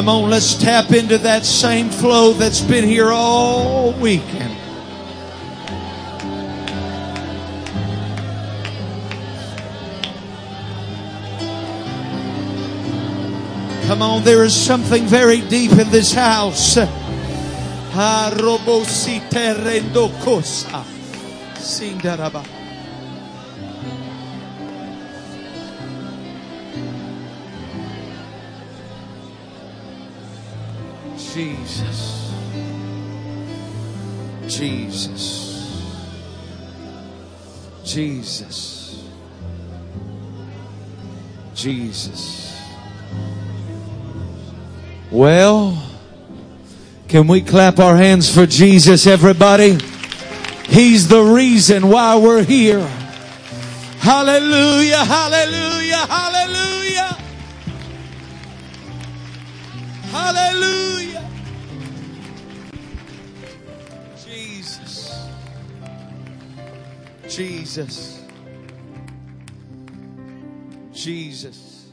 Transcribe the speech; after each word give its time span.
Come 0.00 0.08
on, 0.08 0.30
let's 0.30 0.54
tap 0.54 0.92
into 0.92 1.18
that 1.18 1.44
same 1.44 1.90
flow 1.90 2.32
that's 2.32 2.62
been 2.62 2.84
here 2.84 3.10
all 3.10 3.92
weekend. 3.92 4.56
Come 13.86 14.00
on, 14.00 14.24
there 14.24 14.42
is 14.42 14.56
something 14.56 15.04
very 15.04 15.42
deep 15.42 15.72
in 15.72 15.90
this 15.90 16.14
house. 16.14 16.78
Sindaraba. 21.56 22.59
Jesus. 31.40 32.32
Jesus. 34.46 35.96
Jesus. 37.82 39.08
Jesus. 41.54 42.62
Well, 45.10 45.82
can 47.08 47.26
we 47.26 47.40
clap 47.40 47.78
our 47.78 47.96
hands 47.96 48.32
for 48.32 48.44
Jesus, 48.44 49.06
everybody? 49.06 49.78
He's 50.66 51.08
the 51.08 51.22
reason 51.22 51.88
why 51.88 52.16
we're 52.16 52.44
here. 52.44 52.86
Hallelujah, 53.98 55.04
hallelujah, 55.04 56.06
hallelujah. 56.06 57.16
Hallelujah. 60.12 61.09
Jesus. 67.40 68.22
Jesus. 70.92 71.88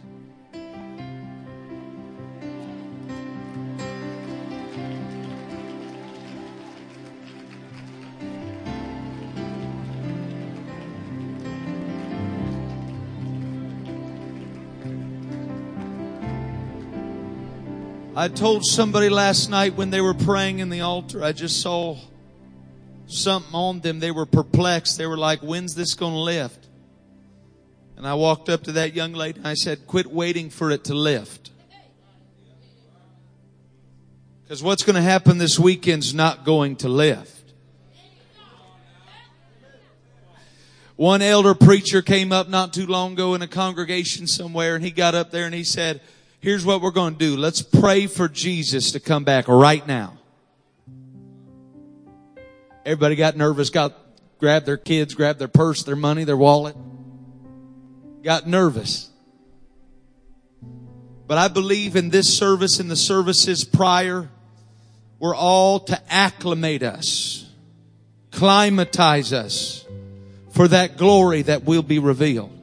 I 18.17 18.27
told 18.27 18.65
somebody 18.65 19.07
last 19.07 19.49
night 19.49 19.77
when 19.77 19.91
they 19.91 20.01
were 20.01 20.13
praying 20.13 20.59
in 20.59 20.67
the 20.67 20.81
altar, 20.81 21.23
I 21.23 21.31
just 21.31 21.61
saw 21.61 21.95
something 23.07 23.53
on 23.53 23.79
them. 23.79 23.99
They 23.99 24.11
were 24.11 24.25
perplexed. 24.25 24.97
They 24.97 25.07
were 25.07 25.17
like, 25.17 25.39
when's 25.39 25.73
this 25.73 25.95
going 25.95 26.13
to 26.13 26.19
lift? 26.19 26.67
And 27.95 28.07
I 28.07 28.13
walked 28.13 28.47
up 28.49 28.63
to 28.65 28.73
that 28.73 28.93
young 28.93 29.13
lady 29.13 29.39
and 29.39 29.47
I 29.47 29.55
said, 29.55 29.87
quit 29.87 30.05
waiting 30.05 30.49
for 30.51 30.69
it 30.69 30.83
to 30.85 30.93
lift. 30.93 31.49
Because 34.43 34.61
what's 34.61 34.83
going 34.83 34.95
to 34.95 35.01
happen 35.01 35.39
this 35.39 35.57
weekend's 35.57 36.13
not 36.13 36.45
going 36.45 36.77
to 36.77 36.89
lift. 36.89 37.33
One 40.95 41.21
elder 41.21 41.53
preacher 41.53 42.01
came 42.01 42.31
up 42.31 42.49
not 42.49 42.73
too 42.73 42.87
long 42.87 43.13
ago 43.13 43.35
in 43.35 43.41
a 43.41 43.47
congregation 43.47 44.25
somewhere 44.25 44.75
and 44.75 44.83
he 44.83 44.91
got 44.91 45.15
up 45.15 45.31
there 45.31 45.45
and 45.45 45.53
he 45.53 45.63
said, 45.63 46.01
here's 46.39 46.65
what 46.65 46.81
we're 46.81 46.91
going 46.91 47.13
to 47.13 47.19
do. 47.19 47.37
Let's 47.37 47.61
pray 47.61 48.07
for 48.07 48.27
Jesus 48.27 48.91
to 48.93 48.99
come 48.99 49.23
back 49.23 49.47
right 49.47 49.85
now. 49.85 50.16
Everybody 52.87 53.17
got 53.17 53.35
nervous, 53.35 53.69
got, 53.69 53.97
grabbed 54.37 54.65
their 54.65 54.77
kids, 54.77 55.13
grabbed 55.13 55.39
their 55.39 55.49
purse, 55.49 55.83
their 55.83 55.97
money, 55.97 56.23
their 56.23 56.37
wallet. 56.37 56.73
Got 58.23 58.47
nervous. 58.47 59.09
But 61.27 61.37
I 61.37 61.49
believe 61.49 61.97
in 61.97 62.11
this 62.11 62.33
service 62.33 62.79
and 62.79 62.89
the 62.89 62.95
services 62.95 63.65
prior, 63.65 64.29
we're 65.19 65.35
all 65.35 65.81
to 65.81 66.01
acclimate 66.09 66.81
us, 66.81 67.51
climatize 68.31 69.33
us 69.33 69.83
for 70.51 70.69
that 70.69 70.95
glory 70.95 71.41
that 71.41 71.65
will 71.65 71.83
be 71.83 71.99
revealed. 71.99 72.57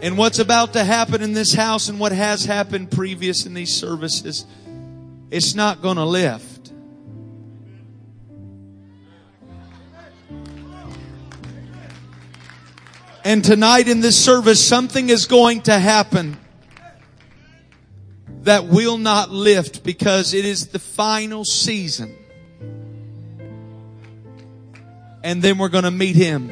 And 0.00 0.16
what's 0.16 0.38
about 0.38 0.74
to 0.74 0.84
happen 0.84 1.22
in 1.22 1.32
this 1.32 1.52
house 1.52 1.88
and 1.88 1.98
what 1.98 2.12
has 2.12 2.44
happened 2.44 2.92
previous 2.92 3.46
in 3.46 3.54
these 3.54 3.74
services, 3.74 4.46
it's 5.32 5.56
not 5.56 5.82
going 5.82 5.96
to 5.96 6.04
lift. 6.04 6.51
And 13.24 13.44
tonight 13.44 13.86
in 13.88 14.00
this 14.00 14.22
service, 14.22 14.64
something 14.64 15.08
is 15.08 15.26
going 15.26 15.62
to 15.62 15.78
happen 15.78 16.36
that 18.42 18.66
will 18.66 18.98
not 18.98 19.30
lift 19.30 19.84
because 19.84 20.34
it 20.34 20.44
is 20.44 20.68
the 20.68 20.80
final 20.80 21.44
season. 21.44 22.16
And 25.22 25.40
then 25.40 25.58
we're 25.58 25.68
going 25.68 25.84
to 25.84 25.92
meet 25.92 26.16
Him. 26.16 26.50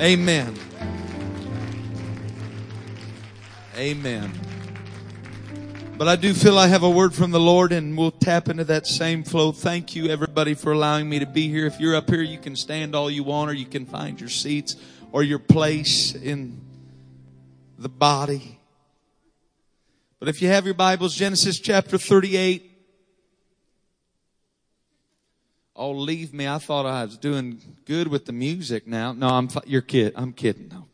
Amen. 0.00 0.56
Amen. 3.76 4.41
But 6.02 6.08
I 6.08 6.16
do 6.16 6.34
feel 6.34 6.58
I 6.58 6.66
have 6.66 6.82
a 6.82 6.90
word 6.90 7.14
from 7.14 7.30
the 7.30 7.38
Lord 7.38 7.70
and 7.70 7.96
we'll 7.96 8.10
tap 8.10 8.48
into 8.48 8.64
that 8.64 8.88
same 8.88 9.22
flow. 9.22 9.52
Thank 9.52 9.94
you 9.94 10.08
everybody 10.08 10.54
for 10.54 10.72
allowing 10.72 11.08
me 11.08 11.20
to 11.20 11.26
be 11.26 11.46
here. 11.46 11.64
If 11.64 11.78
you're 11.78 11.94
up 11.94 12.10
here, 12.10 12.22
you 12.22 12.38
can 12.38 12.56
stand 12.56 12.96
all 12.96 13.08
you 13.08 13.22
want 13.22 13.52
or 13.52 13.54
you 13.54 13.66
can 13.66 13.86
find 13.86 14.18
your 14.18 14.28
seats 14.28 14.74
or 15.12 15.22
your 15.22 15.38
place 15.38 16.12
in 16.12 16.60
the 17.78 17.88
body. 17.88 18.58
But 20.18 20.28
if 20.28 20.42
you 20.42 20.48
have 20.48 20.64
your 20.64 20.74
Bibles, 20.74 21.14
Genesis 21.14 21.60
chapter 21.60 21.96
38. 21.98 22.68
Oh, 25.76 25.92
leave 25.92 26.34
me. 26.34 26.48
I 26.48 26.58
thought 26.58 26.84
I 26.84 27.04
was 27.04 27.16
doing 27.16 27.60
good 27.84 28.08
with 28.08 28.26
the 28.26 28.32
music 28.32 28.88
now. 28.88 29.12
No, 29.12 29.28
I'm, 29.28 29.48
you're 29.66 29.82
kid. 29.82 30.14
I'm 30.16 30.32
kidding. 30.32 30.66
No. 30.66 30.88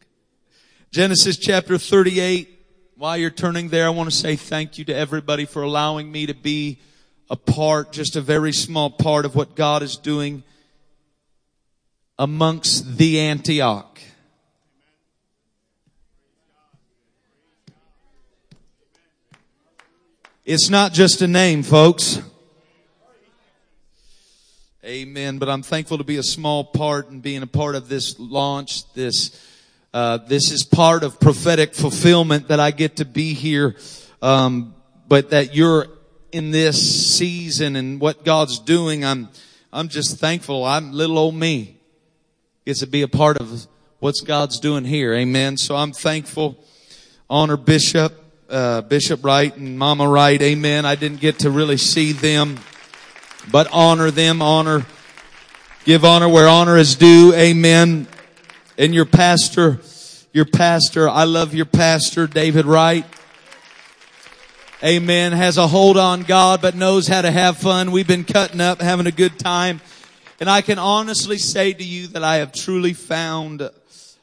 Genesis 0.90 1.38
chapter 1.38 1.78
38. 1.78 2.56
While 2.98 3.16
you're 3.16 3.31
turning 3.31 3.69
there, 3.69 3.86
I 3.86 3.91
want 3.91 4.10
to 4.10 4.16
say 4.16 4.34
thank 4.34 4.76
you 4.76 4.84
to 4.86 4.92
everybody 4.92 5.44
for 5.44 5.62
allowing 5.62 6.10
me 6.10 6.26
to 6.26 6.34
be 6.34 6.81
a 7.31 7.36
part, 7.36 7.92
just 7.92 8.16
a 8.16 8.20
very 8.20 8.53
small 8.53 8.91
part 8.91 9.25
of 9.25 9.36
what 9.36 9.54
God 9.54 9.84
is 9.84 9.97
doing 9.97 10.42
amongst 12.19 12.97
the 12.98 13.20
Antioch. 13.20 14.00
It's 20.44 20.69
not 20.69 20.92
just 20.92 21.22
a 21.22 21.28
name, 21.28 21.62
folks. 21.62 22.20
Amen. 24.84 25.38
But 25.38 25.49
I'm 25.49 25.62
thankful 25.62 25.99
to 25.99 26.05
be 26.05 26.17
a 26.17 26.25
small 26.25 26.64
part 26.64 27.11
and 27.11 27.22
being 27.22 27.44
a 27.44 27.46
part 27.46 27.76
of 27.76 27.88
this 27.88 28.19
launch. 28.19 28.93
This, 28.94 29.40
uh, 29.94 30.19
this 30.19 30.50
is 30.50 30.64
part 30.64 31.02
of 31.02 31.19
prophetic 31.20 31.75
fulfillment 31.75 32.49
that 32.49 32.61
I 32.61 32.70
get 32.70 32.96
to 32.96 33.05
be 33.05 33.35
here. 33.35 33.76
Um, 34.20 34.75
but 35.06 35.31
that 35.31 35.55
you're 35.55 35.87
in 36.32 36.50
this 36.50 37.17
season 37.17 37.76
and 37.76 38.00
what 38.00 38.25
God's 38.25 38.58
doing, 38.58 39.05
I'm, 39.05 39.29
I'm 39.73 39.88
just 39.88 40.19
thankful. 40.19 40.64
I'm 40.64 40.93
little 40.93 41.19
old 41.19 41.35
me 41.35 41.76
gets 42.67 42.81
to 42.81 42.87
be 42.87 43.02
a 43.02 43.08
part 43.08 43.38
of 43.38 43.67
what's 43.99 44.20
God's 44.20 44.61
doing 44.61 44.85
here. 44.85 45.14
Amen. 45.14 45.56
So 45.56 45.75
I'm 45.75 45.93
thankful. 45.93 46.62
Honor 47.31 47.56
Bishop, 47.56 48.12
uh, 48.50 48.82
Bishop 48.82 49.25
Wright 49.25 49.56
and 49.56 49.79
Mama 49.79 50.06
Wright. 50.06 50.41
Amen. 50.43 50.84
I 50.84 50.94
didn't 50.94 51.20
get 51.20 51.41
to 51.41 51.50
really 51.50 51.79
see 51.79 52.12
them 52.12 52.58
but 53.50 53.69
honor 53.73 54.11
them, 54.11 54.43
honor, 54.43 54.84
give 55.84 56.05
honor 56.05 56.29
where 56.29 56.49
honor 56.49 56.76
is 56.76 56.96
due. 56.96 57.32
Amen. 57.34 58.06
And 58.80 58.94
your 58.94 59.06
pastor, 59.06 59.80
your 60.32 60.44
pastor, 60.44 61.08
I 61.08 61.25
love 61.25 61.52
your 61.52 61.66
pastor, 61.66 62.28
David 62.28 62.64
Wright. 62.64 63.04
Amen. 64.84 65.32
Has 65.32 65.56
a 65.56 65.66
hold 65.66 65.96
on 65.96 66.22
God, 66.22 66.62
but 66.62 66.76
knows 66.76 67.08
how 67.08 67.22
to 67.22 67.30
have 67.32 67.56
fun. 67.56 67.90
We've 67.90 68.06
been 68.06 68.22
cutting 68.22 68.60
up, 68.60 68.80
having 68.80 69.08
a 69.08 69.10
good 69.10 69.36
time. 69.36 69.80
And 70.38 70.48
I 70.48 70.60
can 70.60 70.78
honestly 70.78 71.38
say 71.38 71.72
to 71.72 71.82
you 71.82 72.06
that 72.08 72.22
I 72.22 72.36
have 72.36 72.52
truly 72.52 72.92
found 72.92 73.62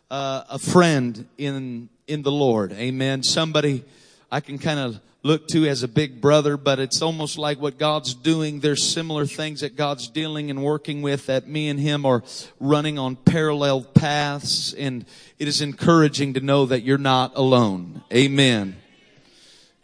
uh, 0.09 0.43
a 0.49 0.57
friend 0.57 1.27
in, 1.37 1.89
in 2.07 2.21
the 2.21 2.31
Lord. 2.31 2.71
Amen. 2.71 3.23
Somebody 3.23 3.83
I 4.31 4.39
can 4.39 4.57
kind 4.57 4.79
of 4.79 5.01
look 5.25 5.47
to 5.47 5.65
as 5.65 5.81
a 5.81 5.87
big 5.87 6.21
brother, 6.21 6.55
but 6.55 6.79
it's 6.79 7.01
almost 7.01 7.39
like 7.39 7.59
what 7.59 7.79
God's 7.79 8.13
doing. 8.13 8.59
There's 8.59 8.83
similar 8.83 9.25
things 9.25 9.61
that 9.61 9.75
God's 9.75 10.07
dealing 10.07 10.51
and 10.51 10.63
working 10.63 11.01
with 11.01 11.25
that 11.25 11.47
me 11.47 11.67
and 11.67 11.79
him 11.79 12.05
are 12.05 12.21
running 12.59 12.99
on 12.99 13.15
parallel 13.15 13.81
paths. 13.81 14.71
And 14.73 15.03
it 15.39 15.47
is 15.47 15.61
encouraging 15.61 16.35
to 16.35 16.41
know 16.41 16.67
that 16.67 16.83
you're 16.83 16.99
not 16.99 17.31
alone. 17.35 18.03
Amen. 18.13 18.75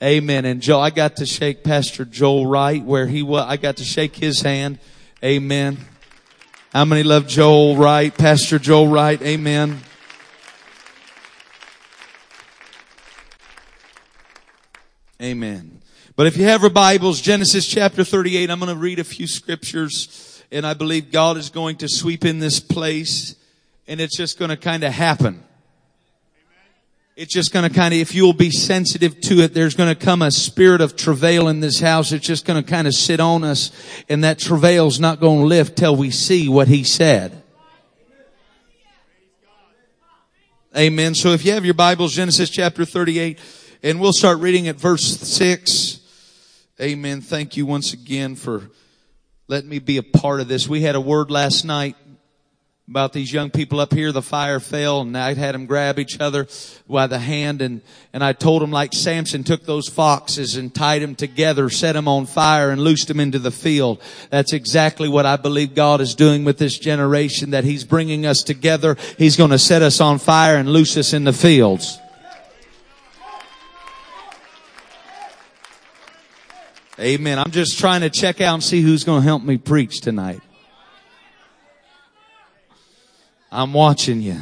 Amen. 0.02 0.46
And 0.46 0.62
Joe, 0.62 0.80
I 0.80 0.92
got 0.92 1.16
to 1.16 1.26
shake 1.26 1.64
Pastor 1.64 2.06
Joel 2.06 2.46
Wright 2.46 2.84
where 2.84 3.08
he 3.08 3.24
was. 3.24 3.44
I 3.48 3.58
got 3.58 3.78
to 3.78 3.84
shake 3.84 4.16
his 4.16 4.42
hand. 4.42 4.78
Amen. 5.24 5.80
How 6.72 6.86
many 6.86 7.02
love 7.02 7.28
Joel 7.28 7.78
Wright? 7.78 8.16
Pastor 8.16 8.60
Joel 8.60 8.90
Wright. 8.90 9.20
Amen. 9.24 9.80
Amen. 15.22 15.82
But 16.16 16.26
if 16.26 16.36
you 16.36 16.46
have 16.46 16.62
your 16.62 16.72
Bibles, 16.72 17.22
Genesis 17.22 17.68
chapter 17.68 18.04
38, 18.04 18.50
I'm 18.50 18.60
going 18.60 18.74
to 18.74 18.80
read 18.80 18.98
a 18.98 19.04
few 19.04 19.28
scriptures 19.28 20.44
and 20.52 20.66
I 20.66 20.74
believe 20.74 21.12
God 21.12 21.38
is 21.38 21.52
going 21.52 21.76
to 21.78 21.88
sweep 21.88 22.26
in 22.26 22.40
this 22.40 22.60
place 22.60 23.36
and 23.88 24.02
it's 24.02 24.18
just 24.18 24.40
going 24.40 24.50
to 24.50 24.58
kind 24.58 24.84
of 24.84 24.92
happen. 24.92 25.44
It's 27.16 27.32
just 27.32 27.54
going 27.54 27.70
to 27.70 27.76
kind 27.76 27.94
of, 27.94 28.00
if 28.00 28.16
you'll 28.16 28.34
be 28.34 28.50
sensitive 28.50 29.22
to 29.22 29.42
it, 29.42 29.54
there's 29.54 29.76
going 29.76 29.94
to 29.94 30.06
come 30.06 30.24
a 30.24 30.32
spirit 30.32 30.82
of 30.82 30.96
travail 30.96 31.50
in 31.50 31.60
this 31.60 31.80
house. 31.80 32.12
It's 32.12 32.26
just 32.26 32.46
going 32.46 32.64
to 32.64 32.68
kind 32.68 32.88
of 32.88 32.96
sit 32.96 33.20
on 33.20 33.44
us 33.44 33.72
and 34.10 34.24
that 34.24 34.40
travail's 34.40 35.00
not 35.00 35.20
going 35.20 35.42
to 35.42 35.46
lift 35.46 35.78
till 35.78 35.96
we 35.96 36.10
see 36.10 36.50
what 36.50 36.68
he 36.68 36.84
said. 36.84 37.44
Amen. 40.76 41.14
So 41.14 41.34
if 41.34 41.46
you 41.46 41.52
have 41.52 41.66
your 41.66 41.76
Bibles, 41.76 42.14
Genesis 42.14 42.50
chapter 42.50 42.86
38, 42.86 43.38
and 43.84 44.00
we'll 44.00 44.14
start 44.14 44.40
reading 44.40 44.68
at 44.68 44.76
verse 44.76 45.04
6. 45.04 46.00
Amen. 46.80 47.22
Thank 47.22 47.58
you 47.58 47.66
once 47.66 47.94
again 47.94 48.36
for 48.36 48.70
letting 49.48 49.70
me 49.70 49.80
be 49.80 49.98
a 49.98 50.04
part 50.04 50.40
of 50.40 50.48
this. 50.48 50.68
We 50.68 50.82
had 50.82 50.96
a 50.96 51.02
word 51.02 51.32
last 51.32 51.66
night 51.66 51.96
about 52.88 53.12
these 53.12 53.34
young 53.34 53.50
people 53.50 53.80
up 53.80 53.92
here. 53.92 54.12
The 54.12 54.22
fire 54.22 54.60
fell 54.60 55.02
and 55.02 55.18
I 55.18 55.34
had 55.34 55.56
them 55.56 55.66
grab 55.66 55.98
each 55.98 56.20
other 56.20 56.48
by 56.88 57.08
the 57.08 57.18
hand 57.18 57.64
and, 57.64 57.82
and 58.14 58.24
I 58.24 58.34
told 58.34 58.62
them 58.62 58.70
like 58.70 58.94
Samson 58.94 59.44
took 59.44 59.66
those 59.66 59.90
foxes 59.90 60.58
and 60.58 60.74
tied 60.74 61.02
them 61.02 61.16
together, 61.16 61.70
set 61.72 61.94
them 61.94 62.08
on 62.08 62.28
fire 62.28 62.70
and 62.70 62.82
loosed 62.82 63.08
them 63.08 63.20
into 63.20 63.40
the 63.40 63.50
field. 63.50 64.00
That's 64.30 64.54
exactly 64.54 65.10
what 65.10 65.26
I 65.26 65.38
believe 65.38 65.74
God 65.74 66.02
is 66.02 66.14
doing 66.14 66.44
with 66.44 66.60
this 66.60 66.78
generation 66.78 67.52
that 67.52 67.64
He's 67.64 67.84
bringing 67.84 68.28
us 68.28 68.44
together. 68.44 68.96
He's 69.18 69.38
going 69.38 69.52
to 69.52 69.60
set 69.60 69.82
us 69.82 70.00
on 70.00 70.20
fire 70.20 70.58
and 70.58 70.70
loose 70.70 70.98
us 70.98 71.14
in 71.14 71.24
the 71.24 71.34
fields. 71.34 71.98
Amen. 77.02 77.40
I'm 77.40 77.50
just 77.50 77.80
trying 77.80 78.02
to 78.02 78.12
check 78.12 78.42
out 78.42 78.54
and 78.54 78.64
see 78.64 78.82
who's 78.82 79.04
going 79.04 79.22
to 79.22 79.26
help 79.26 79.42
me 79.42 79.58
preach 79.58 80.02
tonight. 80.02 80.40
I'm 83.52 83.74
watching 83.74 84.22
you. 84.22 84.40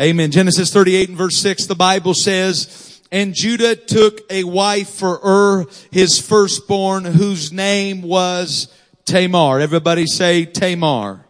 Amen. 0.00 0.30
Genesis 0.30 0.72
38 0.72 1.10
and 1.10 1.18
verse 1.18 1.36
6, 1.36 1.66
the 1.66 1.74
Bible 1.74 2.14
says, 2.14 3.02
and 3.12 3.34
Judah 3.34 3.76
took 3.76 4.20
a 4.30 4.44
wife 4.44 4.88
for 4.88 5.20
Ur, 5.22 5.66
his 5.90 6.18
firstborn, 6.18 7.04
whose 7.04 7.52
name 7.52 8.00
was 8.00 8.74
Tamar. 9.04 9.60
Everybody 9.60 10.06
say 10.06 10.46
Tamar. 10.46 11.26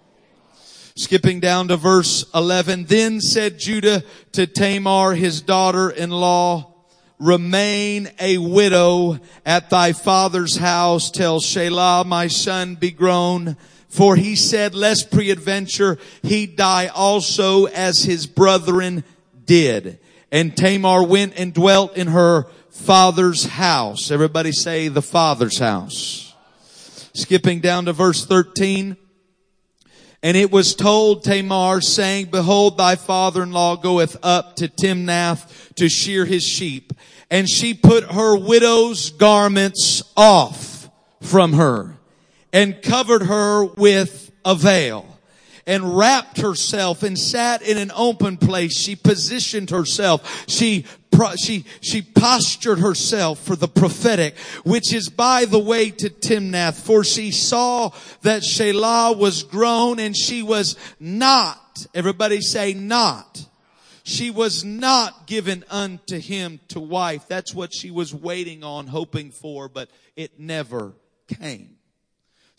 Skipping 0.95 1.41
down 1.41 1.67
to 1.69 1.77
verse 1.77 2.25
11, 2.33 2.85
then 2.85 3.21
said 3.21 3.59
Judah 3.59 4.05
to 4.33 4.47
Tamar, 4.47 5.15
his 5.15 5.41
daughter-in-law, 5.41 6.76
remain 7.19 8.09
a 8.21 8.39
widow 8.39 9.19
at 9.45 9.71
thy 9.71 9.93
father's 9.93 10.57
house 10.57 11.11
till 11.11 11.41
Shelah 11.41 12.05
my 12.05 12.27
son 12.27 12.75
be 12.75 12.91
grown. 12.91 13.57
For 13.89 14.17
he 14.17 14.37
said, 14.37 14.75
lest 14.75 15.11
preadventure 15.11 15.99
he 16.23 16.47
die 16.47 16.89
also 16.89 17.65
as 17.67 18.03
his 18.03 18.27
brethren 18.27 19.05
did. 19.47 19.99
And 20.31 20.57
Tamar 20.57 21.03
went 21.03 21.39
and 21.39 21.55
dwelt 21.55 21.97
in 21.97 22.09
her 22.09 22.45
father's 22.71 23.45
house. 23.47 24.11
Everybody 24.11 24.53
say 24.53 24.89
the 24.89 25.03
father's 25.03 25.59
house. 25.59 26.35
Skipping 27.15 27.61
down 27.61 27.87
to 27.87 27.95
verse 27.95 28.27
13. 28.27 28.97
And 30.27 30.37
it 30.37 30.51
was 30.51 30.75
told 30.75 31.23
Tamar 31.23 31.81
saying, 31.81 32.31
behold, 32.33 32.79
thy 32.79 32.97
father-in-law 32.97 33.77
goeth 33.77 34.17
up 34.25 34.57
to 34.57 34.67
Timnath 34.67 35.73
to 35.77 35.89
shear 35.89 36.25
his 36.25 36.43
sheep. 36.43 36.93
And 37.31 37.49
she 37.49 37.75
put 37.75 38.11
her 38.11 38.37
widow's 38.37 39.11
garments 39.11 40.03
off 40.17 40.91
from 41.21 41.53
her 41.53 41.99
and 42.53 42.83
covered 42.83 43.23
her 43.23 43.67
with 43.67 44.33
a 44.45 44.57
veil 44.57 45.07
and 45.65 45.97
wrapped 45.97 46.39
herself 46.39 47.05
and 47.05 47.17
sat 47.17 47.63
in 47.63 47.79
an 47.79 47.93
open 47.95 48.37
place. 48.37 48.77
She 48.77 48.97
positioned 48.97 49.71
herself. 49.71 50.45
She 50.49 50.87
she, 51.39 51.65
she 51.81 52.03
postured 52.03 52.79
herself 52.79 53.39
for 53.41 53.57
the 53.57 53.69
prophetic, 53.69 54.37
which 54.65 54.93
is 54.93 55.09
by 55.09 55.45
the 55.45 55.59
way 55.59 55.91
to 55.91 56.11
Timnath, 56.11 56.81
for 56.81 57.05
she 57.05 57.31
saw 57.31 57.91
that 58.23 58.43
Shelah 58.43 59.17
was 59.17 59.43
grown 59.43 59.99
and 59.99 60.17
she 60.17 60.43
was 60.43 60.77
not, 61.01 61.87
everybody 61.95 62.41
say 62.41 62.75
not. 62.75 63.47
She 64.05 64.31
was 64.31 64.65
not 64.65 65.27
given 65.27 65.65
unto 65.69 66.21
him 66.21 66.61
to 66.69 66.79
wife. 66.79 67.27
That's 67.27 67.53
what 67.53 67.75
she 67.75 67.91
was 67.91 68.15
waiting 68.15 68.63
on, 68.63 68.87
hoping 68.87 69.33
for, 69.33 69.69
but 69.69 69.91
it 70.15 70.39
never 70.39 70.93
came. 71.27 71.76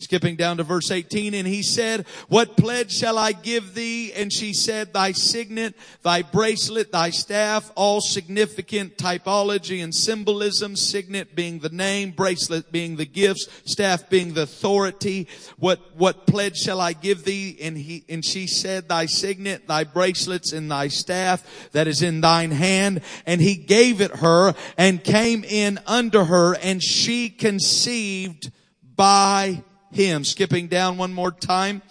Skipping 0.00 0.36
down 0.36 0.58
to 0.58 0.62
verse 0.62 0.92
18, 0.92 1.34
and 1.34 1.44
he 1.44 1.60
said, 1.60 2.06
what 2.28 2.56
pledge 2.56 2.92
shall 2.92 3.18
I 3.18 3.32
give 3.32 3.74
thee? 3.74 4.12
And 4.12 4.32
she 4.32 4.52
said, 4.52 4.92
thy 4.92 5.10
signet, 5.10 5.74
thy 6.04 6.22
bracelet, 6.22 6.92
thy 6.92 7.10
staff, 7.10 7.72
all 7.74 8.00
significant 8.00 8.96
typology 8.96 9.82
and 9.82 9.92
symbolism, 9.92 10.76
signet 10.76 11.34
being 11.34 11.58
the 11.58 11.70
name, 11.70 12.12
bracelet 12.12 12.70
being 12.70 12.94
the 12.94 13.06
gifts, 13.06 13.48
staff 13.64 14.08
being 14.08 14.34
the 14.34 14.42
authority. 14.42 15.26
What, 15.58 15.80
what 15.96 16.28
pledge 16.28 16.58
shall 16.58 16.80
I 16.80 16.92
give 16.92 17.24
thee? 17.24 17.58
And 17.60 17.76
he, 17.76 18.04
and 18.08 18.24
she 18.24 18.46
said, 18.46 18.88
thy 18.88 19.06
signet, 19.06 19.66
thy 19.66 19.82
bracelets, 19.82 20.52
and 20.52 20.70
thy 20.70 20.86
staff 20.86 21.70
that 21.72 21.88
is 21.88 22.02
in 22.02 22.20
thine 22.20 22.52
hand. 22.52 23.00
And 23.26 23.40
he 23.40 23.56
gave 23.56 24.00
it 24.00 24.18
her 24.18 24.54
and 24.76 25.02
came 25.02 25.42
in 25.42 25.80
under 25.88 26.24
her 26.26 26.54
and 26.54 26.80
she 26.80 27.30
conceived 27.30 28.52
by 28.94 29.64
him. 29.92 30.24
Skipping 30.24 30.68
down 30.68 30.96
one 30.96 31.12
more 31.12 31.32
time 31.32 31.82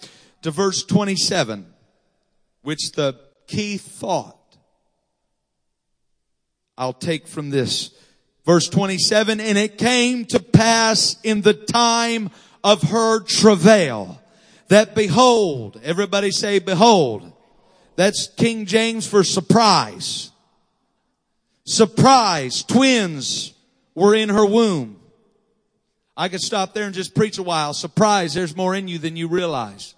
to 0.42 0.50
verse 0.50 0.82
27, 0.84 1.66
which 2.62 2.92
the 2.92 3.18
key 3.46 3.76
thought 3.76 4.38
I'll 6.76 6.92
take 6.92 7.26
from 7.26 7.50
this. 7.50 7.90
Verse 8.46 8.68
27, 8.68 9.40
and 9.40 9.58
it 9.58 9.76
came 9.76 10.24
to 10.26 10.40
pass 10.40 11.16
in 11.22 11.42
the 11.42 11.52
time 11.52 12.30
of 12.64 12.82
her 12.82 13.20
travail 13.20 14.22
that 14.68 14.94
behold, 14.94 15.80
everybody 15.82 16.30
say 16.30 16.58
behold. 16.58 17.32
That's 17.96 18.28
King 18.28 18.64
James 18.64 19.06
for 19.06 19.24
surprise. 19.24 20.30
Surprise, 21.64 22.62
twins 22.62 23.52
were 23.94 24.14
in 24.14 24.28
her 24.28 24.46
womb. 24.46 24.97
I 26.20 26.28
could 26.28 26.40
stop 26.40 26.74
there 26.74 26.84
and 26.84 26.94
just 26.94 27.14
preach 27.14 27.38
a 27.38 27.44
while. 27.44 27.72
Surprise, 27.72 28.34
there's 28.34 28.56
more 28.56 28.74
in 28.74 28.88
you 28.88 28.98
than 28.98 29.14
you 29.14 29.28
realize. 29.28 29.94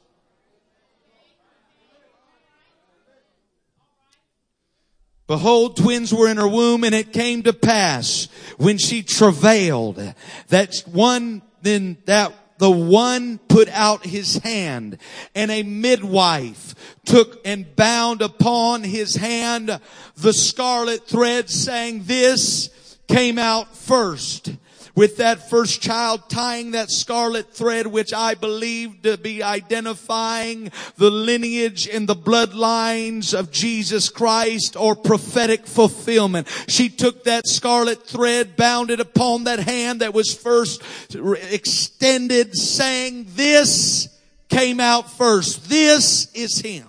Behold, 5.27 5.79
twins 5.79 6.13
were 6.13 6.29
in 6.29 6.37
her 6.37 6.47
womb 6.47 6.85
and 6.85 6.95
it 6.95 7.15
came 7.15 7.43
to 7.45 7.55
pass 7.55 8.29
when 8.59 8.77
she 8.77 9.03
travailed 9.03 10.13
that 10.49 10.83
one, 10.85 11.41
then 11.63 11.97
that 12.05 12.35
the 12.59 12.71
one 12.71 13.39
put 13.49 13.69
out 13.71 14.05
his 14.05 14.37
hand 14.39 14.99
and 15.35 15.51
a 15.51 15.63
midwife 15.63 16.75
took 17.07 17.41
and 17.47 17.75
bound 17.77 18.21
upon 18.21 18.83
his 18.83 19.17
hand 19.17 19.81
the 20.17 20.35
scarlet 20.35 21.07
thread 21.07 21.49
saying 21.49 22.03
this 22.05 22.69
came 23.09 23.39
out 23.39 23.75
first 23.75 24.51
with 24.95 25.17
that 25.19 25.51
first 25.51 25.81
child 25.81 26.29
tying 26.29 26.73
that 26.73 26.91
scarlet 26.91 27.53
thread, 27.53 27.87
which 27.87 28.13
I 28.13 28.35
believe 28.35 29.03
to 29.03 29.17
be 29.17 29.43
identifying 29.43 30.71
the 30.97 31.11
lineage 31.11 31.89
and 31.89 32.09
the 32.09 32.17
bloodlines 32.17 33.39
of 33.39 33.51
Jesus 33.51 34.09
Christ 34.09 34.77
or 34.77 34.95
prophetic 34.95 35.67
fulfillment. 35.67 36.49
She 36.69 36.89
took 36.89 37.25
that 37.25 37.47
scarlet 37.47 38.07
thread, 38.07 38.57
bound 38.57 38.91
it 38.91 39.01
upon 39.01 39.45
that 39.45 39.61
hand 39.61 40.01
that 40.01 40.15
was 40.15 40.35
first 40.35 40.83
extended, 41.15 42.57
saying, 42.57 43.27
this 43.31 44.09
came 44.49 44.81
out 44.81 45.11
first. 45.11 45.69
This 45.69 46.33
is 46.33 46.61
him. 46.61 46.89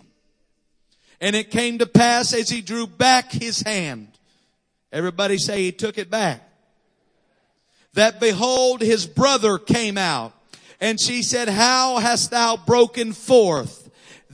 And 1.19 1.35
it 1.35 1.51
came 1.51 1.77
to 1.77 1.85
pass 1.85 2.33
as 2.33 2.49
he 2.49 2.61
drew 2.61 2.87
back 2.87 3.31
his 3.31 3.61
hand 3.61 4.11
Everybody 4.91 5.37
say 5.37 5.63
he 5.63 5.71
took 5.71 5.97
it 5.97 6.09
back. 6.09 6.50
That 7.93 8.19
behold, 8.19 8.81
his 8.81 9.05
brother 9.05 9.57
came 9.57 9.97
out 9.97 10.33
and 10.79 10.99
she 10.99 11.23
said, 11.23 11.49
how 11.49 11.97
hast 11.97 12.31
thou 12.31 12.57
broken 12.57 13.13
forth? 13.13 13.81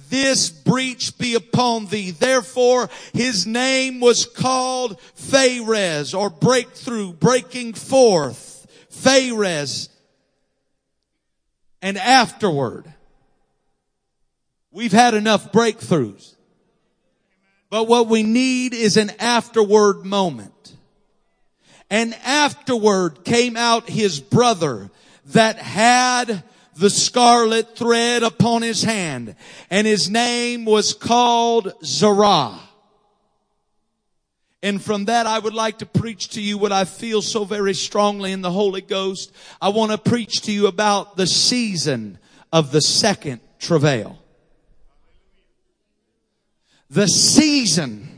this 0.09 0.49
breach 0.49 1.17
be 1.17 1.35
upon 1.35 1.87
thee. 1.87 2.11
Therefore, 2.11 2.89
his 3.13 3.45
name 3.45 3.99
was 3.99 4.25
called 4.25 4.99
Phares 5.15 6.13
or 6.13 6.29
breakthrough, 6.29 7.13
breaking 7.13 7.73
forth. 7.73 8.67
Phares. 8.89 9.89
And 11.81 11.97
afterward, 11.97 12.91
we've 14.71 14.91
had 14.91 15.13
enough 15.13 15.51
breakthroughs. 15.51 16.35
But 17.69 17.87
what 17.87 18.07
we 18.07 18.23
need 18.23 18.73
is 18.73 18.97
an 18.97 19.11
afterward 19.19 20.05
moment. 20.05 20.53
And 21.89 22.13
afterward 22.25 23.23
came 23.23 23.55
out 23.55 23.89
his 23.89 24.19
brother 24.19 24.89
that 25.27 25.57
had 25.57 26.43
the 26.75 26.89
scarlet 26.89 27.75
thread 27.75 28.23
upon 28.23 28.61
his 28.61 28.83
hand 28.83 29.35
and 29.69 29.87
his 29.87 30.09
name 30.09 30.65
was 30.65 30.93
called 30.93 31.73
Zerah. 31.83 32.59
And 34.63 34.81
from 34.81 35.05
that, 35.05 35.27
I 35.27 35.37
would 35.37 35.53
like 35.53 35.79
to 35.79 35.85
preach 35.85 36.29
to 36.29 36.41
you 36.41 36.57
what 36.57 36.71
I 36.71 36.85
feel 36.85 37.21
so 37.21 37.45
very 37.45 37.73
strongly 37.73 38.31
in 38.31 38.41
the 38.41 38.51
Holy 38.51 38.81
Ghost. 38.81 39.31
I 39.61 39.69
want 39.69 39.91
to 39.91 39.97
preach 39.97 40.41
to 40.43 40.51
you 40.51 40.67
about 40.67 41.15
the 41.15 41.27
season 41.27 42.17
of 42.51 42.71
the 42.71 42.81
second 42.81 43.39
travail. 43.59 44.17
The 46.89 47.07
season 47.07 48.16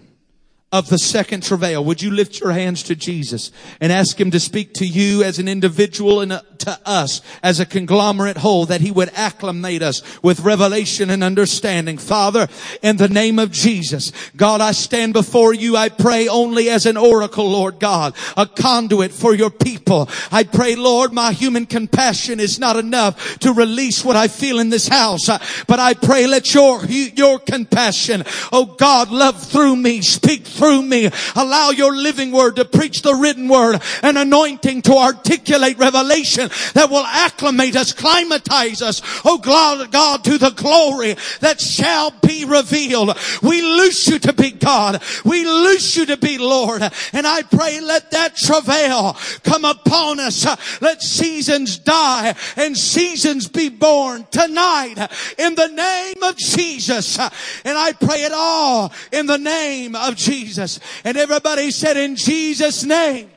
of 0.72 0.90
the 0.90 0.98
second 0.98 1.44
travail. 1.44 1.84
Would 1.84 2.02
you 2.02 2.12
lift 2.12 2.40
your 2.40 2.52
hands 2.52 2.84
to 2.84 2.96
Jesus 2.96 3.52
and 3.80 3.92
ask 3.92 4.20
Him 4.20 4.32
to 4.32 4.40
speak 4.40 4.74
to 4.76 4.86
you 4.86 5.24
as 5.24 5.40
an 5.40 5.48
individual 5.48 6.22
and 6.22 6.40
to 6.60 6.80
us 6.86 7.22
as 7.42 7.60
a 7.60 7.66
conglomerate 7.66 8.38
whole 8.38 8.66
that 8.68 8.82
He 8.82 8.92
would 8.92 9.12
acclimate 9.14 9.82
us 9.82 10.02
with 10.24 10.42
revelation 10.42 11.10
and 11.10 11.24
understanding. 11.24 11.98
Father, 11.98 12.48
in 12.82 12.98
the 12.98 13.10
name 13.10 13.40
of 13.40 13.52
Jesus, 13.52 14.12
God, 14.36 14.62
I 14.62 14.72
stand 14.72 15.14
before 15.14 15.54
you. 15.54 15.76
I 15.76 15.90
pray 15.90 16.28
only 16.28 16.70
as 16.70 16.86
an 16.86 16.98
oracle, 16.98 17.50
Lord 17.50 17.80
God, 17.80 18.16
a 18.38 18.46
conduit 18.46 19.12
for 19.12 19.34
your 19.34 19.50
people. 19.50 20.10
I 20.32 20.44
pray, 20.44 20.76
Lord, 20.76 21.14
my 21.14 21.32
human 21.32 21.66
compassion 21.66 22.40
is 22.40 22.60
not 22.60 22.78
enough 22.78 23.40
to 23.40 23.54
release 23.54 24.04
what 24.04 24.16
I 24.16 24.28
feel 24.28 24.60
in 24.60 24.70
this 24.70 24.88
house, 24.88 25.30
uh, 25.30 25.40
but 25.68 25.80
I 25.80 25.94
pray 25.94 26.28
let 26.28 26.54
your, 26.54 26.86
your 26.86 27.40
compassion, 27.40 28.24
oh 28.52 28.66
God, 28.66 29.10
love 29.10 29.42
through 29.42 29.76
me, 29.76 30.02
speak 30.02 30.46
through 30.46 30.82
me. 30.82 31.10
Allow 31.36 31.72
your 31.72 31.96
living 31.96 32.32
word 32.32 32.58
to 32.58 32.66
preach 32.66 33.02
the 33.02 33.16
written 33.16 33.48
word 33.48 33.82
and 34.04 34.18
anointing 34.18 34.82
to 34.84 34.94
articulate 34.94 35.78
revelation 35.78 36.49
that 36.74 36.90
will 36.90 37.06
acclimate 37.06 37.76
us, 37.76 37.94
climatize 37.94 38.82
us, 38.82 39.02
oh 39.26 39.38
God, 39.38 39.92
God, 39.92 40.24
to 40.26 40.38
the 40.38 40.52
glory 40.52 41.16
that 41.42 41.60
shall 41.60 42.12
be 42.12 42.46
revealed. 42.46 43.18
We 43.42 43.62
loose 43.62 44.08
you 44.08 44.20
to 44.20 44.34
be 44.34 44.52
God. 44.52 45.02
We 45.26 45.46
loose 45.46 45.96
you 45.96 46.06
to 46.08 46.18
be 46.18 46.38
Lord. 46.38 46.82
And 47.14 47.28
I 47.28 47.44
pray 47.44 47.80
let 47.80 48.12
that 48.12 48.36
travail 48.36 49.18
come 49.44 49.66
upon 49.66 50.20
us. 50.20 50.46
Let 50.82 51.02
seasons 51.02 51.78
die 51.78 52.36
and 52.56 52.78
seasons 52.78 53.48
be 53.48 53.70
born 53.70 54.26
tonight 54.32 54.96
in 55.38 55.56
the 55.56 55.68
name 55.68 56.24
of 56.24 56.38
Jesus. 56.38 57.18
And 57.20 57.78
I 57.78 57.94
pray 57.94 58.24
it 58.24 58.32
all 58.34 58.92
in 59.12 59.26
the 59.26 59.38
name 59.38 59.96
of 59.96 60.16
Jesus. 60.16 60.30
Jesus. 60.40 60.80
And 61.04 61.18
everybody 61.18 61.72
said 61.72 61.98
in 61.98 62.16
Jesus 62.16 62.84
name. 62.84 63.30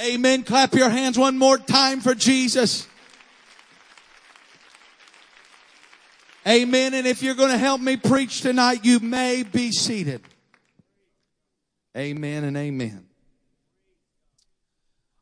Amen. 0.00 0.44
Clap 0.44 0.74
your 0.74 0.90
hands 0.90 1.18
one 1.18 1.36
more 1.36 1.58
time 1.58 2.00
for 2.00 2.14
Jesus. 2.14 2.86
Amen. 6.46 6.94
And 6.94 7.04
if 7.06 7.22
you're 7.22 7.34
going 7.34 7.50
to 7.50 7.58
help 7.58 7.80
me 7.80 7.96
preach 7.96 8.40
tonight, 8.40 8.84
you 8.84 9.00
may 9.00 9.42
be 9.42 9.72
seated. 9.72 10.22
Amen 11.96 12.44
and 12.44 12.56
amen. 12.56 13.06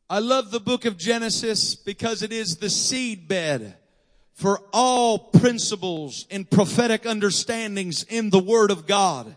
I 0.09 0.19
love 0.19 0.51
the 0.51 0.59
book 0.59 0.85
of 0.85 0.95
Genesis 0.95 1.73
because 1.73 2.21
it 2.21 2.31
is 2.31 2.57
the 2.57 2.69
seed 2.69 3.27
bed 3.27 3.75
for 4.33 4.61
all 4.71 5.17
principles 5.17 6.27
and 6.29 6.49
prophetic 6.49 7.07
understandings 7.07 8.03
in 8.03 8.29
the 8.29 8.39
Word 8.39 8.69
of 8.69 8.85
God. 8.85 9.35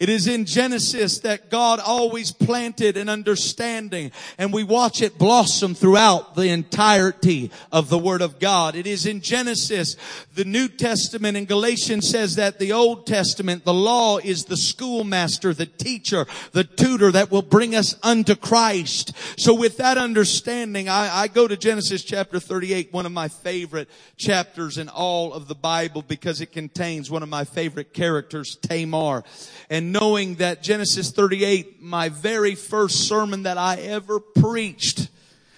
It 0.00 0.08
is 0.08 0.28
in 0.28 0.44
Genesis 0.44 1.18
that 1.20 1.50
God 1.50 1.80
always 1.80 2.30
planted 2.30 2.96
an 2.96 3.08
understanding 3.08 4.12
and 4.38 4.52
we 4.52 4.62
watch 4.62 5.02
it 5.02 5.18
blossom 5.18 5.74
throughout 5.74 6.36
the 6.36 6.50
entirety 6.50 7.50
of 7.72 7.88
the 7.88 7.98
Word 7.98 8.22
of 8.22 8.38
God. 8.38 8.76
It 8.76 8.86
is 8.86 9.06
in 9.06 9.20
Genesis, 9.20 9.96
the 10.34 10.44
New 10.44 10.68
Testament 10.68 11.36
in 11.36 11.46
Galatians 11.46 12.08
says 12.08 12.36
that 12.36 12.60
the 12.60 12.72
Old 12.72 13.08
Testament, 13.08 13.64
the 13.64 13.74
law 13.74 14.18
is 14.18 14.44
the 14.44 14.56
schoolmaster, 14.56 15.52
the 15.52 15.66
teacher, 15.66 16.26
the 16.52 16.62
tutor 16.64 17.10
that 17.10 17.32
will 17.32 17.42
bring 17.42 17.74
us 17.74 17.96
unto 18.02 18.36
Christ. 18.36 19.12
So 19.36 19.52
with 19.52 19.78
that 19.78 19.98
understanding, 19.98 20.88
I, 20.88 21.22
I 21.22 21.28
go 21.28 21.48
to 21.48 21.56
Genesis 21.56 22.04
chapter 22.04 22.38
38, 22.38 22.92
one 22.92 23.06
of 23.06 23.12
my 23.12 23.26
favorite 23.26 23.88
chapters 24.16 24.78
in 24.78 24.88
all 24.88 25.32
of 25.32 25.48
the 25.48 25.56
Bible 25.56 26.02
because 26.02 26.40
it 26.40 26.52
contains 26.52 27.10
one 27.10 27.24
of 27.24 27.28
my 27.28 27.44
favorite 27.44 27.92
characters, 27.92 28.56
Tamar. 28.62 29.24
And 29.68 29.87
knowing 29.92 30.36
that 30.36 30.62
Genesis 30.62 31.10
38, 31.10 31.82
my 31.82 32.08
very 32.08 32.54
first 32.54 33.08
sermon 33.08 33.44
that 33.44 33.58
I 33.58 33.76
ever 33.76 34.20
preached 34.20 35.08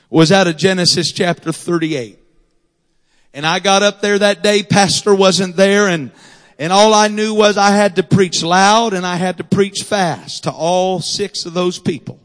was 0.08 0.32
out 0.32 0.46
of 0.46 0.56
Genesis 0.56 1.12
chapter 1.12 1.52
38. 1.52 2.18
And 3.32 3.46
I 3.46 3.60
got 3.60 3.82
up 3.82 4.00
there 4.00 4.18
that 4.18 4.42
day, 4.42 4.62
pastor 4.62 5.14
wasn't 5.14 5.56
there 5.56 5.88
and, 5.88 6.10
and 6.58 6.72
all 6.72 6.92
I 6.92 7.08
knew 7.08 7.32
was 7.34 7.56
I 7.56 7.70
had 7.70 7.96
to 7.96 8.02
preach 8.02 8.42
loud 8.42 8.92
and 8.92 9.06
I 9.06 9.16
had 9.16 9.38
to 9.38 9.44
preach 9.44 9.82
fast 9.82 10.44
to 10.44 10.50
all 10.50 11.00
six 11.00 11.46
of 11.46 11.54
those 11.54 11.78
people. 11.78 12.18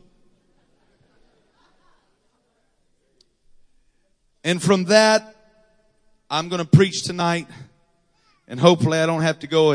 And 4.44 4.62
from 4.62 4.86
that, 4.86 5.36
I'm 6.30 6.50
going 6.50 6.62
to 6.62 6.68
preach 6.68 7.04
tonight 7.04 7.48
and 8.48 8.60
hopefully 8.60 9.00
I 9.00 9.06
don't 9.06 9.22
have 9.22 9.40
to 9.40 9.48
go 9.48 9.72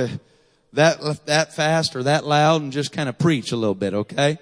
that, 0.73 1.27
that 1.27 1.55
fast 1.55 1.97
or 1.97 2.03
that 2.05 2.25
loud 2.25 2.63
and 2.63 2.73
just 2.73 2.93
kind 2.93 3.09
of 3.09 3.19
preach 3.19 3.53
a 3.53 3.57
little 3.57 3.75
bit, 3.75 3.95
okay? 3.95 4.39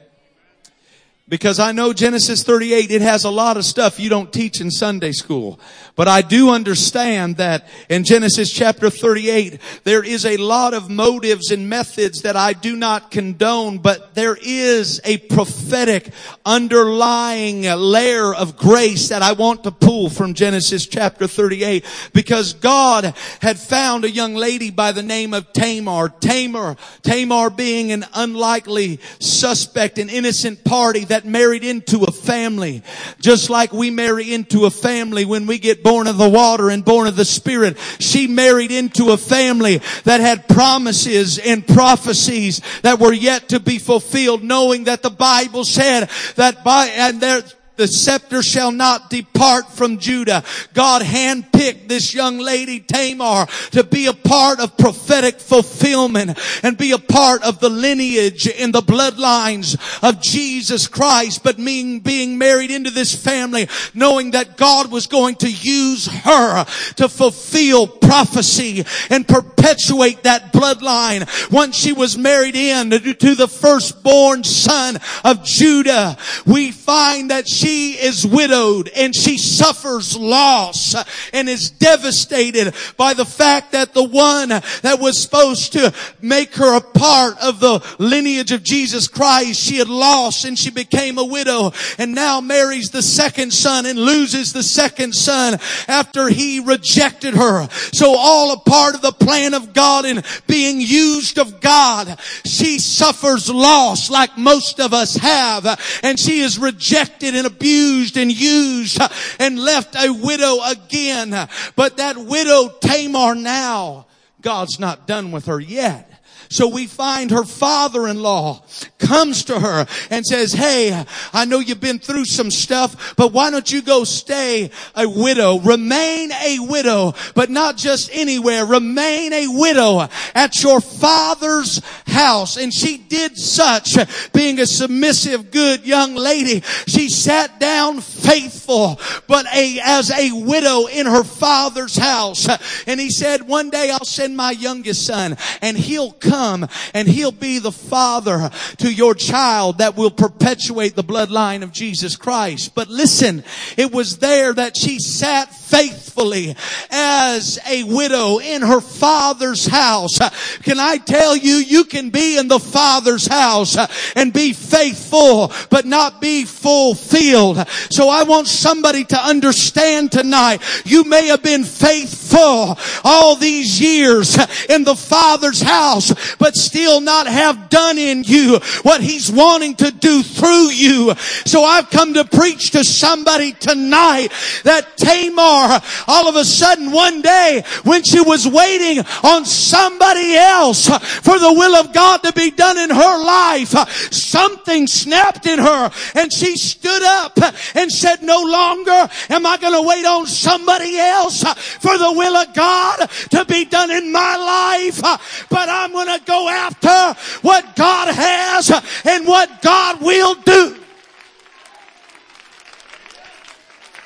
Because 1.28 1.58
I 1.58 1.72
know 1.72 1.92
Genesis 1.92 2.42
38, 2.42 2.90
it 2.90 3.02
has 3.02 3.24
a 3.24 3.30
lot 3.30 3.58
of 3.58 3.66
stuff 3.66 4.00
you 4.00 4.08
don't 4.08 4.32
teach 4.32 4.62
in 4.62 4.70
Sunday 4.70 5.12
school. 5.12 5.60
But 5.94 6.08
I 6.08 6.22
do 6.22 6.50
understand 6.50 7.36
that 7.36 7.66
in 7.90 8.04
Genesis 8.04 8.50
chapter 8.50 8.88
38, 8.88 9.60
there 9.84 10.02
is 10.02 10.24
a 10.24 10.38
lot 10.38 10.72
of 10.72 10.88
motives 10.88 11.50
and 11.50 11.68
methods 11.68 12.22
that 12.22 12.36
I 12.36 12.54
do 12.54 12.76
not 12.76 13.10
condone, 13.10 13.78
but 13.78 14.14
there 14.14 14.38
is 14.40 15.00
a 15.04 15.18
prophetic 15.18 16.10
underlying 16.46 17.62
layer 17.62 18.32
of 18.32 18.56
grace 18.56 19.08
that 19.08 19.22
I 19.22 19.32
want 19.32 19.64
to 19.64 19.70
pull 19.70 20.08
from 20.08 20.34
Genesis 20.34 20.86
chapter 20.86 21.26
38 21.26 21.84
because 22.14 22.54
God 22.54 23.12
had 23.42 23.58
found 23.58 24.04
a 24.04 24.10
young 24.10 24.34
lady 24.34 24.70
by 24.70 24.92
the 24.92 25.02
name 25.02 25.34
of 25.34 25.52
Tamar. 25.52 26.10
Tamar, 26.20 26.76
Tamar 27.02 27.50
being 27.50 27.92
an 27.92 28.06
unlikely 28.14 29.00
suspect, 29.18 29.98
an 29.98 30.08
innocent 30.08 30.64
party 30.64 31.04
that 31.06 31.17
married 31.24 31.64
into 31.64 32.04
a 32.04 32.12
family. 32.12 32.82
Just 33.20 33.50
like 33.50 33.72
we 33.72 33.90
marry 33.90 34.32
into 34.32 34.64
a 34.66 34.70
family 34.70 35.24
when 35.24 35.46
we 35.46 35.58
get 35.58 35.82
born 35.82 36.06
of 36.06 36.18
the 36.18 36.28
water 36.28 36.70
and 36.70 36.84
born 36.84 37.06
of 37.06 37.16
the 37.16 37.24
spirit. 37.24 37.76
She 37.98 38.26
married 38.26 38.70
into 38.70 39.10
a 39.10 39.16
family 39.16 39.80
that 40.04 40.20
had 40.20 40.48
promises 40.48 41.38
and 41.38 41.66
prophecies 41.66 42.60
that 42.82 42.98
were 42.98 43.12
yet 43.12 43.50
to 43.50 43.60
be 43.60 43.78
fulfilled 43.78 44.42
knowing 44.42 44.84
that 44.84 45.02
the 45.02 45.10
Bible 45.10 45.64
said 45.64 46.08
that 46.36 46.64
by, 46.64 46.86
and 46.86 47.20
there, 47.20 47.42
the 47.78 47.86
scepter 47.86 48.42
shall 48.42 48.72
not 48.72 49.08
depart 49.08 49.70
from 49.70 49.98
Judah. 49.98 50.42
God 50.74 51.00
handpicked 51.00 51.88
this 51.88 52.12
young 52.12 52.38
lady 52.38 52.80
Tamar 52.80 53.46
to 53.70 53.84
be 53.84 54.06
a 54.06 54.12
part 54.12 54.60
of 54.60 54.76
prophetic 54.76 55.38
fulfillment 55.38 56.38
and 56.64 56.76
be 56.76 56.90
a 56.90 56.98
part 56.98 57.42
of 57.44 57.60
the 57.60 57.70
lineage 57.70 58.48
in 58.48 58.72
the 58.72 58.82
bloodlines 58.82 59.78
of 60.02 60.20
Jesus 60.20 60.88
Christ. 60.88 61.44
But 61.44 61.56
being, 61.56 62.00
being 62.00 62.36
married 62.36 62.72
into 62.72 62.90
this 62.90 63.14
family, 63.14 63.68
knowing 63.94 64.32
that 64.32 64.56
God 64.56 64.90
was 64.90 65.06
going 65.06 65.36
to 65.36 65.50
use 65.50 66.06
her 66.06 66.64
to 66.96 67.08
fulfill 67.08 67.86
prophecy 67.86 68.84
and 69.08 69.26
perpetuate 69.26 70.24
that 70.24 70.52
bloodline. 70.52 71.28
Once 71.52 71.76
she 71.76 71.92
was 71.92 72.18
married 72.18 72.56
in 72.56 72.90
to 72.90 73.34
the 73.36 73.46
firstborn 73.46 74.42
son 74.42 74.98
of 75.24 75.44
Judah, 75.44 76.16
we 76.44 76.72
find 76.72 77.30
that 77.30 77.46
she 77.46 77.67
she 77.68 77.92
is 77.92 78.26
widowed 78.26 78.88
and 78.96 79.14
she 79.14 79.36
suffers 79.36 80.16
loss 80.16 80.94
and 81.34 81.50
is 81.50 81.68
devastated 81.68 82.74
by 82.96 83.12
the 83.12 83.26
fact 83.26 83.72
that 83.72 83.92
the 83.92 84.02
one 84.02 84.48
that 84.48 84.98
was 84.98 85.18
supposed 85.18 85.74
to 85.74 85.92
make 86.22 86.54
her 86.54 86.76
a 86.76 86.80
part 86.80 87.36
of 87.42 87.60
the 87.60 87.84
lineage 87.98 88.52
of 88.52 88.62
Jesus 88.62 89.06
Christ, 89.06 89.60
she 89.60 89.76
had 89.76 89.90
lost 89.90 90.46
and 90.46 90.58
she 90.58 90.70
became 90.70 91.18
a 91.18 91.24
widow 91.24 91.72
and 91.98 92.14
now 92.14 92.40
marries 92.40 92.88
the 92.88 93.02
second 93.02 93.52
son 93.52 93.84
and 93.84 93.98
loses 93.98 94.54
the 94.54 94.62
second 94.62 95.14
son 95.14 95.58
after 95.88 96.30
he 96.30 96.60
rejected 96.60 97.34
her. 97.34 97.68
So 97.92 98.14
all 98.16 98.52
a 98.52 98.60
part 98.60 98.94
of 98.94 99.02
the 99.02 99.12
plan 99.12 99.52
of 99.52 99.74
God 99.74 100.06
and 100.06 100.24
being 100.46 100.80
used 100.80 101.38
of 101.38 101.60
God. 101.60 102.18
She 102.46 102.78
suffers 102.78 103.50
loss 103.50 104.08
like 104.08 104.38
most 104.38 104.80
of 104.80 104.94
us 104.94 105.16
have 105.16 105.66
and 106.02 106.18
she 106.18 106.40
is 106.40 106.58
rejected 106.58 107.34
and 107.34 107.57
abused 107.58 108.16
and 108.16 108.32
used 108.32 109.00
and 109.38 109.58
left 109.58 109.96
a 109.96 110.10
widow 110.12 110.58
again. 110.64 111.30
But 111.74 111.96
that 111.96 112.16
widow 112.16 112.68
Tamar 112.80 113.34
now, 113.34 114.06
God's 114.40 114.78
not 114.78 115.06
done 115.06 115.32
with 115.32 115.46
her 115.46 115.58
yet. 115.60 116.04
So 116.50 116.68
we 116.68 116.86
find 116.86 117.30
her 117.30 117.44
father-in-law 117.44 118.64
comes 118.98 119.44
to 119.44 119.58
her 119.58 119.86
and 120.10 120.26
says, 120.26 120.52
Hey, 120.52 121.04
I 121.32 121.44
know 121.44 121.60
you've 121.60 121.80
been 121.80 121.98
through 121.98 122.24
some 122.24 122.50
stuff, 122.50 123.14
but 123.16 123.32
why 123.32 123.50
don't 123.50 123.70
you 123.70 123.82
go 123.82 124.04
stay 124.04 124.70
a 124.94 125.08
widow? 125.08 125.58
Remain 125.60 126.32
a 126.32 126.58
widow, 126.60 127.14
but 127.34 127.50
not 127.50 127.76
just 127.76 128.10
anywhere. 128.12 128.66
Remain 128.66 129.32
a 129.32 129.48
widow 129.48 130.08
at 130.34 130.62
your 130.62 130.80
father's 130.80 131.80
house. 132.06 132.56
And 132.56 132.72
she 132.72 132.98
did 132.98 133.38
such, 133.38 133.96
being 134.32 134.60
a 134.60 134.66
submissive, 134.66 135.50
good 135.50 135.86
young 135.86 136.14
lady. 136.14 136.60
She 136.86 137.08
sat 137.08 137.60
down 137.60 138.00
faithful, 138.00 139.00
but 139.26 139.46
a, 139.54 139.80
as 139.82 140.10
a 140.10 140.32
widow 140.32 140.86
in 140.86 141.06
her 141.06 141.24
father's 141.24 141.96
house. 141.96 142.48
And 142.86 143.00
he 143.00 143.10
said, 143.10 143.46
one 143.46 143.70
day 143.70 143.90
I'll 143.90 144.04
send 144.04 144.36
my 144.36 144.50
youngest 144.50 145.06
son 145.06 145.36
and 145.60 145.76
he'll 145.76 146.12
come 146.12 146.66
and 146.94 147.08
he'll 147.08 147.32
be 147.32 147.58
the 147.58 147.72
father 147.72 148.50
to 148.88 148.94
your 148.94 149.14
child 149.14 149.78
that 149.78 149.96
will 149.96 150.10
perpetuate 150.10 150.96
the 150.96 151.04
bloodline 151.04 151.62
of 151.62 151.72
Jesus 151.72 152.16
Christ. 152.16 152.74
But 152.74 152.88
listen, 152.88 153.44
it 153.76 153.92
was 153.92 154.18
there 154.18 154.54
that 154.54 154.76
she 154.78 154.98
sat 154.98 155.54
faithfully 155.54 156.56
as 156.90 157.58
a 157.68 157.84
widow 157.84 158.38
in 158.38 158.62
her 158.62 158.80
father's 158.80 159.66
house. 159.66 160.18
Can 160.62 160.80
I 160.80 160.96
tell 160.96 161.36
you, 161.36 161.56
you 161.56 161.84
can 161.84 162.08
be 162.08 162.38
in 162.38 162.48
the 162.48 162.58
father's 162.58 163.26
house 163.26 163.76
and 164.16 164.32
be 164.32 164.54
faithful, 164.54 165.52
but 165.68 165.84
not 165.84 166.22
be 166.22 166.46
fulfilled. 166.46 167.58
So 167.90 168.08
I 168.08 168.22
want 168.22 168.48
somebody 168.48 169.04
to 169.04 169.18
understand 169.18 170.12
tonight, 170.12 170.62
you 170.86 171.04
may 171.04 171.26
have 171.26 171.42
been 171.42 171.64
faithful 171.64 172.78
all 173.04 173.36
these 173.36 173.78
years 173.78 174.38
in 174.70 174.84
the 174.84 174.96
father's 174.96 175.60
house, 175.60 176.36
but 176.38 176.54
still 176.54 177.00
not 177.02 177.26
have 177.26 177.68
done 177.68 177.98
in 177.98 178.24
you 178.24 178.58
what 178.82 179.00
he's 179.00 179.30
wanting 179.30 179.74
to 179.76 179.90
do 179.90 180.22
through 180.22 180.70
you. 180.70 181.14
So 181.44 181.64
I've 181.64 181.90
come 181.90 182.14
to 182.14 182.24
preach 182.24 182.70
to 182.72 182.84
somebody 182.84 183.52
tonight 183.52 184.28
that 184.64 184.96
Tamar, 184.96 185.80
all 186.06 186.28
of 186.28 186.36
a 186.36 186.44
sudden 186.44 186.90
one 186.90 187.22
day 187.22 187.62
when 187.84 188.02
she 188.02 188.20
was 188.20 188.46
waiting 188.46 189.04
on 189.22 189.44
somebody 189.44 190.34
else 190.34 190.88
for 190.88 191.38
the 191.38 191.52
will 191.52 191.76
of 191.76 191.92
God 191.92 192.22
to 192.22 192.32
be 192.32 192.50
done 192.50 192.78
in 192.78 192.90
her 192.90 193.24
life, 193.24 193.70
something 194.12 194.86
snapped 194.86 195.46
in 195.46 195.58
her 195.58 195.90
and 196.14 196.32
she 196.32 196.56
stood 196.56 197.02
up 197.02 197.38
and 197.74 197.90
said, 197.90 198.22
no 198.22 198.42
longer 198.42 199.08
am 199.30 199.46
I 199.46 199.56
going 199.58 199.74
to 199.74 199.86
wait 199.86 200.04
on 200.04 200.26
somebody 200.26 200.98
else 200.98 201.42
for 201.42 201.96
the 201.98 202.12
will 202.12 202.36
of 202.36 202.54
God 202.54 203.08
to 203.30 203.44
be 203.44 203.64
done 203.64 203.90
in 203.90 204.12
my 204.12 204.36
life, 204.36 205.48
but 205.48 205.68
I'm 205.68 205.92
going 205.92 206.18
to 206.18 206.24
go 206.24 206.48
after 206.48 207.20
what 207.42 207.76
God 207.76 208.14
has 208.14 208.67
Uh, 208.70 208.80
and 209.04 209.26
what 209.26 209.62
God 209.62 210.00
will 210.00 210.34
do. 210.34 210.76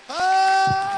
Oh. 0.08 0.91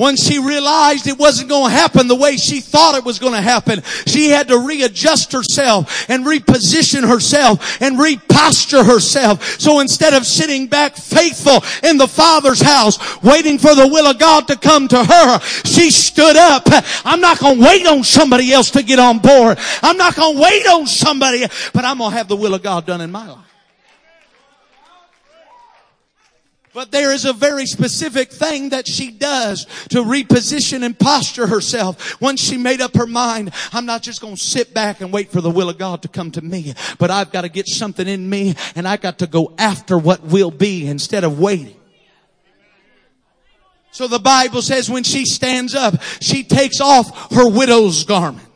Once 0.00 0.26
she 0.26 0.38
realized 0.38 1.06
it 1.06 1.18
wasn't 1.18 1.46
going 1.46 1.70
to 1.70 1.76
happen 1.76 2.08
the 2.08 2.14
way 2.14 2.38
she 2.38 2.62
thought 2.62 2.94
it 2.94 3.04
was 3.04 3.18
going 3.18 3.34
to 3.34 3.40
happen, 3.42 3.82
she 4.06 4.30
had 4.30 4.48
to 4.48 4.58
readjust 4.58 5.30
herself 5.30 6.08
and 6.08 6.24
reposition 6.24 7.06
herself 7.06 7.82
and 7.82 7.98
reposture 7.98 8.82
herself. 8.82 9.60
So 9.60 9.80
instead 9.80 10.14
of 10.14 10.24
sitting 10.24 10.68
back 10.68 10.96
faithful 10.96 11.62
in 11.86 11.98
the 11.98 12.08
Father's 12.08 12.62
house, 12.62 13.22
waiting 13.22 13.58
for 13.58 13.74
the 13.74 13.88
will 13.88 14.06
of 14.06 14.18
God 14.18 14.48
to 14.48 14.56
come 14.56 14.88
to 14.88 15.04
her, 15.04 15.38
she 15.66 15.90
stood 15.90 16.36
up. 16.36 16.62
I'm 17.04 17.20
not 17.20 17.38
going 17.38 17.58
to 17.58 17.62
wait 17.66 17.86
on 17.86 18.02
somebody 18.02 18.54
else 18.54 18.70
to 18.70 18.82
get 18.82 18.98
on 18.98 19.18
board. 19.18 19.58
I'm 19.82 19.98
not 19.98 20.16
going 20.16 20.34
to 20.34 20.42
wait 20.42 20.66
on 20.66 20.86
somebody, 20.86 21.44
but 21.74 21.84
I'm 21.84 21.98
going 21.98 22.12
to 22.12 22.16
have 22.16 22.26
the 22.26 22.36
will 22.36 22.54
of 22.54 22.62
God 22.62 22.86
done 22.86 23.02
in 23.02 23.12
my 23.12 23.28
life. 23.28 23.49
But 26.80 26.92
there 26.92 27.12
is 27.12 27.26
a 27.26 27.34
very 27.34 27.66
specific 27.66 28.32
thing 28.32 28.70
that 28.70 28.88
she 28.88 29.10
does 29.10 29.66
to 29.90 29.98
reposition 29.98 30.82
and 30.82 30.98
posture 30.98 31.46
herself. 31.46 32.18
Once 32.22 32.40
she 32.40 32.56
made 32.56 32.80
up 32.80 32.96
her 32.96 33.06
mind, 33.06 33.52
I'm 33.74 33.84
not 33.84 34.00
just 34.00 34.22
going 34.22 34.36
to 34.36 34.42
sit 34.42 34.72
back 34.72 35.02
and 35.02 35.12
wait 35.12 35.30
for 35.30 35.42
the 35.42 35.50
will 35.50 35.68
of 35.68 35.76
God 35.76 36.00
to 36.00 36.08
come 36.08 36.30
to 36.30 36.40
me, 36.40 36.72
but 36.98 37.10
I've 37.10 37.32
got 37.32 37.42
to 37.42 37.50
get 37.50 37.68
something 37.68 38.08
in 38.08 38.30
me 38.30 38.54
and 38.74 38.88
I 38.88 38.96
got 38.96 39.18
to 39.18 39.26
go 39.26 39.52
after 39.58 39.98
what 39.98 40.22
will 40.22 40.50
be 40.50 40.86
instead 40.86 41.22
of 41.22 41.38
waiting. 41.38 41.76
So 43.90 44.08
the 44.08 44.18
Bible 44.18 44.62
says 44.62 44.88
when 44.88 45.04
she 45.04 45.26
stands 45.26 45.74
up, 45.74 46.00
she 46.22 46.44
takes 46.44 46.80
off 46.80 47.30
her 47.34 47.46
widow's 47.46 48.04
garment. 48.04 48.49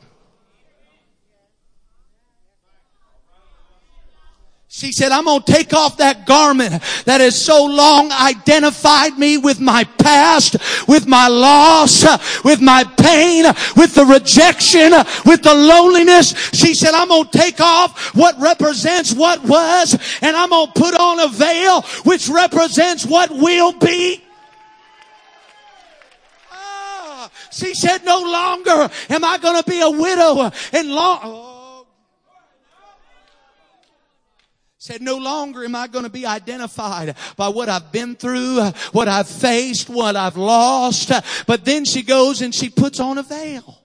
She 4.76 4.90
said, 4.90 5.12
I'm 5.12 5.26
going 5.26 5.40
to 5.40 5.52
take 5.52 5.72
off 5.72 5.98
that 5.98 6.26
garment 6.26 6.82
that 7.04 7.20
has 7.20 7.40
so 7.40 7.64
long 7.64 8.10
identified 8.10 9.16
me 9.16 9.38
with 9.38 9.60
my 9.60 9.84
past, 9.84 10.56
with 10.88 11.06
my 11.06 11.28
loss, 11.28 12.02
with 12.42 12.60
my 12.60 12.82
pain, 12.82 13.44
with 13.76 13.94
the 13.94 14.04
rejection, 14.04 14.90
with 15.24 15.44
the 15.44 15.54
loneliness. 15.54 16.34
She 16.50 16.74
said, 16.74 16.92
I'm 16.92 17.06
going 17.06 17.26
to 17.26 17.38
take 17.38 17.60
off 17.60 18.16
what 18.16 18.36
represents 18.40 19.14
what 19.14 19.44
was 19.44 19.96
and 20.20 20.36
I'm 20.36 20.50
going 20.50 20.66
to 20.66 20.72
put 20.72 20.94
on 20.96 21.20
a 21.20 21.28
veil 21.28 21.82
which 22.02 22.28
represents 22.28 23.06
what 23.06 23.30
will 23.30 23.74
be. 23.74 24.24
Ah, 26.50 27.30
she 27.52 27.74
said, 27.74 28.04
no 28.04 28.20
longer 28.20 28.90
am 29.08 29.22
I 29.24 29.38
going 29.38 29.62
to 29.62 29.70
be 29.70 29.80
a 29.80 29.90
widow 29.90 30.50
and 30.72 30.88
long, 30.90 31.53
said, 34.84 35.00
no 35.00 35.16
longer 35.16 35.64
am 35.64 35.74
I 35.74 35.86
going 35.86 36.04
to 36.04 36.10
be 36.10 36.26
identified 36.26 37.16
by 37.36 37.48
what 37.48 37.70
I've 37.70 37.90
been 37.90 38.14
through, 38.16 38.60
what 38.92 39.08
I've 39.08 39.26
faced, 39.26 39.88
what 39.88 40.14
I've 40.14 40.36
lost. 40.36 41.10
But 41.46 41.64
then 41.64 41.86
she 41.86 42.02
goes 42.02 42.42
and 42.42 42.54
she 42.54 42.68
puts 42.68 43.00
on 43.00 43.16
a 43.16 43.22
veil. 43.22 43.80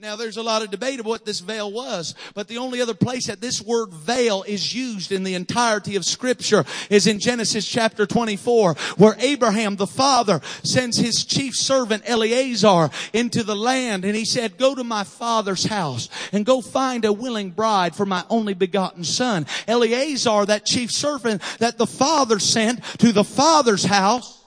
Now 0.00 0.14
there's 0.14 0.36
a 0.36 0.44
lot 0.44 0.62
of 0.62 0.70
debate 0.70 1.00
of 1.00 1.06
what 1.06 1.24
this 1.24 1.40
veil 1.40 1.72
was, 1.72 2.14
but 2.32 2.46
the 2.46 2.58
only 2.58 2.80
other 2.80 2.94
place 2.94 3.26
that 3.26 3.40
this 3.40 3.60
word 3.60 3.92
veil 3.92 4.44
is 4.44 4.72
used 4.72 5.10
in 5.10 5.24
the 5.24 5.34
entirety 5.34 5.96
of 5.96 6.04
scripture 6.04 6.64
is 6.88 7.08
in 7.08 7.18
Genesis 7.18 7.66
chapter 7.66 8.06
24, 8.06 8.74
where 8.96 9.16
Abraham 9.18 9.74
the 9.74 9.88
father 9.88 10.40
sends 10.62 10.98
his 10.98 11.24
chief 11.24 11.56
servant 11.56 12.04
Eleazar 12.06 12.90
into 13.12 13.42
the 13.42 13.56
land 13.56 14.04
and 14.04 14.14
he 14.14 14.24
said, 14.24 14.56
go 14.56 14.72
to 14.76 14.84
my 14.84 15.02
father's 15.02 15.64
house 15.64 16.08
and 16.30 16.46
go 16.46 16.60
find 16.60 17.04
a 17.04 17.12
willing 17.12 17.50
bride 17.50 17.96
for 17.96 18.06
my 18.06 18.22
only 18.30 18.54
begotten 18.54 19.02
son. 19.02 19.46
Eleazar, 19.66 20.46
that 20.46 20.64
chief 20.64 20.92
servant 20.92 21.42
that 21.58 21.76
the 21.76 21.88
father 21.88 22.38
sent 22.38 22.84
to 23.00 23.10
the 23.10 23.24
father's 23.24 23.84
house, 23.84 24.44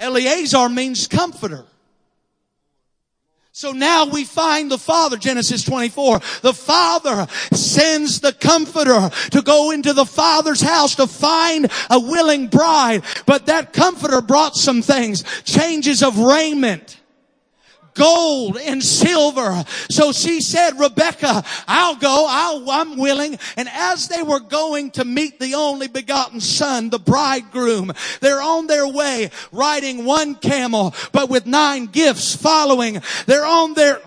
Eleazar 0.00 0.68
means 0.68 1.06
comforter. 1.06 1.64
So 3.56 3.70
now 3.70 4.06
we 4.06 4.24
find 4.24 4.68
the 4.68 4.78
Father, 4.78 5.16
Genesis 5.16 5.62
24. 5.62 6.18
The 6.42 6.52
Father 6.52 7.28
sends 7.52 8.18
the 8.18 8.32
Comforter 8.32 9.10
to 9.30 9.42
go 9.42 9.70
into 9.70 9.92
the 9.92 10.04
Father's 10.04 10.60
house 10.60 10.96
to 10.96 11.06
find 11.06 11.70
a 11.88 12.00
willing 12.00 12.48
bride. 12.48 13.04
But 13.26 13.46
that 13.46 13.72
Comforter 13.72 14.20
brought 14.20 14.56
some 14.56 14.82
things. 14.82 15.22
Changes 15.44 16.02
of 16.02 16.18
raiment 16.18 17.00
gold 17.94 18.58
and 18.58 18.82
silver. 18.82 19.64
So 19.90 20.12
she 20.12 20.40
said, 20.40 20.78
Rebecca, 20.78 21.44
I'll 21.66 21.96
go. 21.96 22.26
I'll, 22.28 22.70
I'm 22.70 22.96
willing. 22.96 23.38
And 23.56 23.68
as 23.72 24.08
they 24.08 24.22
were 24.22 24.40
going 24.40 24.90
to 24.92 25.04
meet 25.04 25.40
the 25.40 25.54
only 25.54 25.88
begotten 25.88 26.40
son, 26.40 26.90
the 26.90 26.98
bridegroom, 26.98 27.92
they're 28.20 28.42
on 28.42 28.66
their 28.66 28.86
way 28.86 29.30
riding 29.52 30.04
one 30.04 30.34
camel, 30.34 30.94
but 31.12 31.30
with 31.30 31.46
nine 31.46 31.86
gifts 31.86 32.34
following. 32.34 33.00
They're 33.26 33.46
on 33.46 33.74
their, 33.74 34.00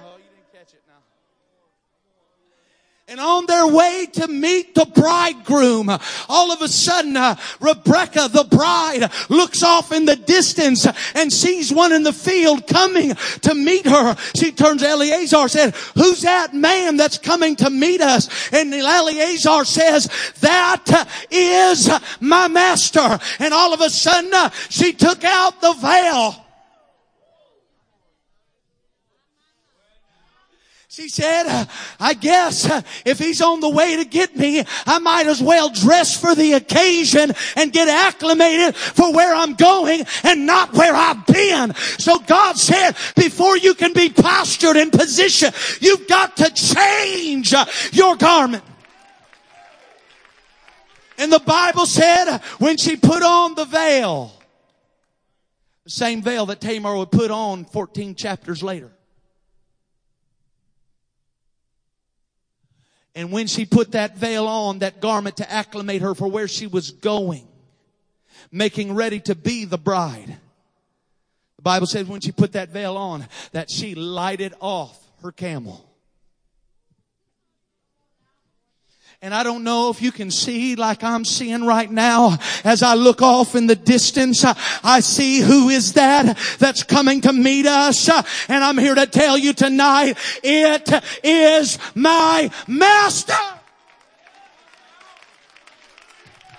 And 3.10 3.22
on 3.22 3.46
their 3.46 3.66
way 3.66 4.06
to 4.16 4.28
meet 4.28 4.76
the 4.76 4.86
bridegroom, 4.86 5.90
all 6.28 6.52
of 6.52 6.62
a 6.62 6.68
sudden, 6.68 7.16
uh, 7.16 7.38
Rebecca, 7.62 8.28
the 8.30 8.44
bride, 8.44 9.10
looks 9.30 9.64
off 9.64 9.94
in 9.94 10.04
the 10.04 10.18
distance 10.18 10.86
and 11.16 11.32
sees 11.32 11.72
one 11.72 11.94
in 11.94 12.04
the 12.04 12.12
field 12.12 12.68
coming 12.68 13.16
to 13.44 13.54
meet 13.54 13.86
her. 13.86 14.18
She 14.36 14.52
turns 14.52 14.82
to 14.82 14.90
Eleazar 14.90 15.48
said, 15.48 15.74
who's 15.96 16.24
that 16.24 16.54
man 16.54 16.98
that's 16.98 17.18
coming 17.18 17.56
to 17.56 17.70
meet 17.70 18.02
us? 18.02 18.52
And 18.52 18.74
Eleazar 18.74 19.64
says, 19.64 20.10
that 20.42 21.08
is 21.32 21.90
my 22.20 22.50
master. 22.50 23.20
And 23.40 23.54
all 23.54 23.74
of 23.74 23.80
a 23.80 23.90
sudden, 23.90 24.34
uh, 24.34 24.50
she 24.68 24.92
took 24.92 25.24
out 25.24 25.62
the 25.62 25.72
veil 25.76 26.47
She 30.98 31.10
said, 31.10 31.44
uh, 31.46 31.66
I 32.00 32.16
guess 32.16 32.68
uh, 32.68 32.82
if 33.06 33.20
he's 33.20 33.40
on 33.40 33.60
the 33.60 33.70
way 33.70 33.98
to 33.98 34.04
get 34.04 34.36
me, 34.36 34.64
I 34.88 34.98
might 34.98 35.28
as 35.28 35.40
well 35.40 35.70
dress 35.70 36.20
for 36.20 36.34
the 36.34 36.54
occasion 36.54 37.34
and 37.56 37.72
get 37.72 37.88
acclimated 37.88 38.76
for 38.76 39.14
where 39.14 39.36
I'm 39.36 39.54
going 39.54 40.06
and 40.24 40.48
not 40.48 40.74
where 40.74 40.96
I've 40.96 41.24
been. 41.28 41.76
So 42.00 42.18
God 42.18 42.58
said, 42.58 42.94
before 43.16 43.58
you 43.58 43.76
can 43.76 43.94
be 43.94 44.10
postured 44.10 44.76
in 44.76 44.90
position, 44.90 45.54
you've 45.82 46.08
got 46.08 46.36
to 46.38 46.50
change 46.50 47.54
uh, 47.54 47.66
your 47.92 48.16
garment. 48.16 48.64
And 51.20 51.32
the 51.32 51.38
Bible 51.38 51.86
said 51.86 52.40
when 52.58 52.76
she 52.78 52.96
put 52.96 53.22
on 53.22 53.54
the 53.54 53.66
veil, 53.66 54.34
the 55.84 55.92
same 55.92 56.24
veil 56.24 56.48
that 56.48 56.60
Tamar 56.60 56.98
would 56.98 57.12
put 57.12 57.30
on 57.30 57.66
14 57.66 58.16
chapters 58.16 58.64
later. 58.64 58.97
And 63.18 63.32
when 63.32 63.48
she 63.48 63.66
put 63.66 63.94
that 63.94 64.16
veil 64.16 64.46
on, 64.46 64.80
that 64.80 65.02
garment 65.02 65.38
to 65.38 65.52
acclimate 65.52 66.04
her 66.04 66.14
for 66.14 66.28
where 66.28 66.48
she 66.48 66.68
was 66.68 66.92
going, 66.92 67.48
making 68.52 68.94
ready 68.94 69.20
to 69.22 69.34
be 69.34 69.66
the 69.66 69.80
bride. 69.80 70.38
The 71.56 71.64
Bible 71.64 71.88
says 71.88 72.06
when 72.06 72.22
she 72.22 72.32
put 72.32 72.52
that 72.52 72.70
veil 72.70 72.96
on, 72.96 73.26
that 73.54 73.72
she 73.72 73.96
lighted 73.96 74.54
off 74.60 75.04
her 75.24 75.32
camel. 75.32 75.87
And 79.20 79.34
I 79.34 79.42
don't 79.42 79.64
know 79.64 79.90
if 79.90 80.00
you 80.00 80.12
can 80.12 80.30
see 80.30 80.76
like 80.76 81.04
I'm 81.04 81.26
seeing 81.26 81.66
right 81.66 81.90
now 81.90 82.38
as 82.64 82.84
I 82.84 82.94
look 82.94 83.24
off 83.24 83.56
in 83.56 83.66
the 83.66 83.76
distance. 83.76 84.46
I 84.84 85.00
see 85.00 85.40
who 85.40 85.70
is 85.70 85.94
that 85.94 86.38
that's 86.60 86.84
coming 86.84 87.22
to 87.22 87.34
meet 87.34 87.66
us. 87.66 88.10
And 88.48 88.64
I'm 88.64 88.78
here 88.78 88.94
to 88.94 89.08
tell 89.08 89.36
you 89.36 89.54
tonight, 89.54 90.18
it 90.44 91.04
is 91.24 91.80
my 91.96 92.52
master. 92.68 93.57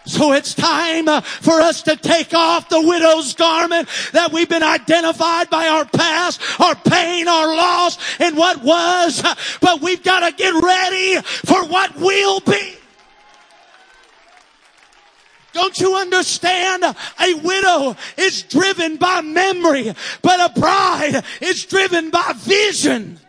So 0.09 0.33
it's 0.33 0.55
time 0.55 1.07
uh, 1.07 1.21
for 1.21 1.61
us 1.61 1.83
to 1.83 1.95
take 1.95 2.33
off 2.33 2.71
the 2.71 2.81
widow's 2.81 3.35
garment 3.35 3.89
that 4.13 4.33
we've 4.33 4.49
been 4.49 4.63
identified 4.63 5.51
by 5.51 5.69
our 5.69 5.85
past, 5.85 6.41
our 6.59 6.75
pain, 6.75 7.29
our 7.29 7.55
loss, 7.55 7.99
and 8.19 8.35
what 8.35 8.65
was. 8.65 9.23
But 9.61 9.83
we've 9.83 10.03
got 10.03 10.21
to 10.21 10.35
get 10.35 10.55
ready 10.55 11.21
for 11.45 11.67
what 11.67 11.95
will 11.97 12.41
be. 12.41 12.75
Don't 15.53 15.79
you 15.79 15.95
understand? 15.97 16.85
A 16.85 17.35
widow 17.35 17.95
is 18.17 18.45
driven 18.45 18.97
by 18.97 19.21
memory, 19.21 19.93
but 20.23 20.41
a 20.41 20.59
bride 20.59 21.23
is 21.43 21.67
driven 21.67 22.09
by 22.09 22.33
vision. 22.35 23.21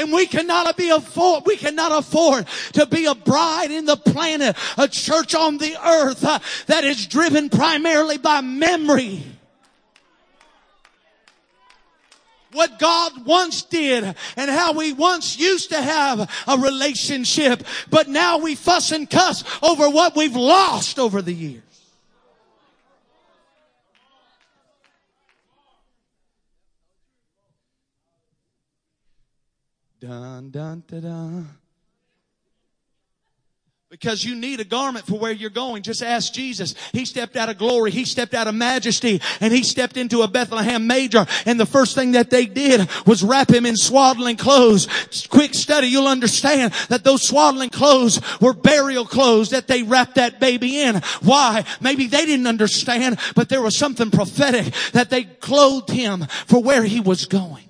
And 0.00 0.12
we 0.12 0.26
cannot 0.26 0.76
be 0.76 0.88
afford, 0.88 1.44
we 1.44 1.56
cannot 1.56 1.92
afford 1.92 2.46
to 2.72 2.86
be 2.86 3.04
a 3.04 3.14
bride 3.14 3.70
in 3.70 3.84
the 3.84 3.96
planet, 3.96 4.56
a 4.78 4.88
church 4.88 5.34
on 5.34 5.58
the 5.58 5.76
earth 5.86 6.24
uh, 6.24 6.38
that 6.66 6.84
is 6.84 7.06
driven 7.06 7.50
primarily 7.50 8.16
by 8.18 8.40
memory. 8.40 9.22
what 12.52 12.80
God 12.80 13.26
once 13.26 13.62
did 13.62 14.02
and 14.36 14.50
how 14.50 14.72
we 14.72 14.92
once 14.92 15.38
used 15.38 15.70
to 15.70 15.80
have 15.80 16.28
a 16.48 16.58
relationship, 16.58 17.62
but 17.90 18.08
now 18.08 18.38
we 18.38 18.56
fuss 18.56 18.90
and 18.90 19.08
cuss 19.08 19.44
over 19.62 19.88
what 19.88 20.16
we've 20.16 20.34
lost 20.34 20.98
over 20.98 21.22
the 21.22 21.32
years. 21.32 21.69
Dun, 30.00 30.50
dun, 30.50 30.82
dun, 30.88 31.00
dun. 31.02 31.48
Because 33.90 34.24
you 34.24 34.36
need 34.36 34.60
a 34.60 34.64
garment 34.64 35.04
for 35.04 35.18
where 35.18 35.32
you're 35.32 35.50
going. 35.50 35.82
Just 35.82 36.00
ask 36.00 36.32
Jesus. 36.32 36.76
He 36.92 37.04
stepped 37.04 37.36
out 37.36 37.48
of 37.48 37.58
glory. 37.58 37.90
He 37.90 38.04
stepped 38.04 38.34
out 38.34 38.46
of 38.46 38.54
majesty 38.54 39.20
and 39.40 39.52
he 39.52 39.64
stepped 39.64 39.96
into 39.96 40.22
a 40.22 40.28
Bethlehem 40.28 40.86
major. 40.86 41.26
And 41.44 41.58
the 41.58 41.66
first 41.66 41.96
thing 41.96 42.12
that 42.12 42.30
they 42.30 42.46
did 42.46 42.88
was 43.04 43.24
wrap 43.24 43.50
him 43.50 43.66
in 43.66 43.76
swaddling 43.76 44.36
clothes. 44.36 44.86
Quick 45.28 45.54
study. 45.54 45.88
You'll 45.88 46.06
understand 46.06 46.72
that 46.88 47.02
those 47.02 47.26
swaddling 47.26 47.70
clothes 47.70 48.20
were 48.40 48.54
burial 48.54 49.04
clothes 49.04 49.50
that 49.50 49.66
they 49.66 49.82
wrapped 49.82 50.14
that 50.14 50.38
baby 50.38 50.80
in. 50.80 51.02
Why? 51.22 51.64
Maybe 51.80 52.06
they 52.06 52.24
didn't 52.24 52.46
understand, 52.46 53.18
but 53.34 53.48
there 53.48 53.60
was 53.60 53.76
something 53.76 54.12
prophetic 54.12 54.72
that 54.92 55.10
they 55.10 55.24
clothed 55.24 55.90
him 55.90 56.26
for 56.46 56.62
where 56.62 56.84
he 56.84 57.00
was 57.00 57.26
going. 57.26 57.69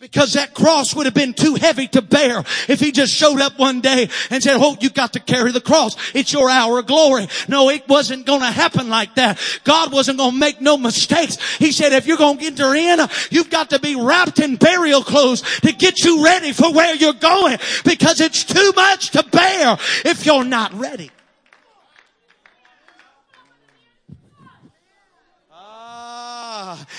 Because 0.00 0.34
that 0.34 0.54
cross 0.54 0.94
would 0.94 1.06
have 1.06 1.14
been 1.14 1.34
too 1.34 1.56
heavy 1.56 1.88
to 1.88 2.00
bear 2.00 2.44
if 2.68 2.78
he 2.78 2.92
just 2.92 3.12
showed 3.12 3.40
up 3.40 3.58
one 3.58 3.80
day 3.80 4.08
and 4.30 4.40
said, 4.40 4.56
oh, 4.56 4.76
you 4.80 4.90
got 4.90 5.14
to 5.14 5.20
carry 5.20 5.50
the 5.50 5.60
cross. 5.60 5.96
It's 6.14 6.32
your 6.32 6.48
hour 6.48 6.78
of 6.78 6.86
glory. 6.86 7.26
No, 7.48 7.68
it 7.68 7.88
wasn't 7.88 8.24
going 8.24 8.42
to 8.42 8.46
happen 8.46 8.88
like 8.88 9.16
that. 9.16 9.40
God 9.64 9.90
wasn't 9.90 10.18
going 10.18 10.34
to 10.34 10.38
make 10.38 10.60
no 10.60 10.76
mistakes. 10.76 11.36
He 11.56 11.72
said, 11.72 11.92
if 11.92 12.06
you're 12.06 12.16
going 12.16 12.38
to 12.38 12.46
enter 12.46 12.74
in, 12.76 13.00
you've 13.30 13.50
got 13.50 13.70
to 13.70 13.80
be 13.80 14.00
wrapped 14.00 14.38
in 14.38 14.54
burial 14.54 15.02
clothes 15.02 15.42
to 15.62 15.72
get 15.72 16.04
you 16.04 16.24
ready 16.24 16.52
for 16.52 16.72
where 16.72 16.94
you're 16.94 17.12
going 17.14 17.58
because 17.84 18.20
it's 18.20 18.44
too 18.44 18.72
much 18.76 19.10
to 19.10 19.24
bear 19.24 19.78
if 20.04 20.24
you're 20.24 20.44
not 20.44 20.72
ready. 20.74 21.10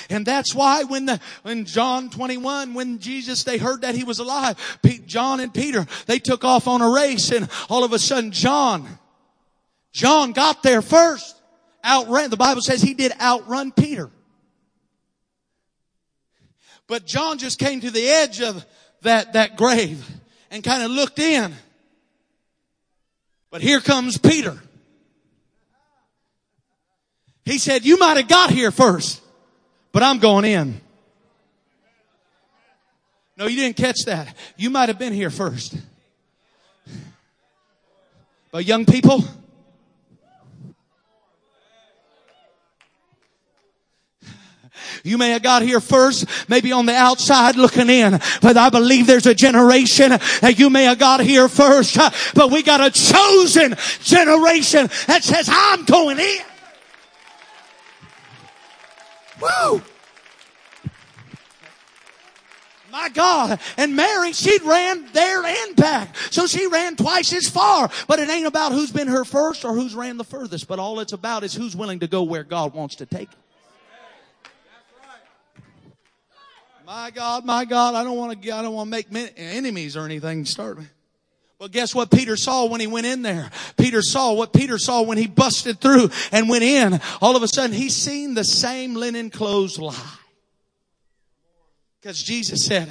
And 0.10 0.25
that's 0.25 0.54
why 0.54 0.84
when 0.84 1.06
the, 1.06 1.19
when 1.43 1.65
John 1.65 2.10
21, 2.10 2.73
when 2.73 2.99
Jesus, 2.99 3.43
they 3.43 3.58
heard 3.58 3.82
that 3.82 3.95
he 3.95 4.04
was 4.04 4.19
alive, 4.19 4.80
Pete, 4.82 5.06
John 5.06 5.39
and 5.39 5.54
Peter, 5.54 5.86
they 6.06 6.19
took 6.19 6.43
off 6.43 6.67
on 6.67 6.82
a 6.82 6.89
race 6.89 7.32
and 7.32 7.49
all 7.69 7.84
of 7.84 7.93
a 7.93 7.99
sudden 7.99 8.32
John, 8.32 8.88
John 9.91 10.32
got 10.32 10.63
there 10.63 10.82
first. 10.82 11.36
Outran, 11.84 12.30
the 12.30 12.38
Bible 12.38 12.62
says 12.62 12.82
he 12.82 12.93
did 12.93 13.13
outrun 13.21 13.71
Peter. 13.71 14.10
But 16.88 17.06
John 17.06 17.38
just 17.38 17.60
came 17.60 17.82
to 17.82 17.91
the 17.91 18.08
edge 18.08 18.41
of 18.41 18.65
that, 19.02 19.34
that 19.34 19.56
grave 19.56 20.06
and 20.52 20.63
kind 20.63 20.84
of 20.84 20.91
looked 20.91 21.19
in. 21.19 21.54
But 23.52 23.62
here 23.62 23.80
comes 23.80 24.17
Peter. 24.17 24.60
He 27.45 27.58
said, 27.58 27.86
you 27.86 27.97
might 27.97 28.17
have 28.17 28.28
got 28.28 28.52
here 28.52 28.71
first 28.71 29.21
but 29.91 30.04
I'm 30.04 30.19
going 30.19 30.45
in. 30.45 30.82
No, 33.38 33.47
you 33.47 33.56
didn't 33.56 33.78
catch 33.78 34.06
that. 34.06 34.36
You 34.58 34.69
might 34.69 34.89
have 34.89 34.99
been 34.99 35.13
here 35.13 35.30
first. 35.30 35.75
But 38.52 38.65
young 38.65 38.86
people, 38.86 39.23
You 45.04 45.17
may 45.17 45.30
have 45.32 45.41
got 45.43 45.62
here 45.62 45.80
first, 45.80 46.25
maybe 46.49 46.71
on 46.71 46.86
the 46.86 46.95
outside 46.95 47.56
looking 47.56 47.89
in, 47.89 48.19
but 48.41 48.58
I 48.58 48.69
believe 48.69 49.08
there's 49.08 49.25
a 49.25 49.36
generation 49.36 50.10
that 50.10 50.60
you 50.60 50.69
may 50.69 50.86
have 50.86 50.99
got 50.99 51.21
here 51.21 51.47
first, 51.47 51.97
but 52.36 52.52
we 52.52 52.63
got 52.63 52.82
a 52.82 52.91
chosen 52.91 53.75
generation 54.02 54.89
that 55.08 55.23
says, 55.23 55.49
I'm 55.52 55.86
going 55.86 56.19
in. 56.19 56.41
Woo! 59.41 59.82
My 62.91 63.10
God. 63.10 63.60
And 63.78 63.95
Mary, 63.95 64.34
she 64.34 64.58
ran 64.63 65.06
there 65.13 65.43
and 65.43 65.75
back. 65.75 66.15
So 66.32 66.47
she 66.47 66.67
ran 66.67 66.95
twice 66.95 67.32
as 67.34 67.47
far. 67.47 67.89
But 68.08 68.19
it 68.19 68.30
ain't 68.30 68.47
about 68.47 68.71
who's 68.71 68.91
been 68.91 69.08
her 69.08 69.23
first 69.23 69.63
or 69.63 69.73
who's 69.73 69.95
ran 69.95 70.17
the 70.17 70.23
furthest. 70.23 70.67
But 70.67 70.80
all 70.80 70.99
it's 70.99 71.13
about 71.13 71.43
is 71.43 71.54
who's 71.54 71.75
willing 71.75 71.99
to 71.99 72.08
go 72.08 72.23
where 72.23 72.43
God 72.43 72.73
wants 72.73 72.95
to 72.95 73.06
take. 73.06 73.30
My 76.86 77.12
God, 77.12 77.45
my 77.45 77.65
God, 77.65 77.93
I 77.93 78.04
don't 78.04 78.17
want 78.17 78.41
to, 78.41 78.52
I 78.52 78.63
don't 78.63 78.73
want 78.73 78.88
to 78.88 78.91
make 79.12 79.34
enemies 79.38 79.95
or 79.95 80.06
anything 80.06 80.43
start 80.43 80.80
me. 80.80 80.86
Well, 81.59 81.67
guess 81.67 81.93
what 81.93 82.09
Peter 82.09 82.37
saw 82.37 82.67
when 82.67 82.79
he 82.79 82.87
went 82.87 83.05
in 83.05 83.21
there? 83.21 83.51
Peter 83.77 84.01
saw 84.01 84.31
what 84.31 84.53
Peter 84.53 84.77
saw 84.77 85.01
when 85.01 85.17
he 85.17 85.27
busted 85.27 85.81
through 85.81 86.09
and 86.31 86.47
went 86.47 86.63
in. 86.63 87.01
All 87.21 87.35
of 87.35 87.43
a 87.43 87.49
sudden, 87.49 87.75
he's 87.75 87.95
seen 87.95 88.33
the 88.33 88.45
same 88.45 88.93
linen 88.93 89.29
clothes 89.29 89.77
lie. 89.77 89.93
Because 91.99 92.23
Jesus 92.23 92.65
said, 92.65 92.89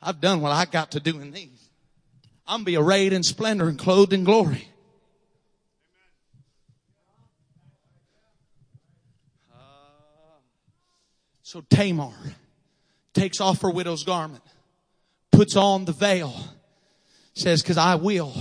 I've 0.00 0.20
done 0.20 0.40
what 0.40 0.52
I 0.52 0.64
got 0.66 0.92
to 0.92 1.00
do 1.00 1.18
in 1.18 1.32
these. 1.32 1.68
I'm 2.46 2.62
be 2.62 2.76
arrayed 2.76 3.12
in 3.12 3.24
splendor 3.24 3.68
and 3.68 3.76
clothed 3.76 4.12
in 4.12 4.22
glory. 4.22 4.68
So 11.42 11.62
Tamar 11.70 12.12
takes 13.12 13.40
off 13.40 13.62
her 13.62 13.70
widow's 13.70 14.04
garment, 14.04 14.42
puts 15.32 15.56
on 15.56 15.84
the 15.84 15.92
veil, 15.92 16.34
says, 17.36 17.62
cause 17.62 17.78
I 17.78 17.94
will 17.94 18.34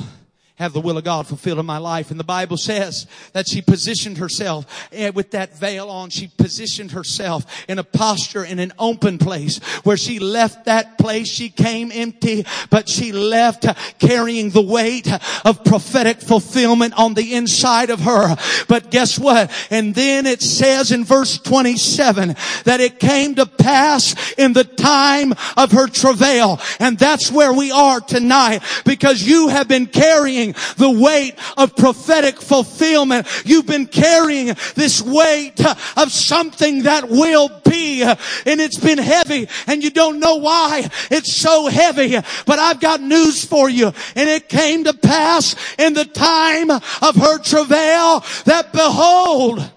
have 0.55 0.71
the 0.71 0.79
will 0.79 0.97
of 0.97 1.03
God 1.03 1.27
fulfilled 1.27 1.59
in 1.59 1.65
my 1.65 1.79
life. 1.79 2.11
And 2.11 2.19
the 2.19 2.23
Bible 2.23 2.55
says 2.55 3.07
that 3.33 3.45
she 3.45 3.61
positioned 3.61 4.19
herself 4.19 4.87
eh, 4.93 5.09
with 5.09 5.31
that 5.31 5.57
veil 5.57 5.89
on. 5.89 6.09
She 6.09 6.27
positioned 6.27 6.91
herself 6.91 7.45
in 7.67 7.77
a 7.77 7.83
posture 7.83 8.45
in 8.45 8.59
an 8.59 8.71
open 8.79 9.17
place 9.17 9.57
where 9.83 9.97
she 9.97 10.19
left 10.19 10.65
that 10.65 10.97
place. 10.97 11.27
She 11.27 11.49
came 11.49 11.91
empty, 11.91 12.45
but 12.69 12.87
she 12.87 13.11
left 13.11 13.65
carrying 13.99 14.49
the 14.51 14.61
weight 14.61 15.11
of 15.43 15.63
prophetic 15.65 16.21
fulfillment 16.21 16.93
on 16.97 17.15
the 17.15 17.35
inside 17.35 17.89
of 17.89 17.99
her. 18.01 18.37
But 18.69 18.91
guess 18.91 19.19
what? 19.19 19.51
And 19.69 19.93
then 19.93 20.25
it 20.25 20.41
says 20.41 20.93
in 20.93 21.03
verse 21.03 21.37
27 21.37 22.29
that 22.63 22.79
it 22.79 22.99
came 22.99 23.35
to 23.35 23.45
pass 23.45 24.15
in 24.35 24.53
the 24.53 24.63
time 24.63 25.33
of 25.57 25.73
her 25.73 25.87
travail. 25.87 26.61
And 26.79 26.97
that's 26.97 27.29
where 27.29 27.51
we 27.51 27.71
are 27.71 27.99
tonight 27.99 28.61
because 28.85 29.21
you 29.21 29.49
have 29.49 29.67
been 29.67 29.87
carrying 29.87 30.44
carrying 30.53 30.75
the 30.77 31.03
weight 31.03 31.35
of 31.57 31.75
prophetic 31.75 32.41
fulfillment. 32.41 33.27
You've 33.45 33.65
been 33.65 33.87
carrying 33.87 34.55
this 34.75 35.01
weight 35.01 35.59
of 35.97 36.11
something 36.11 36.83
that 36.83 37.09
will 37.09 37.49
be 37.63 38.01
and 38.03 38.61
it's 38.61 38.79
been 38.79 38.97
heavy 38.97 39.47
and 39.67 39.83
you 39.83 39.89
don't 39.89 40.19
know 40.19 40.35
why 40.35 40.89
it's 41.09 41.33
so 41.33 41.67
heavy. 41.67 42.17
But 42.45 42.59
I've 42.59 42.79
got 42.79 43.01
news 43.01 43.43
for 43.45 43.69
you. 43.69 43.91
And 44.15 44.29
it 44.29 44.49
came 44.49 44.83
to 44.85 44.93
pass 44.93 45.55
in 45.77 45.93
the 45.93 46.05
time 46.05 46.69
of 46.69 47.15
her 47.15 47.39
travail 47.39 48.23
that 48.45 48.71
behold, 48.71 49.71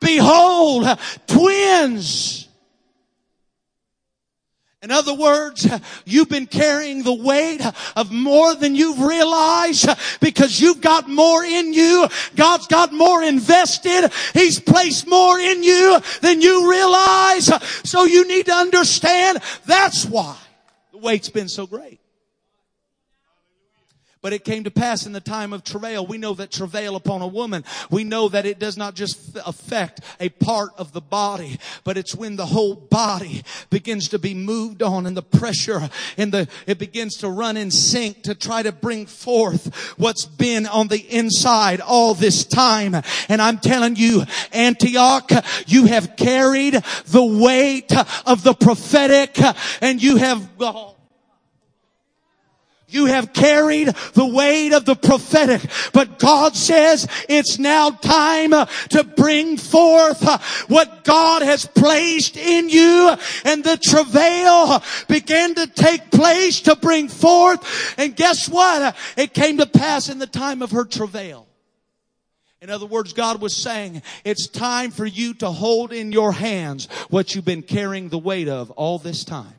behold, 0.00 0.98
twins 1.26 2.43
in 4.84 4.90
other 4.90 5.14
words, 5.14 5.66
you've 6.04 6.28
been 6.28 6.46
carrying 6.46 7.02
the 7.02 7.14
weight 7.14 7.62
of 7.96 8.12
more 8.12 8.54
than 8.54 8.74
you've 8.74 9.00
realized 9.00 9.88
because 10.20 10.60
you've 10.60 10.82
got 10.82 11.08
more 11.08 11.42
in 11.42 11.72
you. 11.72 12.06
God's 12.36 12.66
got 12.66 12.92
more 12.92 13.22
invested. 13.22 14.12
He's 14.34 14.60
placed 14.60 15.06
more 15.08 15.38
in 15.40 15.62
you 15.62 15.98
than 16.20 16.42
you 16.42 16.70
realize. 16.70 17.50
So 17.84 18.04
you 18.04 18.28
need 18.28 18.44
to 18.44 18.52
understand 18.52 19.38
that's 19.64 20.04
why 20.04 20.36
the 20.92 20.98
weight's 20.98 21.30
been 21.30 21.48
so 21.48 21.66
great. 21.66 21.98
But 24.24 24.32
it 24.32 24.42
came 24.42 24.64
to 24.64 24.70
pass 24.70 25.04
in 25.04 25.12
the 25.12 25.20
time 25.20 25.52
of 25.52 25.64
travail. 25.64 26.06
We 26.06 26.16
know 26.16 26.32
that 26.32 26.50
travail 26.50 26.96
upon 26.96 27.20
a 27.20 27.26
woman, 27.26 27.62
we 27.90 28.04
know 28.04 28.30
that 28.30 28.46
it 28.46 28.58
does 28.58 28.78
not 28.78 28.94
just 28.94 29.36
affect 29.44 30.00
a 30.18 30.30
part 30.30 30.70
of 30.78 30.94
the 30.94 31.02
body, 31.02 31.58
but 31.84 31.98
it's 31.98 32.14
when 32.14 32.36
the 32.36 32.46
whole 32.46 32.74
body 32.74 33.42
begins 33.68 34.08
to 34.08 34.18
be 34.18 34.32
moved 34.32 34.82
on 34.82 35.04
and 35.04 35.14
the 35.14 35.20
pressure 35.20 35.90
and 36.16 36.32
the, 36.32 36.48
it 36.66 36.78
begins 36.78 37.18
to 37.18 37.28
run 37.28 37.58
in 37.58 37.70
sync 37.70 38.22
to 38.22 38.34
try 38.34 38.62
to 38.62 38.72
bring 38.72 39.04
forth 39.04 39.66
what's 39.98 40.24
been 40.24 40.66
on 40.66 40.88
the 40.88 41.00
inside 41.14 41.82
all 41.82 42.14
this 42.14 42.46
time. 42.46 42.94
And 43.28 43.42
I'm 43.42 43.58
telling 43.58 43.94
you, 43.94 44.24
Antioch, 44.52 45.30
you 45.66 45.84
have 45.84 46.16
carried 46.16 46.82
the 47.08 47.22
weight 47.22 47.92
of 48.24 48.42
the 48.42 48.54
prophetic 48.54 49.36
and 49.82 50.02
you 50.02 50.16
have, 50.16 50.48
oh, 50.60 50.93
you 52.94 53.06
have 53.06 53.32
carried 53.32 53.88
the 54.14 54.26
weight 54.26 54.72
of 54.72 54.84
the 54.84 54.94
prophetic, 54.94 55.60
but 55.92 56.18
God 56.18 56.56
says 56.56 57.06
it's 57.28 57.58
now 57.58 57.90
time 57.90 58.50
to 58.50 59.04
bring 59.16 59.56
forth 59.56 60.22
what 60.68 61.04
God 61.04 61.42
has 61.42 61.66
placed 61.66 62.36
in 62.36 62.68
you 62.68 63.14
and 63.44 63.64
the 63.64 63.76
travail 63.76 64.82
began 65.08 65.54
to 65.56 65.66
take 65.66 66.10
place 66.10 66.60
to 66.62 66.76
bring 66.76 67.08
forth. 67.08 67.94
And 67.98 68.14
guess 68.14 68.48
what? 68.48 68.96
It 69.16 69.34
came 69.34 69.58
to 69.58 69.66
pass 69.66 70.08
in 70.08 70.18
the 70.18 70.26
time 70.26 70.62
of 70.62 70.70
her 70.70 70.84
travail. 70.84 71.46
In 72.60 72.70
other 72.70 72.86
words, 72.86 73.12
God 73.12 73.42
was 73.42 73.54
saying, 73.54 74.00
it's 74.24 74.48
time 74.48 74.90
for 74.90 75.04
you 75.04 75.34
to 75.34 75.50
hold 75.50 75.92
in 75.92 76.12
your 76.12 76.32
hands 76.32 76.86
what 77.10 77.34
you've 77.34 77.44
been 77.44 77.62
carrying 77.62 78.08
the 78.08 78.18
weight 78.18 78.48
of 78.48 78.70
all 78.70 78.98
this 78.98 79.22
time. 79.22 79.52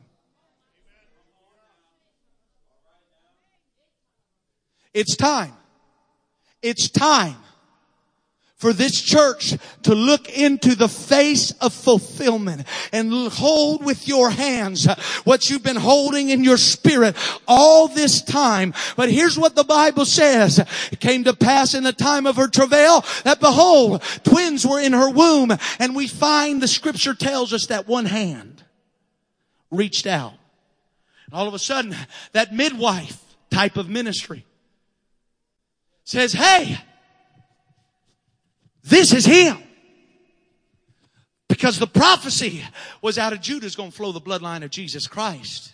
It's 4.96 5.14
time. 5.14 5.52
It's 6.62 6.88
time 6.88 7.36
for 8.56 8.72
this 8.72 8.98
church 8.98 9.54
to 9.82 9.94
look 9.94 10.30
into 10.30 10.74
the 10.74 10.88
face 10.88 11.50
of 11.60 11.74
fulfillment 11.74 12.66
and 12.94 13.12
hold 13.30 13.84
with 13.84 14.08
your 14.08 14.30
hands 14.30 14.86
what 15.24 15.50
you've 15.50 15.62
been 15.62 15.76
holding 15.76 16.30
in 16.30 16.42
your 16.42 16.56
spirit 16.56 17.14
all 17.46 17.88
this 17.88 18.22
time. 18.22 18.72
But 18.96 19.10
here's 19.10 19.38
what 19.38 19.54
the 19.54 19.64
Bible 19.64 20.06
says. 20.06 20.60
It 20.90 20.98
came 20.98 21.24
to 21.24 21.36
pass 21.36 21.74
in 21.74 21.84
the 21.84 21.92
time 21.92 22.26
of 22.26 22.36
her 22.36 22.48
travail 22.48 23.04
that 23.24 23.38
behold, 23.38 24.02
twins 24.24 24.66
were 24.66 24.80
in 24.80 24.94
her 24.94 25.10
womb. 25.10 25.52
And 25.78 25.94
we 25.94 26.08
find 26.08 26.62
the 26.62 26.68
scripture 26.68 27.12
tells 27.12 27.52
us 27.52 27.66
that 27.66 27.86
one 27.86 28.06
hand 28.06 28.64
reached 29.70 30.06
out. 30.06 30.32
And 31.26 31.34
all 31.34 31.46
of 31.46 31.52
a 31.52 31.58
sudden, 31.58 31.94
that 32.32 32.54
midwife 32.54 33.22
type 33.50 33.76
of 33.76 33.90
ministry 33.90 34.46
says, 36.06 36.32
Hey, 36.32 36.78
this 38.82 39.12
is 39.12 39.26
him. 39.26 39.58
Because 41.48 41.78
the 41.78 41.86
prophecy 41.86 42.62
was 43.02 43.18
out 43.18 43.32
of 43.32 43.40
Judah 43.40 43.66
is 43.66 43.76
going 43.76 43.90
to 43.90 43.96
flow 43.96 44.12
the 44.12 44.20
bloodline 44.20 44.64
of 44.64 44.70
Jesus 44.70 45.06
Christ. 45.06 45.72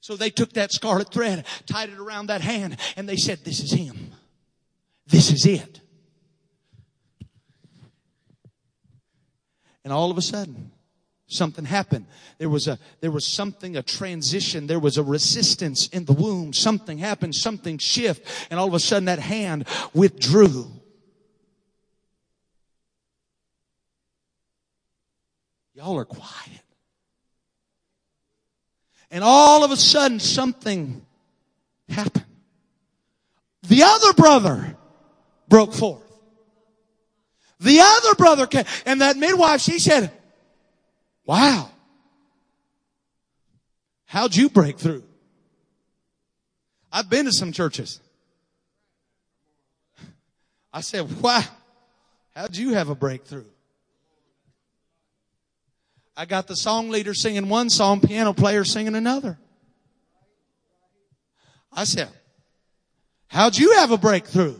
So 0.00 0.16
they 0.16 0.30
took 0.30 0.52
that 0.54 0.72
scarlet 0.72 1.12
thread, 1.12 1.46
tied 1.66 1.90
it 1.90 1.98
around 1.98 2.26
that 2.26 2.40
hand, 2.40 2.76
and 2.96 3.08
they 3.08 3.16
said, 3.16 3.40
This 3.44 3.60
is 3.60 3.72
him. 3.72 4.12
This 5.06 5.32
is 5.32 5.46
it. 5.46 5.80
And 9.84 9.92
all 9.92 10.10
of 10.10 10.18
a 10.18 10.22
sudden, 10.22 10.72
something 11.30 11.64
happened. 11.64 12.06
There 12.38 12.48
was 12.48 12.68
a, 12.68 12.78
there 13.00 13.10
was 13.10 13.26
something, 13.26 13.76
a 13.76 13.82
transition. 13.82 14.66
There 14.66 14.78
was 14.78 14.98
a 14.98 15.02
resistance 15.02 15.88
in 15.88 16.04
the 16.04 16.12
womb. 16.12 16.52
Something 16.52 16.98
happened, 16.98 17.34
something 17.34 17.78
shift. 17.78 18.26
And 18.50 18.58
all 18.58 18.68
of 18.68 18.74
a 18.74 18.80
sudden 18.80 19.06
that 19.06 19.18
hand 19.18 19.66
withdrew. 19.94 20.70
Y'all 25.74 25.98
are 25.98 26.04
quiet. 26.04 26.62
And 29.10 29.24
all 29.24 29.64
of 29.64 29.70
a 29.70 29.76
sudden 29.76 30.20
something 30.20 31.04
happened. 31.88 32.26
The 33.62 33.82
other 33.84 34.12
brother 34.12 34.76
broke 35.48 35.72
forth. 35.74 36.02
The 37.60 37.80
other 37.80 38.14
brother 38.14 38.46
came, 38.46 38.64
and 38.86 39.02
that 39.02 39.18
midwife, 39.18 39.60
she 39.60 39.78
said, 39.78 40.10
Wow. 41.24 41.70
How'd 44.06 44.34
you 44.34 44.50
break 44.50 44.78
through? 44.78 45.04
I've 46.92 47.08
been 47.08 47.26
to 47.26 47.32
some 47.32 47.52
churches. 47.52 48.00
I 50.72 50.80
said, 50.80 51.20
wow. 51.20 51.42
How'd 52.34 52.56
you 52.56 52.74
have 52.74 52.88
a 52.88 52.94
breakthrough? 52.94 53.44
I 56.16 56.26
got 56.26 56.46
the 56.46 56.56
song 56.56 56.90
leader 56.90 57.14
singing 57.14 57.48
one 57.48 57.70
song, 57.70 58.00
piano 58.00 58.32
player 58.32 58.64
singing 58.64 58.94
another. 58.94 59.38
I 61.72 61.84
said, 61.84 62.08
how'd 63.28 63.56
you 63.56 63.76
have 63.76 63.92
a 63.92 63.98
breakthrough? 63.98 64.56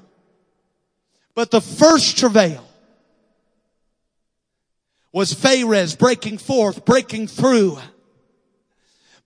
But 1.35 1.51
the 1.51 1.61
first 1.61 2.19
travail 2.19 2.70
was 5.13 5.33
Pharez 5.35 5.99
breaking 5.99 6.39
forth, 6.39 6.85
breaking 6.85 7.27
through. 7.27 7.79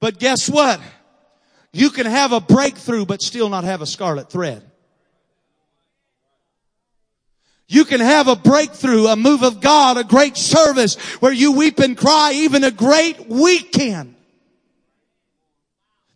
But 0.01 0.18
guess 0.18 0.49
what? 0.49 0.81
You 1.73 1.90
can 1.90 2.07
have 2.07 2.33
a 2.33 2.40
breakthrough 2.40 3.05
but 3.05 3.20
still 3.20 3.49
not 3.49 3.64
have 3.64 3.83
a 3.83 3.87
scarlet 3.87 4.31
thread. 4.31 4.62
You 7.66 7.85
can 7.85 8.01
have 8.01 8.29
a 8.29 8.37
breakthrough, 8.37 9.07
a 9.07 9.16
move 9.16 9.42
of 9.42 9.61
God, 9.61 9.97
a 9.97 10.05
great 10.05 10.37
service 10.37 10.97
where 11.20 11.33
you 11.33 11.53
weep 11.53 11.79
and 11.81 11.97
cry, 11.97 12.33
even 12.35 12.62
a 12.62 12.70
great 12.70 13.27
weekend. 13.27 14.14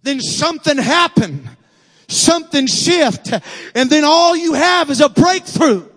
Then 0.03 0.21
something 0.21 0.77
happened, 0.77 1.49
something 2.07 2.67
shift, 2.67 3.33
and 3.75 3.91
then 3.91 4.05
all 4.05 4.37
you 4.37 4.53
have 4.53 4.91
is 4.91 5.01
a 5.01 5.09
breakthrough. 5.09 5.89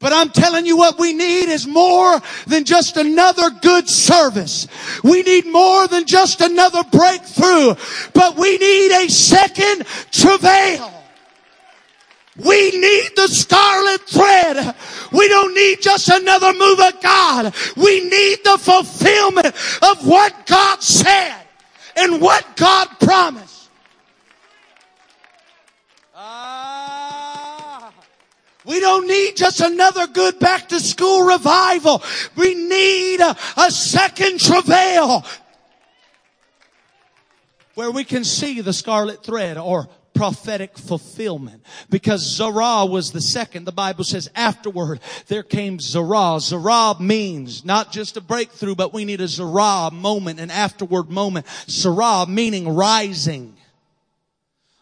But 0.00 0.12
I'm 0.12 0.30
telling 0.30 0.64
you 0.64 0.76
what 0.76 0.98
we 0.98 1.12
need 1.12 1.48
is 1.48 1.66
more 1.66 2.20
than 2.46 2.64
just 2.64 2.96
another 2.96 3.50
good 3.50 3.88
service. 3.88 4.68
We 5.02 5.22
need 5.22 5.46
more 5.46 5.88
than 5.88 6.06
just 6.06 6.40
another 6.40 6.84
breakthrough, 6.84 7.74
but 8.14 8.36
we 8.36 8.58
need 8.58 8.92
a 8.92 9.10
second 9.10 9.84
travail. 10.12 10.94
We 12.36 12.70
need 12.70 13.10
the 13.16 13.26
scarlet 13.26 14.02
thread. 14.02 14.76
We 15.10 15.26
don't 15.26 15.54
need 15.54 15.82
just 15.82 16.08
another 16.08 16.52
move 16.52 16.78
of 16.78 17.02
God. 17.02 17.54
We 17.76 18.08
need 18.08 18.38
the 18.44 18.56
fulfillment 18.56 19.46
of 19.46 20.06
what 20.06 20.46
God 20.46 20.80
said 20.80 21.40
and 21.96 22.20
what 22.20 22.56
God 22.56 22.86
promised. 23.00 23.57
We 28.68 28.80
don't 28.80 29.08
need 29.08 29.34
just 29.34 29.60
another 29.60 30.06
good 30.06 30.38
back 30.38 30.68
to 30.68 30.78
school 30.78 31.24
revival. 31.24 32.02
We 32.36 32.54
need 32.54 33.20
a, 33.20 33.34
a 33.56 33.70
second 33.70 34.40
travail 34.40 35.24
where 37.74 37.90
we 37.90 38.04
can 38.04 38.24
see 38.24 38.60
the 38.60 38.74
scarlet 38.74 39.24
thread 39.24 39.56
or 39.56 39.88
prophetic 40.12 40.76
fulfillment 40.76 41.64
because 41.88 42.20
Zerah 42.20 42.84
was 42.84 43.10
the 43.10 43.22
second. 43.22 43.64
The 43.64 43.72
Bible 43.72 44.04
says 44.04 44.28
afterward 44.34 45.00
there 45.28 45.42
came 45.42 45.80
Zerah. 45.80 46.38
Zerah 46.38 46.96
means 47.00 47.64
not 47.64 47.90
just 47.90 48.18
a 48.18 48.20
breakthrough, 48.20 48.74
but 48.74 48.92
we 48.92 49.06
need 49.06 49.22
a 49.22 49.28
Zerah 49.28 49.90
moment, 49.90 50.40
an 50.40 50.50
afterward 50.50 51.08
moment. 51.08 51.46
Zerah 51.70 52.26
meaning 52.28 52.68
rising. 52.68 53.56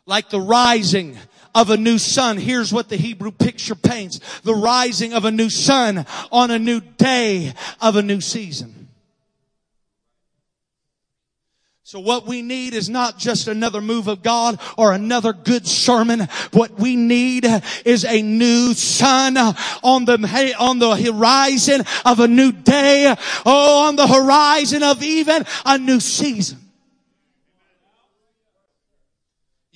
Like 0.07 0.31
the 0.31 0.41
rising 0.41 1.19
of 1.57 1.71
a 1.71 1.77
new 1.77 1.99
sun. 1.99 2.37
Here's 2.37 2.73
what 2.73 2.91
the 2.91 2.97
Hebrew 2.97 3.33
picture 3.33 3.75
paints. 3.75 4.21
The 4.43 4.55
rising 4.55 5.15
of 5.15 5.25
a 5.25 5.31
new 5.31 5.49
sun 5.51 6.05
on 6.31 6.51
a 6.51 6.59
new 6.59 6.81
day 6.81 7.55
of 7.81 7.97
a 7.97 8.03
new 8.03 8.21
season. 8.21 8.89
So 11.83 12.01
what 12.01 12.27
we 12.27 12.43
need 12.43 12.75
is 12.75 12.91
not 12.91 13.17
just 13.17 13.49
another 13.49 13.81
move 13.81 14.09
of 14.09 14.23
God 14.23 14.61
or 14.77 14.93
another 14.93 15.33
good 15.33 15.67
sermon. 15.67 16.29
What 16.53 16.79
we 16.79 16.97
need 16.97 17.47
is 17.85 18.05
a 18.05 18.21
new 18.21 18.75
sun 18.75 19.37
on 19.39 20.05
the, 20.05 20.55
on 20.59 20.79
the 20.79 20.97
horizon 20.97 21.85
of 22.05 22.21
a 22.21 22.29
new 22.29 22.53
day. 22.53 23.15
Oh, 23.47 23.87
on 23.87 23.97
the 23.97 24.07
horizon 24.07 24.83
of 24.83 25.03
even 25.03 25.45
a 25.65 25.79
new 25.79 26.01
season. 26.01 26.66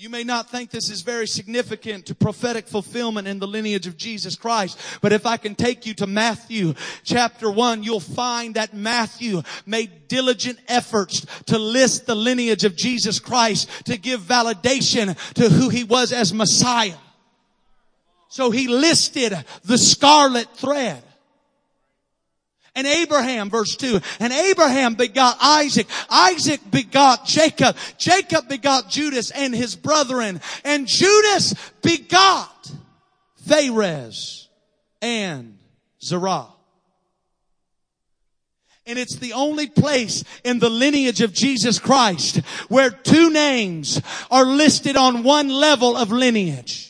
You 0.01 0.09
may 0.09 0.25
not 0.25 0.49
think 0.49 0.71
this 0.71 0.89
is 0.89 1.03
very 1.03 1.27
significant 1.27 2.07
to 2.07 2.15
prophetic 2.15 2.67
fulfillment 2.67 3.29
in 3.29 3.39
the 3.39 3.47
lineage 3.47 3.87
of 3.87 3.99
Jesus 3.99 4.35
Christ, 4.35 4.81
but 5.03 5.13
if 5.13 5.27
I 5.27 5.37
can 5.37 5.55
take 5.55 5.85
you 5.85 5.93
to 5.97 6.07
Matthew 6.07 6.73
chapter 7.05 7.51
1, 7.51 7.83
you'll 7.83 8.01
find 8.01 8.55
that 8.55 8.73
Matthew 8.73 9.43
made 9.67 10.09
diligent 10.09 10.59
efforts 10.69 11.27
to 11.49 11.59
list 11.59 12.07
the 12.07 12.15
lineage 12.15 12.65
of 12.65 12.77
Jesus 12.77 13.21
Christ 13.21 13.69
to 13.85 13.99
give 13.99 14.23
validation 14.23 15.19
to 15.35 15.51
who 15.51 15.69
he 15.69 15.85
was 15.85 16.15
as 16.15 16.33
Messiah. 16.33 16.97
So 18.29 18.51
he 18.51 18.69
listed 18.69 19.35
the 19.65 19.77
scarlet 19.77 20.49
thread. 20.57 21.03
And 22.75 22.87
Abraham, 22.87 23.51
verse 23.51 23.75
2, 23.77 24.01
and 24.21 24.33
Abraham 24.33 24.95
begot 24.95 25.37
Isaac. 25.41 25.89
Isaac 26.09 26.61
begot 26.71 27.27
Jacob. 27.27 27.77
Jacob 27.99 28.49
begot 28.49 28.89
Judas 28.89 29.31
and 29.31 29.55
his 29.55 29.75
brethren. 29.75 30.41
And 30.65 30.87
Judas 30.87 31.55
begot 31.83 32.71
Phares 33.47 34.49
and 35.03 35.59
Zerah. 36.03 36.47
And 38.87 38.99
it's 38.99 39.17
the 39.17 39.35
only 39.35 39.69
place 39.69 40.25
in 40.45 40.59
the 40.59 40.71
lineage 40.71 41.21
of 41.21 41.33
Jesus 41.33 41.79
Christ 41.79 42.39
where 42.69 42.91
two 42.91 43.31
names 43.31 44.01
are 44.31 44.45
listed 44.45 44.97
on 44.97 45.23
one 45.23 45.49
level 45.49 45.97
of 45.97 46.11
lineage. 46.11 46.90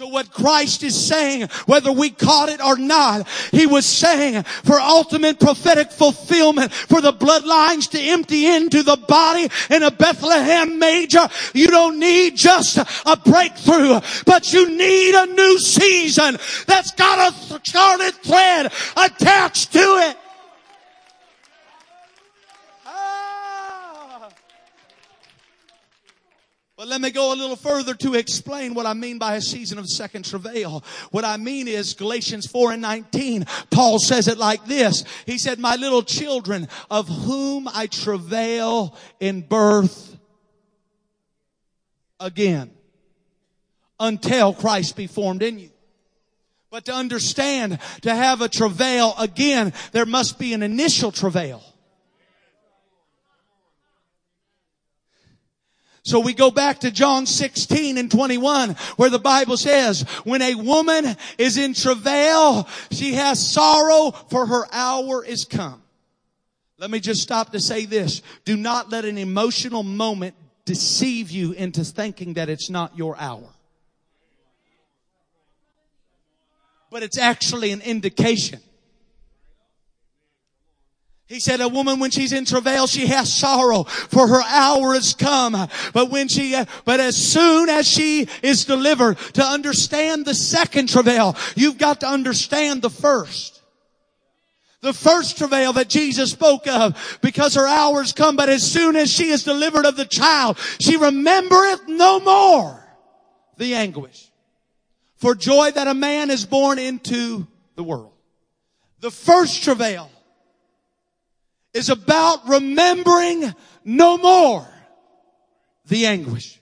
So 0.00 0.08
what 0.08 0.32
Christ 0.32 0.82
is 0.82 0.98
saying, 0.98 1.48
whether 1.66 1.92
we 1.92 2.08
caught 2.08 2.48
it 2.48 2.64
or 2.64 2.78
not, 2.78 3.28
He 3.50 3.66
was 3.66 3.84
saying 3.84 4.44
for 4.44 4.80
ultimate 4.80 5.38
prophetic 5.38 5.92
fulfillment, 5.92 6.72
for 6.72 7.02
the 7.02 7.12
bloodlines 7.12 7.90
to 7.90 8.00
empty 8.00 8.46
into 8.46 8.82
the 8.82 8.96
body 8.96 9.50
in 9.68 9.82
a 9.82 9.90
Bethlehem 9.90 10.78
major, 10.78 11.28
you 11.52 11.66
don't 11.66 11.98
need 11.98 12.34
just 12.34 12.78
a 12.78 13.14
breakthrough, 13.14 14.00
but 14.24 14.54
you 14.54 14.74
need 14.74 15.14
a 15.14 15.26
new 15.34 15.58
season 15.58 16.38
that's 16.66 16.92
got 16.92 17.30
a 17.30 17.60
scarlet 17.62 18.14
thread 18.24 18.72
attached 18.96 19.70
to 19.74 19.80
it. 19.80 20.16
But 26.80 26.88
let 26.88 27.02
me 27.02 27.10
go 27.10 27.34
a 27.34 27.36
little 27.36 27.56
further 27.56 27.92
to 27.96 28.14
explain 28.14 28.72
what 28.72 28.86
I 28.86 28.94
mean 28.94 29.18
by 29.18 29.36
a 29.36 29.42
season 29.42 29.76
of 29.76 29.86
second 29.86 30.24
travail. 30.24 30.82
What 31.10 31.26
I 31.26 31.36
mean 31.36 31.68
is 31.68 31.92
Galatians 31.92 32.46
4 32.46 32.72
and 32.72 32.80
19. 32.80 33.44
Paul 33.70 33.98
says 33.98 34.28
it 34.28 34.38
like 34.38 34.64
this. 34.64 35.04
He 35.26 35.36
said, 35.36 35.58
my 35.58 35.76
little 35.76 36.02
children 36.02 36.68
of 36.90 37.06
whom 37.06 37.68
I 37.68 37.86
travail 37.86 38.96
in 39.20 39.42
birth 39.42 40.16
again 42.18 42.70
until 43.98 44.54
Christ 44.54 44.96
be 44.96 45.06
formed 45.06 45.42
in 45.42 45.58
you. 45.58 45.70
But 46.70 46.86
to 46.86 46.94
understand, 46.94 47.78
to 48.00 48.14
have 48.14 48.40
a 48.40 48.48
travail 48.48 49.12
again, 49.18 49.74
there 49.92 50.06
must 50.06 50.38
be 50.38 50.54
an 50.54 50.62
initial 50.62 51.12
travail. 51.12 51.62
So 56.10 56.18
we 56.18 56.32
go 56.34 56.50
back 56.50 56.80
to 56.80 56.90
John 56.90 57.24
16 57.24 57.96
and 57.96 58.10
21 58.10 58.70
where 58.96 59.10
the 59.10 59.20
Bible 59.20 59.56
says, 59.56 60.02
when 60.24 60.42
a 60.42 60.56
woman 60.56 61.04
is 61.38 61.56
in 61.56 61.72
travail, 61.72 62.68
she 62.90 63.14
has 63.14 63.38
sorrow 63.38 64.10
for 64.28 64.44
her 64.44 64.66
hour 64.72 65.24
is 65.24 65.44
come. 65.44 65.80
Let 66.78 66.90
me 66.90 66.98
just 66.98 67.22
stop 67.22 67.52
to 67.52 67.60
say 67.60 67.84
this. 67.84 68.22
Do 68.44 68.56
not 68.56 68.90
let 68.90 69.04
an 69.04 69.18
emotional 69.18 69.84
moment 69.84 70.34
deceive 70.64 71.30
you 71.30 71.52
into 71.52 71.84
thinking 71.84 72.34
that 72.34 72.48
it's 72.48 72.68
not 72.68 72.98
your 72.98 73.16
hour. 73.16 73.48
But 76.90 77.04
it's 77.04 77.18
actually 77.18 77.70
an 77.70 77.82
indication 77.82 78.58
he 81.30 81.38
said, 81.38 81.60
a 81.60 81.68
woman 81.68 82.00
when 82.00 82.10
she's 82.10 82.32
in 82.32 82.44
travail, 82.44 82.88
she 82.88 83.06
has 83.06 83.32
sorrow 83.32 83.84
for 83.84 84.26
her 84.26 84.42
hour 84.42 84.94
has 84.94 85.14
come. 85.14 85.52
But 85.92 86.10
when 86.10 86.26
she, 86.26 86.56
uh, 86.56 86.64
but 86.84 86.98
as 86.98 87.16
soon 87.16 87.68
as 87.68 87.86
she 87.86 88.26
is 88.42 88.64
delivered 88.64 89.16
to 89.34 89.44
understand 89.44 90.24
the 90.24 90.34
second 90.34 90.88
travail, 90.88 91.36
you've 91.54 91.78
got 91.78 92.00
to 92.00 92.08
understand 92.08 92.82
the 92.82 92.90
first. 92.90 93.62
The 94.80 94.92
first 94.92 95.38
travail 95.38 95.72
that 95.74 95.88
Jesus 95.88 96.32
spoke 96.32 96.66
of 96.66 97.18
because 97.22 97.54
her 97.54 97.66
hour 97.66 97.80
hours 97.90 98.12
come, 98.12 98.34
but 98.34 98.48
as 98.48 98.68
soon 98.68 98.96
as 98.96 99.10
she 99.10 99.28
is 99.28 99.44
delivered 99.44 99.86
of 99.86 99.96
the 99.96 100.04
child, 100.04 100.58
she 100.80 100.96
remembereth 100.96 101.86
no 101.86 102.18
more 102.20 102.84
the 103.56 103.74
anguish 103.74 104.30
for 105.16 105.34
joy 105.34 105.70
that 105.70 105.86
a 105.86 105.94
man 105.94 106.30
is 106.30 106.44
born 106.44 106.78
into 106.78 107.46
the 107.76 107.84
world. 107.84 108.12
The 109.00 109.10
first 109.10 109.62
travail 109.62 110.10
is 111.74 111.88
about 111.88 112.48
remembering 112.48 113.54
no 113.84 114.18
more 114.18 114.66
the 115.86 116.06
anguish. 116.06 116.60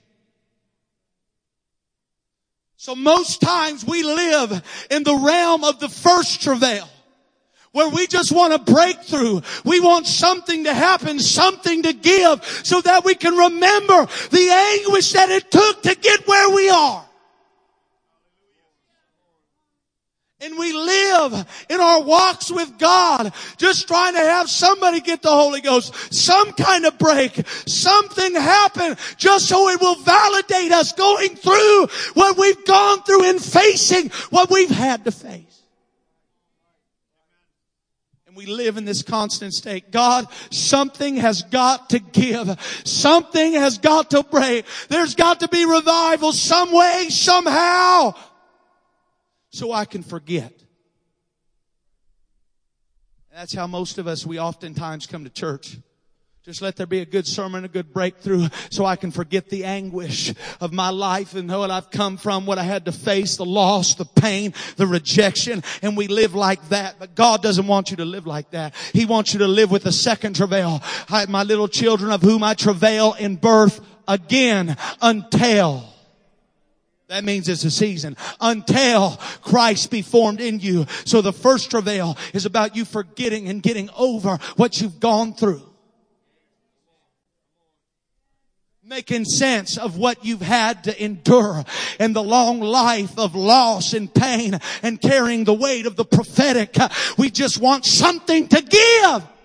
So 2.77 2.95
most 2.95 3.41
times 3.41 3.85
we 3.85 4.03
live 4.03 4.63
in 4.91 5.03
the 5.03 5.15
realm 5.15 5.65
of 5.65 5.81
the 5.81 5.89
first 5.89 6.43
travail 6.43 6.89
where 7.73 7.89
we 7.91 8.07
just 8.07 8.33
want 8.33 8.53
a 8.53 8.59
breakthrough. 8.59 9.41
We 9.65 9.81
want 9.81 10.07
something 10.07 10.65
to 10.65 10.73
happen, 10.73 11.19
something 11.19 11.83
to 11.83 11.93
give 11.93 12.45
so 12.65 12.81
that 12.81 13.05
we 13.05 13.15
can 13.15 13.35
remember 13.35 14.07
the 14.31 14.77
anguish 14.81 15.13
that 15.13 15.29
it 15.31 15.51
took 15.51 15.83
to 15.83 15.95
get 15.95 16.27
where 16.27 16.55
we 16.55 16.71
are. 16.71 17.08
And 20.41 20.57
we 20.57 20.73
live 20.73 21.47
in 21.69 21.81
our 21.81 22.01
walks 22.01 22.49
with 22.49 22.79
God 22.79 23.33
just 23.57 23.89
trying 23.89 24.15
to 24.15 24.21
have 24.21 24.49
somebody 24.49 25.01
get 25.01 25.21
the 25.21 25.31
Holy 25.31 25.61
Ghost, 25.61 26.15
some 26.15 26.53
kind 26.53 26.87
of 26.87 26.97
break, 26.97 27.45
something 27.67 28.35
happen 28.35 28.97
just 29.17 29.49
so 29.49 29.69
it 29.69 29.81
will 29.81 29.97
validate 29.97 30.71
us 30.71 30.93
going 30.93 31.35
through 31.35 31.89
what 32.15 32.39
we've 32.39 32.65
gone 32.67 33.03
through 33.03 33.29
and 33.29 33.43
facing 33.43 34.11
what 34.31 34.49
we've 34.49 34.71
had 34.71 35.05
to 35.07 35.11
face 35.11 35.61
And 38.29 38.37
we 38.37 38.47
live 38.47 38.77
in 38.77 38.85
this 38.85 39.03
constant 39.03 39.55
state. 39.55 39.91
God, 39.91 40.29
something 40.53 41.17
has 41.17 41.43
got 41.43 41.91
to 41.91 41.99
give. 41.99 42.61
Something 42.85 43.55
has 43.55 43.79
got 43.79 44.11
to 44.11 44.23
break. 44.23 44.67
There's 44.89 45.17
got 45.17 45.41
to 45.41 45.49
be 45.49 45.65
revival 45.65 46.33
some 46.33 46.71
way, 46.71 47.09
somehow. 47.09 48.15
So 49.51 49.73
I 49.73 49.85
can 49.85 50.03
forget. 50.03 50.53
That's 53.33 53.55
how 53.55 53.67
most 53.67 53.99
of 53.99 54.07
us, 54.07 54.27
we 54.27 54.41
oftentimes 54.41 55.07
come 55.07 55.25
to 55.25 55.31
church. 55.31 55.77
Just 56.49 56.63
let 56.63 56.77
there 56.77 56.87
be 56.87 57.01
a 57.01 57.07
good 57.07 57.27
sermon, 57.27 57.67
a 57.67 57.69
good 57.69 57.93
breakthrough 57.93 58.49
so 58.71 58.87
I 58.87 58.97
can 58.97 59.11
forget 59.11 59.51
the 59.51 59.65
anguish 59.65 60.33
of 60.63 60.73
my 60.73 60.89
life 60.89 61.35
and 61.35 61.47
know 61.47 61.59
what 61.59 61.71
I've 61.71 61.91
come 61.91 62.17
from, 62.17 62.47
what 62.47 62.59
I 62.59 62.63
had 62.63 62.87
to 62.87 62.93
face, 62.93 63.37
the 63.37 63.45
loss, 63.45 63.97
the 63.97 64.07
pain, 64.07 64.55
the 64.77 64.87
rejection, 64.87 65.63
and 65.83 65.95
we 65.95 66.09
live 66.09 66.35
like 66.35 66.67
that. 66.71 66.97
But 66.99 67.15
God 67.15 67.43
doesn't 67.43 67.67
want 67.67 67.91
you 67.91 67.99
to 67.99 68.07
live 68.07 68.27
like 68.27 68.53
that. 68.53 68.75
He 68.95 69.05
wants 69.05 69.35
you 69.35 69.41
to 69.41 69.47
live 69.47 69.71
with 69.71 69.85
a 69.85 69.93
second 69.93 70.37
travail. 70.37 70.83
I, 71.11 71.27
my 71.27 71.43
little 71.43 71.69
children 71.69 72.11
of 72.11 72.23
whom 72.23 72.43
I 72.43 72.55
travail 72.55 73.15
in 73.19 73.37
birth 73.37 73.81
again 74.09 74.75
until 75.03 75.85
that 77.09 77.25
means 77.25 77.49
it's 77.49 77.65
a 77.65 77.71
season 77.71 78.17
until 78.41 79.19
Christ 79.43 79.91
be 79.91 80.03
formed 80.03 80.41
in 80.41 80.61
you. 80.61 80.87
So 81.05 81.23
the 81.23 81.33
first 81.33 81.71
travail 81.71 82.17
is 82.35 82.47
about 82.47 82.77
you 82.77 82.85
forgetting 82.85 83.49
and 83.49 83.63
getting 83.63 83.89
over 83.97 84.39
what 84.57 84.81
you've 84.81 85.01
gone 85.01 85.35
through. 85.35 85.63
making 88.89 89.23
sense 89.23 89.77
of 89.77 89.99
what 89.99 90.25
you've 90.25 90.41
had 90.41 90.85
to 90.85 91.05
endure 91.05 91.63
and 92.01 92.17
the 92.17 92.23
long 92.23 92.59
life 92.61 93.19
of 93.19 93.35
loss 93.35 93.93
and 93.93 94.13
pain 94.13 94.59
and 94.83 94.99
carrying 94.99 95.45
the 95.45 95.53
weight 95.53 95.85
of 95.85 95.95
the 95.95 96.07
prophetic. 96.07 96.75
We 97.19 97.29
just 97.29 97.61
want 97.61 97.85
something 97.85 98.49
to 98.49 98.63
give. 98.63 99.38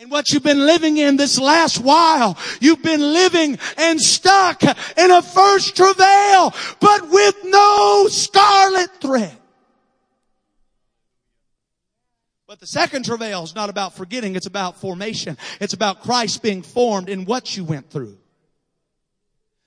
And 0.00 0.12
what 0.12 0.30
you've 0.30 0.44
been 0.44 0.64
living 0.64 0.96
in 0.96 1.16
this 1.16 1.40
last 1.40 1.78
while, 1.80 2.38
you've 2.60 2.82
been 2.82 3.00
living 3.00 3.58
and 3.76 4.00
stuck 4.00 4.62
in 4.62 5.10
a 5.10 5.22
first 5.22 5.76
travail, 5.76 6.54
but 6.78 7.10
with 7.10 7.36
no 7.44 8.06
scarlet 8.08 8.90
thread. 9.00 9.36
But 12.46 12.60
the 12.60 12.66
second 12.66 13.04
travail 13.04 13.42
is 13.42 13.56
not 13.56 13.70
about 13.70 13.94
forgetting, 13.94 14.36
it's 14.36 14.46
about 14.46 14.80
formation. 14.80 15.36
It's 15.60 15.74
about 15.74 16.02
Christ 16.02 16.42
being 16.42 16.62
formed 16.62 17.08
in 17.08 17.24
what 17.24 17.56
you 17.56 17.64
went 17.64 17.90
through. 17.90 18.16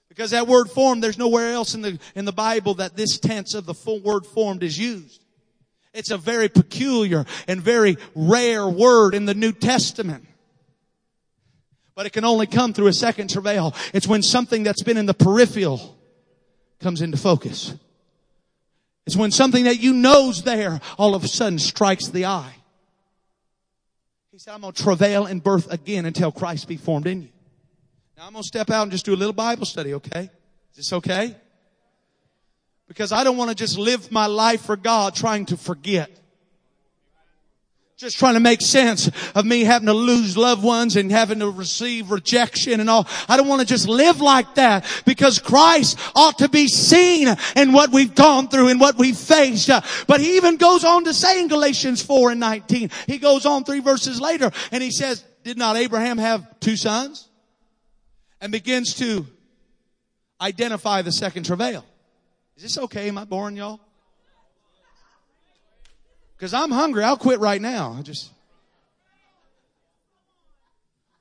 Because 0.08 0.32
that 0.32 0.48
word 0.48 0.70
formed, 0.70 1.04
there's 1.04 1.18
nowhere 1.18 1.52
else 1.52 1.76
in 1.76 1.82
the, 1.82 2.00
in 2.16 2.26
the 2.26 2.34
Bible 2.34 2.76
that 2.76 2.96
this 2.96 3.20
tense 3.20 3.54
of 3.54 3.66
the 3.66 3.74
full 3.74 4.00
word 4.00 4.26
formed 4.26 4.64
is 4.64 4.80
used. 4.80 5.21
It's 5.94 6.12
a 6.12 6.18
very 6.18 6.48
peculiar 6.48 7.26
and 7.48 7.62
very 7.62 7.98
rare 8.16 8.68
word 8.68 9.14
in 9.14 9.26
the 9.26 9.34
New 9.34 9.52
Testament. 9.52 10.26
But 11.96 12.06
it 12.06 12.14
can 12.14 12.24
only 12.24 12.48
come 12.48 12.74
through 12.74 12.88
a 12.88 12.94
second 12.94 13.30
travail. 13.30 13.76
It's 13.94 14.08
when 14.08 14.24
something 14.24 14.64
that's 14.64 14.84
been 14.84 14.98
in 14.98 15.06
the 15.06 15.14
peripheral 15.14 15.98
comes 16.80 17.02
into 17.02 17.18
focus. 17.18 17.74
It's 19.06 19.18
when 19.18 19.32
something 19.32 19.66
that 19.66 19.80
you 19.80 19.94
know's 19.94 20.44
there 20.44 20.80
all 20.98 21.16
of 21.16 21.24
a 21.24 21.28
sudden 21.28 21.60
strikes 21.60 22.08
the 22.08 22.26
eye. 22.26 22.56
He 24.32 24.38
said, 24.38 24.54
I'm 24.54 24.62
going 24.62 24.74
to 24.74 24.82
travail 24.82 25.26
in 25.26 25.40
birth 25.40 25.72
again 25.72 26.06
until 26.06 26.32
Christ 26.32 26.68
be 26.68 26.78
formed 26.78 27.08
in 27.08 27.24
you. 27.24 27.30
Now 28.16 28.28
I'm 28.28 28.34
going 28.34 28.44
to 28.44 28.48
step 28.48 28.70
out 28.70 28.84
and 28.84 28.92
just 28.92 29.06
do 29.06 29.14
a 29.14 29.18
little 29.18 29.34
Bible 29.34 29.66
study, 29.66 29.94
okay? 29.96 30.30
Is 30.72 30.78
this 30.78 30.94
okay? 30.94 31.36
Because 32.92 33.14
I 33.14 33.24
don't 33.24 33.38
want 33.38 33.50
to 33.50 33.56
just 33.56 33.78
live 33.78 34.12
my 34.12 34.26
life 34.26 34.66
for 34.66 34.76
God 34.76 35.16
trying 35.16 35.46
to 35.46 35.56
forget. 35.56 36.12
Just 37.96 38.20
trying 38.20 38.34
to 38.34 38.42
make 38.42 38.62
sense 38.62 39.10
of 39.34 39.46
me 39.46 39.64
having 39.64 39.86
to 39.86 39.94
lose 39.94 40.36
loved 40.36 40.62
ones 40.62 40.98
and 40.98 41.10
having 41.10 41.40
to 41.40 41.50
receive 41.50 42.12
rejection 42.12 42.82
and 42.82 42.90
all. 42.90 43.08
I 43.30 43.38
don't 43.38 43.48
want 43.48 43.62
to 43.62 43.66
just 43.66 43.88
live 43.88 44.20
like 44.20 44.56
that 44.56 44.86
because 45.06 45.40
Christ 45.40 45.98
ought 46.18 46.40
to 46.40 46.50
be 46.50 46.68
seen 46.68 47.34
in 47.56 47.72
what 47.72 47.94
we've 47.94 48.14
gone 48.14 48.50
through 48.50 48.68
and 48.68 48.78
what 48.78 48.98
we've 48.98 49.16
faced. 49.16 49.70
Uh, 49.70 49.80
but 50.06 50.20
he 50.20 50.36
even 50.36 50.58
goes 50.58 50.84
on 50.84 51.06
to 51.06 51.14
say 51.14 51.40
in 51.40 51.48
Galatians 51.48 52.04
4 52.04 52.32
and 52.32 52.42
19, 52.42 52.90
he 53.08 53.20
goes 53.20 53.46
on 53.46 53.64
three 53.64 53.80
verses 53.80 54.20
later 54.20 54.52
and 54.74 54.84
he 54.84 54.92
says, 54.92 55.24
did 55.46 55.58
not 55.58 55.78
Abraham 55.78 56.18
have 56.18 56.60
two 56.60 56.76
sons? 56.76 57.30
And 58.42 58.52
begins 58.52 58.96
to 58.96 59.26
identify 60.42 61.04
the 61.04 61.14
second 61.14 61.46
travail. 61.46 61.86
Is 62.58 62.64
this 62.64 62.78
okay? 62.78 63.08
Am 63.08 63.18
I 63.18 63.26
boring 63.26 63.56
y'all? 63.56 63.80
Because 66.38 66.54
I'm 66.54 66.72
hungry. 66.72 67.04
I'll 67.04 67.18
quit 67.18 67.40
right 67.40 67.62
now. 67.62 67.96
I 67.98 68.02
just. 68.02 68.32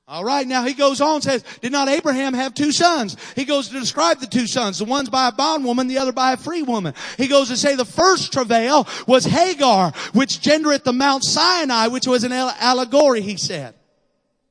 All 0.07 0.25
right. 0.25 0.45
Now 0.47 0.65
he 0.65 0.73
goes 0.73 0.99
on 0.99 1.15
and 1.15 1.23
says, 1.23 1.43
did 1.61 1.71
not 1.71 1.87
Abraham 1.87 2.33
have 2.33 2.53
two 2.53 2.71
sons? 2.71 3.15
He 3.35 3.45
goes 3.45 3.69
to 3.69 3.79
describe 3.79 4.19
the 4.19 4.27
two 4.27 4.47
sons. 4.47 4.79
The 4.79 4.85
one's 4.85 5.09
by 5.09 5.29
a 5.29 5.31
bondwoman, 5.31 5.87
the 5.87 5.99
other 5.99 6.11
by 6.11 6.33
a 6.33 6.37
free 6.37 6.63
woman. 6.63 6.95
He 7.17 7.27
goes 7.27 7.47
to 7.49 7.55
say 7.55 7.75
the 7.75 7.85
first 7.85 8.33
travail 8.33 8.87
was 9.07 9.23
Hagar, 9.23 9.93
which 10.13 10.41
gendereth 10.41 10.83
the 10.83 10.91
Mount 10.91 11.23
Sinai, 11.23 11.87
which 11.87 12.07
was 12.07 12.23
an 12.23 12.33
allegory, 12.33 13.21
he 13.21 13.37
said. 13.37 13.75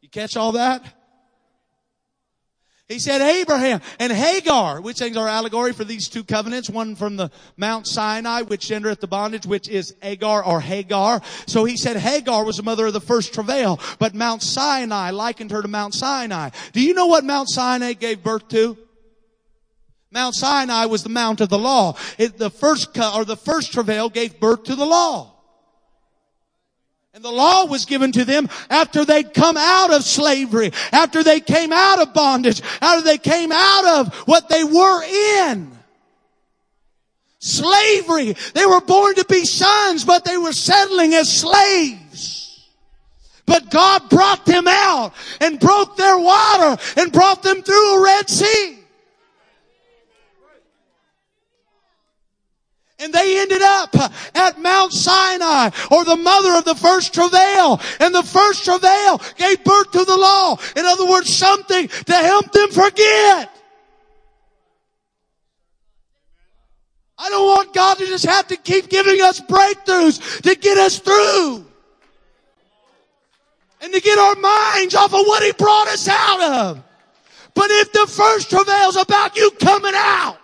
You 0.00 0.08
catch 0.08 0.36
all 0.36 0.52
that? 0.52 0.82
He 2.90 2.98
said 2.98 3.20
Abraham 3.20 3.80
and 4.00 4.10
Hagar, 4.10 4.80
which 4.80 4.98
things 4.98 5.16
are 5.16 5.28
allegory 5.28 5.72
for 5.72 5.84
these 5.84 6.08
two 6.08 6.24
covenants, 6.24 6.68
one 6.68 6.96
from 6.96 7.16
the 7.16 7.30
Mount 7.56 7.86
Sinai, 7.86 8.42
which 8.42 8.68
entereth 8.72 8.98
the 8.98 9.06
bondage, 9.06 9.46
which 9.46 9.68
is 9.68 9.94
Agar 10.02 10.44
or 10.44 10.60
Hagar. 10.60 11.22
So 11.46 11.64
he 11.64 11.76
said 11.76 11.96
Hagar 11.96 12.44
was 12.44 12.56
the 12.56 12.64
mother 12.64 12.86
of 12.86 12.92
the 12.92 13.00
first 13.00 13.32
travail, 13.32 13.78
but 14.00 14.12
Mount 14.12 14.42
Sinai 14.42 15.10
likened 15.12 15.52
her 15.52 15.62
to 15.62 15.68
Mount 15.68 15.94
Sinai. 15.94 16.50
Do 16.72 16.82
you 16.82 16.92
know 16.92 17.06
what 17.06 17.22
Mount 17.22 17.48
Sinai 17.48 17.92
gave 17.92 18.24
birth 18.24 18.48
to? 18.48 18.76
Mount 20.10 20.34
Sinai 20.34 20.86
was 20.86 21.04
the 21.04 21.10
mount 21.10 21.40
of 21.40 21.48
the 21.48 21.58
law. 21.60 21.96
It, 22.18 22.38
the 22.38 22.50
first, 22.50 22.98
or 22.98 23.24
the 23.24 23.36
first 23.36 23.72
travail 23.72 24.10
gave 24.10 24.40
birth 24.40 24.64
to 24.64 24.74
the 24.74 24.84
law. 24.84 25.39
And 27.12 27.24
the 27.24 27.32
law 27.32 27.66
was 27.66 27.86
given 27.86 28.12
to 28.12 28.24
them 28.24 28.48
after 28.68 29.04
they'd 29.04 29.34
come 29.34 29.56
out 29.56 29.92
of 29.92 30.04
slavery, 30.04 30.70
after 30.92 31.24
they 31.24 31.40
came 31.40 31.72
out 31.72 32.00
of 32.00 32.14
bondage, 32.14 32.62
after 32.80 33.02
they 33.02 33.18
came 33.18 33.50
out 33.50 33.84
of 33.84 34.14
what 34.28 34.48
they 34.48 34.62
were 34.62 35.02
in. 35.02 35.72
Slavery. 37.40 38.36
They 38.54 38.66
were 38.66 38.80
born 38.80 39.16
to 39.16 39.24
be 39.24 39.44
sons, 39.44 40.04
but 40.04 40.24
they 40.24 40.36
were 40.36 40.52
settling 40.52 41.14
as 41.14 41.28
slaves. 41.28 42.68
But 43.44 43.70
God 43.70 44.08
brought 44.08 44.46
them 44.46 44.68
out 44.68 45.12
and 45.40 45.58
broke 45.58 45.96
their 45.96 46.18
water 46.18 46.80
and 46.96 47.10
brought 47.10 47.42
them 47.42 47.62
through 47.62 47.96
a 47.96 48.04
Red 48.04 48.30
Sea. 48.30 48.79
And 53.00 53.14
they 53.14 53.40
ended 53.40 53.62
up 53.62 53.96
at 54.34 54.60
Mount 54.60 54.92
Sinai 54.92 55.70
or 55.90 56.04
the 56.04 56.16
mother 56.16 56.54
of 56.54 56.66
the 56.66 56.74
first 56.74 57.14
travail. 57.14 57.80
And 57.98 58.14
the 58.14 58.22
first 58.22 58.64
travail 58.66 59.22
gave 59.36 59.64
birth 59.64 59.90
to 59.92 60.04
the 60.04 60.16
law. 60.16 60.58
In 60.76 60.84
other 60.84 61.06
words, 61.06 61.34
something 61.34 61.88
to 61.88 62.14
help 62.14 62.52
them 62.52 62.70
forget. 62.70 63.50
I 67.16 67.28
don't 67.28 67.46
want 67.46 67.74
God 67.74 67.98
to 67.98 68.06
just 68.06 68.26
have 68.26 68.48
to 68.48 68.56
keep 68.56 68.88
giving 68.88 69.20
us 69.22 69.40
breakthroughs 69.40 70.42
to 70.42 70.54
get 70.54 70.76
us 70.76 70.98
through. 70.98 71.66
And 73.82 73.92
to 73.94 74.00
get 74.00 74.18
our 74.18 74.34
minds 74.34 74.94
off 74.94 75.14
of 75.14 75.26
what 75.26 75.42
He 75.42 75.52
brought 75.52 75.88
us 75.88 76.06
out 76.06 76.40
of. 76.42 76.82
But 77.54 77.70
if 77.70 77.92
the 77.92 78.06
first 78.06 78.50
travail 78.50 78.90
is 78.90 78.96
about 78.96 79.36
you 79.36 79.50
coming 79.52 79.94
out, 79.94 80.39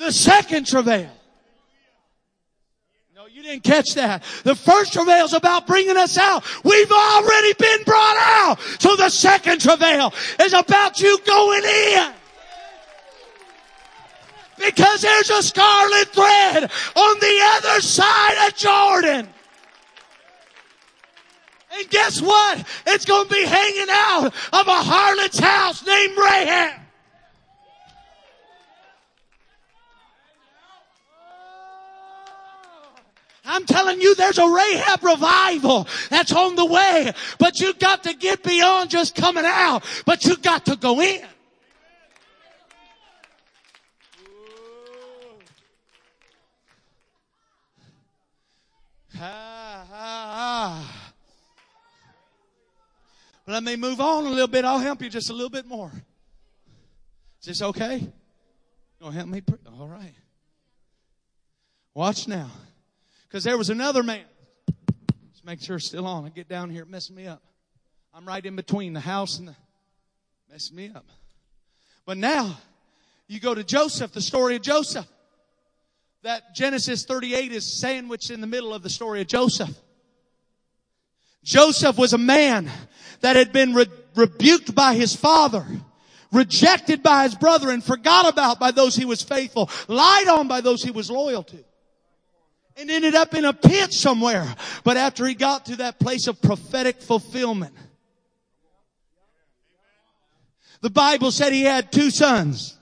the 0.00 0.10
second 0.10 0.66
travail. 0.66 1.10
No, 3.14 3.26
you 3.26 3.42
didn't 3.42 3.64
catch 3.64 3.94
that. 3.94 4.22
The 4.44 4.54
first 4.54 4.94
travail 4.94 5.26
is 5.26 5.34
about 5.34 5.66
bringing 5.66 5.98
us 5.98 6.16
out. 6.16 6.42
We've 6.64 6.90
already 6.90 7.52
been 7.58 7.82
brought 7.84 8.16
out. 8.18 8.58
So 8.80 8.96
the 8.96 9.10
second 9.10 9.60
travail 9.60 10.12
is 10.40 10.54
about 10.54 11.00
you 11.00 11.18
going 11.26 11.64
in. 11.64 12.12
Because 14.56 15.02
there's 15.02 15.30
a 15.30 15.42
scarlet 15.42 16.08
thread 16.08 16.70
on 16.96 17.20
the 17.20 17.40
other 17.56 17.80
side 17.82 18.48
of 18.48 18.56
Jordan. 18.56 19.28
And 21.72 21.90
guess 21.90 22.22
what? 22.22 22.66
It's 22.86 23.04
going 23.04 23.28
to 23.28 23.34
be 23.34 23.44
hanging 23.44 23.86
out 23.90 24.26
of 24.26 24.66
a 24.66 24.82
harlot's 24.82 25.38
house 25.38 25.84
named 25.86 26.16
Rahab. 26.16 26.79
I'm 33.50 33.66
telling 33.66 34.00
you, 34.00 34.14
there's 34.14 34.38
a 34.38 34.48
Rahab 34.48 35.02
revival 35.02 35.88
that's 36.08 36.32
on 36.32 36.54
the 36.54 36.64
way, 36.64 37.12
but 37.40 37.58
you've 37.58 37.80
got 37.80 38.04
to 38.04 38.14
get 38.14 38.44
beyond 38.44 38.90
just 38.90 39.16
coming 39.16 39.44
out, 39.44 39.84
but 40.06 40.24
you've 40.24 40.40
got 40.40 40.66
to 40.66 40.76
go 40.76 41.00
in. 41.00 41.24
Ah, 49.18 49.86
ah, 49.92 49.92
ah. 49.92 51.12
Let 53.48 53.64
me 53.64 53.74
move 53.74 54.00
on 54.00 54.26
a 54.26 54.30
little 54.30 54.46
bit. 54.46 54.64
I'll 54.64 54.78
help 54.78 55.02
you 55.02 55.10
just 55.10 55.28
a 55.28 55.32
little 55.32 55.50
bit 55.50 55.66
more. 55.66 55.90
Is 57.40 57.46
this 57.46 57.62
okay? 57.62 57.96
You 57.98 58.12
gonna 59.00 59.16
help 59.16 59.28
me? 59.28 59.40
Pre- 59.40 59.58
All 59.78 59.88
right. 59.88 60.14
Watch 61.94 62.28
now. 62.28 62.48
Because 63.30 63.44
there 63.44 63.56
was 63.56 63.70
another 63.70 64.02
man. 64.02 64.24
Just 65.30 65.44
make 65.44 65.62
sure 65.62 65.76
it's 65.76 65.86
still 65.86 66.04
on. 66.04 66.24
I 66.24 66.30
get 66.30 66.48
down 66.48 66.68
here, 66.68 66.84
messing 66.84 67.14
me 67.14 67.28
up. 67.28 67.40
I'm 68.12 68.26
right 68.26 68.44
in 68.44 68.56
between 68.56 68.92
the 68.92 69.00
house 69.00 69.38
and 69.38 69.46
the 69.46 69.54
messing 70.50 70.74
me 70.74 70.90
up. 70.92 71.06
But 72.04 72.16
now, 72.16 72.58
you 73.28 73.38
go 73.38 73.54
to 73.54 73.62
Joseph, 73.62 74.10
the 74.10 74.20
story 74.20 74.56
of 74.56 74.62
Joseph. 74.62 75.06
That 76.22 76.56
Genesis 76.56 77.04
38 77.04 77.52
is 77.52 77.80
sandwiched 77.80 78.30
in 78.30 78.40
the 78.40 78.48
middle 78.48 78.74
of 78.74 78.82
the 78.82 78.90
story 78.90 79.20
of 79.20 79.28
Joseph. 79.28 79.70
Joseph 81.44 81.96
was 81.96 82.12
a 82.12 82.18
man 82.18 82.68
that 83.20 83.36
had 83.36 83.52
been 83.52 83.74
re- 83.74 83.86
rebuked 84.16 84.74
by 84.74 84.94
his 84.94 85.14
father, 85.14 85.64
rejected 86.32 87.04
by 87.04 87.22
his 87.22 87.36
brother, 87.36 87.70
and 87.70 87.82
forgot 87.84 88.28
about 88.28 88.58
by 88.58 88.72
those 88.72 88.96
he 88.96 89.04
was 89.04 89.22
faithful, 89.22 89.70
lied 89.86 90.26
on 90.26 90.48
by 90.48 90.60
those 90.60 90.82
he 90.82 90.90
was 90.90 91.12
loyal 91.12 91.44
to. 91.44 91.64
And 92.76 92.90
ended 92.90 93.14
up 93.14 93.34
in 93.34 93.44
a 93.44 93.52
pit 93.52 93.92
somewhere. 93.92 94.46
But 94.84 94.96
after 94.96 95.26
he 95.26 95.34
got 95.34 95.66
to 95.66 95.76
that 95.76 95.98
place 95.98 96.26
of 96.28 96.40
prophetic 96.40 97.02
fulfillment, 97.02 97.74
the 100.80 100.90
Bible 100.90 101.30
said 101.30 101.52
he 101.52 101.62
had 101.62 101.92
two 101.92 102.10
sons. 102.10 102.78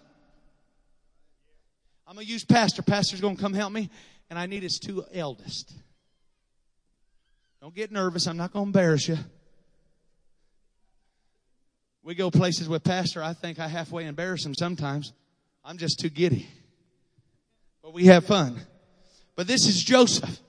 I'm 2.06 2.14
going 2.14 2.26
to 2.26 2.32
use 2.32 2.44
pastor. 2.44 2.82
Pastor's 2.82 3.20
going 3.20 3.36
to 3.36 3.42
come 3.42 3.54
help 3.54 3.72
me. 3.72 3.90
And 4.30 4.38
I 4.38 4.46
need 4.46 4.62
his 4.62 4.78
two 4.78 5.04
eldest. 5.12 5.72
Don't 7.60 7.74
get 7.74 7.90
nervous. 7.90 8.26
I'm 8.26 8.36
not 8.36 8.52
going 8.52 8.66
to 8.66 8.68
embarrass 8.68 9.08
you. 9.08 9.18
We 12.02 12.14
go 12.14 12.30
places 12.30 12.68
with 12.68 12.84
pastor. 12.84 13.22
I 13.22 13.34
think 13.34 13.58
I 13.58 13.68
halfway 13.68 14.06
embarrass 14.06 14.46
him 14.46 14.54
sometimes. 14.54 15.12
I'm 15.64 15.76
just 15.76 15.98
too 15.98 16.08
giddy. 16.08 16.46
But 17.82 17.92
we 17.92 18.06
have 18.06 18.24
fun. 18.24 18.60
But 19.38 19.46
this 19.46 19.68
is 19.68 19.80
Joseph. 19.80 20.40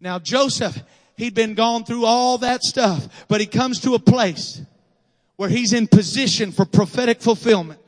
Now 0.00 0.18
Joseph, 0.18 0.82
he'd 1.18 1.34
been 1.34 1.52
gone 1.52 1.84
through 1.84 2.06
all 2.06 2.38
that 2.38 2.62
stuff, 2.62 3.26
but 3.28 3.38
he 3.38 3.46
comes 3.46 3.80
to 3.80 3.92
a 3.94 3.98
place 3.98 4.62
where 5.36 5.50
he's 5.50 5.74
in 5.74 5.88
position 5.88 6.52
for 6.52 6.64
prophetic 6.64 7.20
fulfillment, 7.20 7.80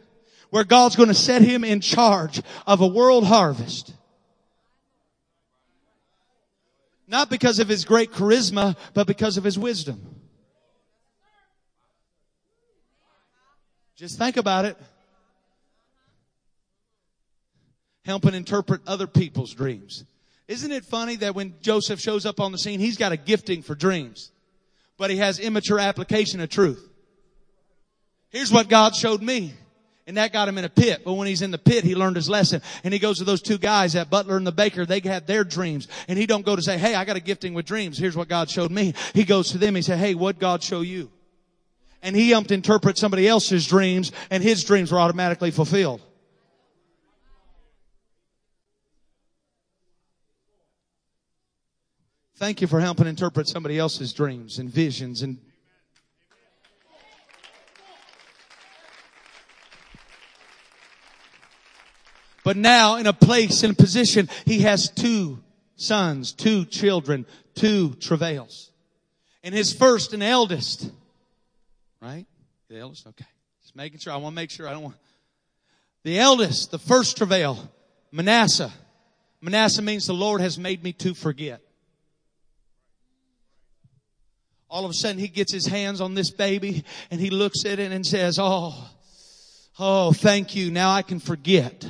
where 0.50 0.62
God's 0.62 0.94
going 0.94 1.08
to 1.08 1.14
set 1.14 1.40
him 1.40 1.64
in 1.64 1.80
charge 1.80 2.42
of 2.66 2.82
a 2.82 2.86
world 2.86 3.24
harvest. 3.24 3.94
Not 7.08 7.30
because 7.30 7.60
of 7.60 7.68
his 7.68 7.86
great 7.86 8.12
charisma, 8.12 8.76
but 8.92 9.06
because 9.06 9.38
of 9.38 9.44
his 9.44 9.58
wisdom. 9.58 10.16
Just 13.96 14.18
think 14.18 14.36
about 14.36 14.66
it. 14.66 14.76
Helping 18.10 18.34
interpret 18.34 18.80
other 18.88 19.06
people's 19.06 19.54
dreams. 19.54 20.02
Isn't 20.48 20.72
it 20.72 20.84
funny 20.84 21.14
that 21.16 21.36
when 21.36 21.54
Joseph 21.62 22.00
shows 22.00 22.26
up 22.26 22.40
on 22.40 22.50
the 22.50 22.58
scene, 22.58 22.80
he's 22.80 22.96
got 22.96 23.12
a 23.12 23.16
gifting 23.16 23.62
for 23.62 23.76
dreams, 23.76 24.32
but 24.98 25.10
he 25.10 25.18
has 25.18 25.38
immature 25.38 25.78
application 25.78 26.40
of 26.40 26.48
truth. 26.48 26.90
Here's 28.30 28.50
what 28.50 28.68
God 28.68 28.96
showed 28.96 29.22
me. 29.22 29.54
And 30.08 30.16
that 30.16 30.32
got 30.32 30.48
him 30.48 30.58
in 30.58 30.64
a 30.64 30.68
pit. 30.68 31.02
But 31.04 31.12
when 31.12 31.28
he's 31.28 31.40
in 31.40 31.52
the 31.52 31.58
pit, 31.58 31.84
he 31.84 31.94
learned 31.94 32.16
his 32.16 32.28
lesson. 32.28 32.62
And 32.82 32.92
he 32.92 32.98
goes 32.98 33.18
to 33.18 33.24
those 33.24 33.42
two 33.42 33.58
guys, 33.58 33.92
that 33.92 34.10
butler 34.10 34.36
and 34.36 34.44
the 34.44 34.50
baker, 34.50 34.84
they 34.84 34.98
had 34.98 35.28
their 35.28 35.44
dreams. 35.44 35.86
And 36.08 36.18
he 36.18 36.26
don't 36.26 36.44
go 36.44 36.56
to 36.56 36.62
say, 36.62 36.78
hey, 36.78 36.96
I 36.96 37.04
got 37.04 37.16
a 37.16 37.20
gifting 37.20 37.54
with 37.54 37.64
dreams. 37.64 37.96
Here's 37.96 38.16
what 38.16 38.26
God 38.26 38.50
showed 38.50 38.72
me. 38.72 38.94
He 39.14 39.22
goes 39.22 39.52
to 39.52 39.58
them, 39.58 39.76
he 39.76 39.82
said, 39.82 40.00
hey, 40.00 40.16
what 40.16 40.40
God 40.40 40.64
show 40.64 40.80
you? 40.80 41.12
And 42.02 42.16
he 42.16 42.30
helped 42.30 42.50
interpret 42.50 42.98
somebody 42.98 43.28
else's 43.28 43.68
dreams, 43.68 44.10
and 44.30 44.42
his 44.42 44.64
dreams 44.64 44.90
were 44.90 44.98
automatically 44.98 45.52
fulfilled. 45.52 46.00
Thank 52.40 52.62
you 52.62 52.66
for 52.66 52.80
helping 52.80 53.06
interpret 53.06 53.48
somebody 53.48 53.78
else's 53.78 54.14
dreams 54.14 54.58
and 54.58 54.70
visions 54.70 55.20
and 55.20 55.36
But 62.42 62.56
now 62.56 62.96
in 62.96 63.06
a 63.06 63.12
place, 63.12 63.62
in 63.62 63.72
a 63.72 63.74
position, 63.74 64.30
he 64.46 64.60
has 64.60 64.88
two 64.88 65.40
sons, 65.76 66.32
two 66.32 66.64
children, 66.64 67.26
two 67.54 67.90
travails. 67.96 68.72
And 69.44 69.54
his 69.54 69.74
first 69.74 70.14
and 70.14 70.22
eldest, 70.22 70.90
right? 72.00 72.24
The 72.70 72.78
eldest? 72.78 73.06
Okay. 73.06 73.26
Just 73.62 73.76
making 73.76 73.98
sure. 73.98 74.14
I 74.14 74.16
want 74.16 74.32
to 74.32 74.36
make 74.36 74.50
sure. 74.50 74.66
I 74.66 74.72
don't 74.72 74.84
want. 74.84 74.96
The 76.04 76.18
eldest, 76.18 76.70
the 76.70 76.78
first 76.78 77.18
travail, 77.18 77.70
Manasseh. 78.10 78.72
Manasseh 79.42 79.82
means 79.82 80.06
the 80.06 80.14
Lord 80.14 80.40
has 80.40 80.58
made 80.58 80.82
me 80.82 80.94
to 80.94 81.12
forget. 81.12 81.60
All 84.70 84.84
of 84.84 84.90
a 84.90 84.94
sudden 84.94 85.18
he 85.18 85.28
gets 85.28 85.52
his 85.52 85.66
hands 85.66 86.00
on 86.00 86.14
this 86.14 86.30
baby 86.30 86.84
and 87.10 87.20
he 87.20 87.30
looks 87.30 87.64
at 87.64 87.78
it 87.78 87.92
and 87.92 88.06
says, 88.06 88.38
Oh, 88.40 88.74
oh, 89.78 90.12
thank 90.12 90.54
you. 90.54 90.70
Now 90.70 90.92
I 90.92 91.02
can 91.02 91.20
forget. 91.20 91.84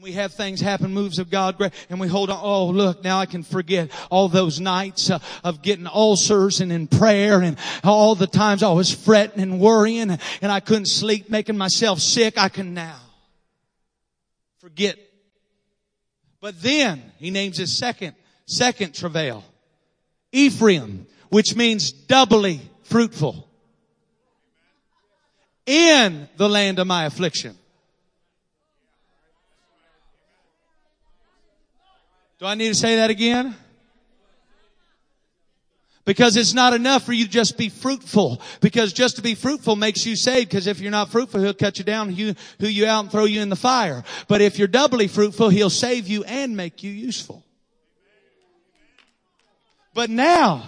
and 0.00 0.04
we 0.04 0.12
have 0.12 0.32
things 0.32 0.62
happen, 0.62 0.94
moves 0.94 1.18
of 1.18 1.28
God, 1.28 1.60
and 1.90 2.00
we 2.00 2.08
hold 2.08 2.30
on. 2.30 2.40
Oh, 2.40 2.68
look, 2.68 3.04
now 3.04 3.18
I 3.20 3.26
can 3.26 3.42
forget 3.42 3.90
all 4.10 4.28
those 4.28 4.58
nights 4.58 5.10
uh, 5.10 5.18
of 5.44 5.60
getting 5.60 5.86
ulcers 5.86 6.62
and 6.62 6.72
in 6.72 6.86
prayer 6.86 7.42
and 7.42 7.58
all 7.84 8.14
the 8.14 8.26
times 8.26 8.62
I 8.62 8.72
was 8.72 8.90
fretting 8.90 9.42
and 9.42 9.60
worrying 9.60 10.10
and 10.40 10.50
I 10.50 10.60
couldn't 10.60 10.88
sleep, 10.88 11.28
making 11.28 11.58
myself 11.58 11.98
sick. 11.98 12.38
I 12.38 12.48
can 12.48 12.72
now 12.72 12.96
forget. 14.58 14.96
But 16.40 16.60
then 16.62 17.02
he 17.18 17.30
names 17.30 17.58
his 17.58 17.76
second, 17.76 18.14
second 18.46 18.94
travail, 18.94 19.44
Ephraim, 20.32 21.06
which 21.28 21.54
means 21.54 21.92
doubly 21.92 22.60
fruitful 22.82 23.46
in 25.66 26.28
the 26.36 26.48
land 26.48 26.78
of 26.78 26.86
my 26.86 27.04
affliction. 27.04 27.56
Do 32.38 32.46
I 32.46 32.54
need 32.54 32.68
to 32.68 32.74
say 32.74 32.96
that 32.96 33.10
again? 33.10 33.54
Because 36.06 36.36
it's 36.36 36.54
not 36.54 36.72
enough 36.72 37.04
for 37.04 37.12
you 37.12 37.26
to 37.26 37.30
just 37.30 37.58
be 37.58 37.68
fruitful. 37.68 38.40
Because 38.60 38.92
just 38.92 39.16
to 39.16 39.22
be 39.22 39.34
fruitful 39.34 39.76
makes 39.76 40.06
you 40.06 40.16
saved. 40.16 40.48
Because 40.48 40.66
if 40.66 40.80
you're 40.80 40.90
not 40.90 41.10
fruitful, 41.10 41.40
He'll 41.40 41.54
cut 41.54 41.78
you 41.78 41.84
down, 41.84 42.10
who 42.10 42.34
you 42.66 42.86
out 42.86 43.00
and 43.00 43.10
throw 43.10 43.24
you 43.26 43.42
in 43.42 43.50
the 43.50 43.56
fire. 43.56 44.02
But 44.26 44.40
if 44.40 44.58
you're 44.58 44.66
doubly 44.66 45.08
fruitful, 45.08 45.50
He'll 45.50 45.70
save 45.70 46.08
you 46.08 46.24
and 46.24 46.56
make 46.56 46.82
you 46.82 46.90
useful. 46.90 47.44
But 49.92 50.08
now, 50.08 50.64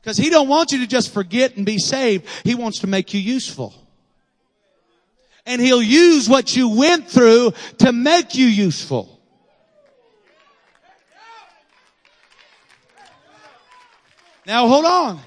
because 0.00 0.18
He 0.18 0.28
don't 0.28 0.48
want 0.48 0.72
you 0.72 0.78
to 0.80 0.86
just 0.86 1.14
forget 1.14 1.56
and 1.56 1.64
be 1.64 1.78
saved. 1.78 2.26
He 2.44 2.54
wants 2.54 2.80
to 2.80 2.86
make 2.86 3.14
you 3.14 3.20
useful. 3.20 3.74
And 5.46 5.62
He'll 5.62 5.82
use 5.82 6.28
what 6.28 6.54
you 6.54 6.68
went 6.76 7.08
through 7.08 7.52
to 7.78 7.92
make 7.92 8.34
you 8.34 8.46
useful. 8.46 9.11
Now 14.46 14.68
hold 14.68 14.84
on. 14.84 15.20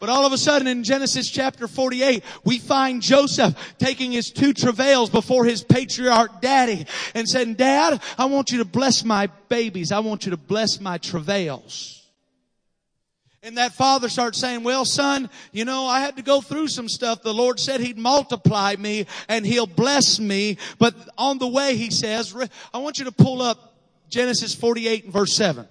But 0.00 0.10
all 0.10 0.24
of 0.24 0.32
a 0.32 0.38
sudden 0.38 0.68
in 0.68 0.84
Genesis 0.84 1.28
chapter 1.28 1.66
48, 1.66 2.22
we 2.44 2.58
find 2.58 3.02
Joseph 3.02 3.56
taking 3.78 4.12
his 4.12 4.30
two 4.30 4.52
travails 4.52 5.10
before 5.10 5.44
his 5.44 5.64
patriarch 5.64 6.40
daddy 6.40 6.86
and 7.14 7.28
saying, 7.28 7.54
Dad, 7.54 8.00
I 8.16 8.26
want 8.26 8.52
you 8.52 8.58
to 8.58 8.64
bless 8.64 9.04
my 9.04 9.28
babies. 9.48 9.90
I 9.90 9.98
want 9.98 10.24
you 10.24 10.30
to 10.30 10.36
bless 10.36 10.80
my 10.80 10.98
travails. 10.98 11.98
And 13.42 13.56
that 13.56 13.72
father 13.72 14.08
starts 14.08 14.38
saying, 14.38 14.62
well, 14.62 14.84
son, 14.84 15.30
you 15.52 15.64
know, 15.64 15.86
I 15.86 16.00
had 16.00 16.16
to 16.16 16.22
go 16.22 16.40
through 16.40 16.68
some 16.68 16.88
stuff. 16.88 17.22
The 17.22 17.34
Lord 17.34 17.58
said 17.58 17.80
he'd 17.80 17.98
multiply 17.98 18.76
me 18.76 19.06
and 19.28 19.44
he'll 19.44 19.66
bless 19.66 20.20
me. 20.20 20.58
But 20.78 20.94
on 21.16 21.38
the 21.38 21.48
way, 21.48 21.76
he 21.76 21.90
says, 21.90 22.36
I 22.74 22.78
want 22.78 22.98
you 22.98 23.04
to 23.06 23.12
pull 23.12 23.42
up 23.42 23.74
Genesis 24.10 24.54
48 24.54 25.04
and 25.04 25.12
verse 25.12 25.34
7. 25.34 25.66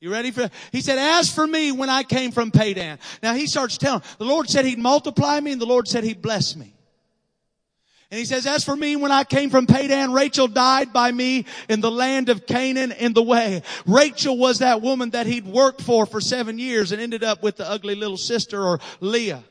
You 0.00 0.10
ready 0.10 0.30
for, 0.30 0.48
he 0.72 0.80
said, 0.80 0.98
as 0.98 1.32
for 1.32 1.46
me 1.46 1.72
when 1.72 1.90
I 1.90 2.02
came 2.02 2.32
from 2.32 2.50
Padan. 2.50 2.98
Now 3.22 3.34
he 3.34 3.46
starts 3.46 3.76
telling, 3.76 4.02
the 4.18 4.24
Lord 4.24 4.48
said 4.48 4.64
he'd 4.64 4.78
multiply 4.78 5.38
me 5.40 5.52
and 5.52 5.60
the 5.60 5.66
Lord 5.66 5.86
said 5.86 6.04
he'd 6.04 6.22
bless 6.22 6.56
me. 6.56 6.74
And 8.10 8.18
he 8.18 8.24
says, 8.24 8.44
as 8.44 8.64
for 8.64 8.74
me, 8.74 8.96
when 8.96 9.12
I 9.12 9.22
came 9.22 9.50
from 9.50 9.66
Padan, 9.66 10.12
Rachel 10.12 10.48
died 10.48 10.92
by 10.92 11.12
me 11.12 11.44
in 11.68 11.80
the 11.80 11.90
land 11.92 12.28
of 12.28 12.44
Canaan 12.44 12.90
in 12.90 13.12
the 13.12 13.22
way. 13.22 13.62
Rachel 13.86 14.36
was 14.36 14.58
that 14.58 14.82
woman 14.82 15.10
that 15.10 15.26
he'd 15.26 15.46
worked 15.46 15.80
for 15.82 16.06
for 16.06 16.20
seven 16.20 16.58
years 16.58 16.90
and 16.90 17.00
ended 17.00 17.22
up 17.22 17.42
with 17.42 17.56
the 17.56 17.68
ugly 17.68 17.94
little 17.94 18.16
sister 18.16 18.64
or 18.64 18.80
Leah. 18.98 19.44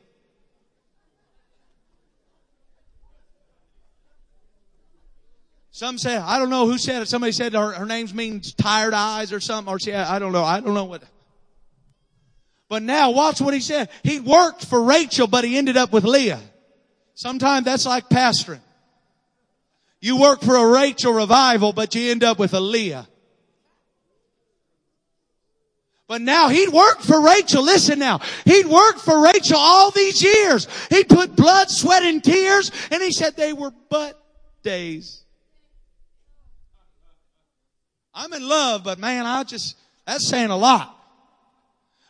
Some 5.80 5.98
say, 5.98 6.18
I 6.18 6.40
don't 6.40 6.50
know 6.50 6.68
who 6.68 6.78
said 6.78 7.04
it. 7.04 7.08
Somebody 7.08 7.32
said 7.32 7.54
her, 7.54 7.72
her 7.72 7.86
name 7.86 8.10
means 8.14 8.54
tired 8.54 8.94
eyes 8.94 9.32
or 9.32 9.40
something, 9.40 9.74
or 9.74 9.80
she, 9.80 9.94
I 9.94 10.20
don't 10.20 10.34
know. 10.34 10.44
I 10.44 10.60
don't 10.60 10.74
know 10.74 10.84
what. 10.84 11.04
But 12.68 12.84
now 12.84 13.12
watch 13.12 13.40
what 13.40 13.54
he 13.54 13.62
said. 13.62 13.88
He 14.04 14.20
worked 14.20 14.66
for 14.66 14.84
Rachel, 14.84 15.26
but 15.26 15.46
he 15.46 15.58
ended 15.58 15.78
up 15.78 15.94
with 15.94 16.04
Leah. 16.04 16.42
Sometimes 17.16 17.64
that's 17.64 17.86
like 17.86 18.10
pastoring. 18.10 18.60
You 20.02 20.20
work 20.20 20.42
for 20.42 20.58
a 20.58 20.68
Rachel 20.68 21.14
revival, 21.14 21.72
but 21.72 21.96
you 21.96 22.12
end 22.12 22.26
up 22.26 22.40
with 22.40 22.54
a 22.54 22.60
Leah. 22.60 23.08
But 26.10 26.20
now 26.20 26.50
he'd 26.50 26.74
worked 26.74 27.06
for 27.06 27.22
Rachel. 27.22 27.64
Listen 27.64 28.00
now. 28.00 28.20
He'd 28.44 28.66
worked 28.66 29.00
for 29.00 29.24
Rachel 29.24 29.58
all 29.58 29.92
these 29.92 30.22
years. 30.22 30.68
He 30.90 31.06
put 31.06 31.38
blood, 31.38 31.70
sweat, 31.70 32.04
and 32.04 32.22
tears, 32.22 32.70
and 32.92 33.02
he 33.02 33.14
said 33.14 33.38
they 33.38 33.54
were 33.54 33.72
but 33.90 34.22
days. 34.62 35.24
I'm 38.20 38.34
in 38.34 38.46
love, 38.46 38.84
but 38.84 39.00
man, 39.00 39.26
I 39.26 39.46
just, 39.46 39.78
that's 40.06 40.28
saying 40.28 40.50
a 40.50 40.58
lot. 40.58 40.94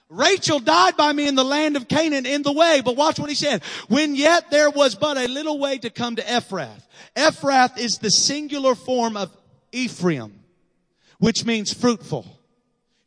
Rachel 0.09 0.59
died 0.59 0.97
by 0.97 1.13
me 1.13 1.27
in 1.27 1.35
the 1.35 1.45
land 1.45 1.77
of 1.77 1.87
Canaan 1.87 2.25
in 2.25 2.41
the 2.41 2.51
way, 2.51 2.81
but 2.83 2.95
watch 2.95 3.19
what 3.19 3.29
he 3.29 3.35
said. 3.35 3.63
When 3.89 4.15
yet 4.15 4.49
there 4.49 4.71
was 4.71 4.95
but 4.95 5.17
a 5.17 5.27
little 5.27 5.59
way 5.59 5.77
to 5.77 5.91
come 5.91 6.15
to 6.15 6.23
Ephrath. 6.23 6.81
Ephrath 7.15 7.77
is 7.77 7.99
the 7.99 8.09
singular 8.09 8.73
form 8.73 9.15
of 9.15 9.29
Ephraim, 9.71 10.33
which 11.19 11.45
means 11.45 11.71
fruitful. 11.71 12.38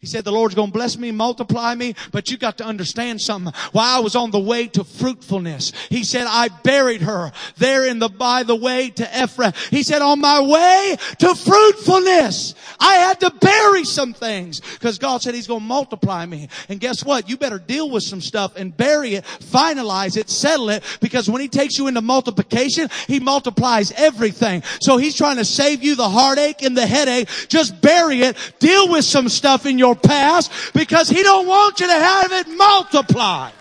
He 0.02 0.08
said, 0.08 0.24
the 0.24 0.32
Lord's 0.32 0.56
gonna 0.56 0.72
bless 0.72 0.98
me, 0.98 1.12
multiply 1.12 1.76
me, 1.76 1.94
but 2.10 2.28
you 2.28 2.36
got 2.36 2.58
to 2.58 2.64
understand 2.64 3.20
something. 3.20 3.54
While 3.70 3.98
I 3.98 4.00
was 4.00 4.16
on 4.16 4.32
the 4.32 4.40
way 4.40 4.66
to 4.66 4.82
fruitfulness, 4.82 5.70
he 5.90 6.02
said, 6.02 6.26
I 6.28 6.48
buried 6.48 7.02
her 7.02 7.30
there 7.58 7.86
in 7.86 8.00
the, 8.00 8.08
by 8.08 8.42
the 8.42 8.56
way 8.56 8.90
to 8.90 9.22
Ephraim. 9.22 9.52
He 9.70 9.84
said, 9.84 10.02
on 10.02 10.20
my 10.20 10.40
way 10.40 10.96
to 11.20 11.34
fruitfulness, 11.36 12.56
I 12.80 12.94
had 12.94 13.20
to 13.20 13.30
bury 13.30 13.84
some 13.84 14.12
things 14.12 14.58
because 14.58 14.98
God 14.98 15.22
said 15.22 15.36
he's 15.36 15.46
gonna 15.46 15.60
multiply 15.60 16.26
me. 16.26 16.48
And 16.68 16.80
guess 16.80 17.04
what? 17.04 17.28
You 17.28 17.36
better 17.36 17.60
deal 17.60 17.88
with 17.88 18.02
some 18.02 18.20
stuff 18.20 18.56
and 18.56 18.76
bury 18.76 19.14
it, 19.14 19.24
finalize 19.24 20.16
it, 20.16 20.28
settle 20.28 20.70
it, 20.70 20.82
because 21.00 21.30
when 21.30 21.40
he 21.40 21.46
takes 21.46 21.78
you 21.78 21.86
into 21.86 22.00
multiplication, 22.00 22.88
he 23.06 23.20
multiplies 23.20 23.92
everything. 23.92 24.64
So 24.80 24.96
he's 24.96 25.14
trying 25.14 25.36
to 25.36 25.44
save 25.44 25.84
you 25.84 25.94
the 25.94 26.08
heartache 26.08 26.62
and 26.62 26.76
the 26.76 26.88
headache. 26.88 27.28
Just 27.46 27.80
bury 27.80 28.22
it, 28.22 28.36
deal 28.58 28.90
with 28.90 29.04
some 29.04 29.28
stuff 29.28 29.64
in 29.64 29.78
your 29.78 29.91
your 29.92 30.00
past 30.00 30.52
because 30.74 31.08
He 31.08 31.22
don't 31.22 31.46
want 31.46 31.80
you 31.80 31.86
to 31.86 31.92
have 31.92 32.32
it 32.32 32.48
multiplied. 32.48 33.52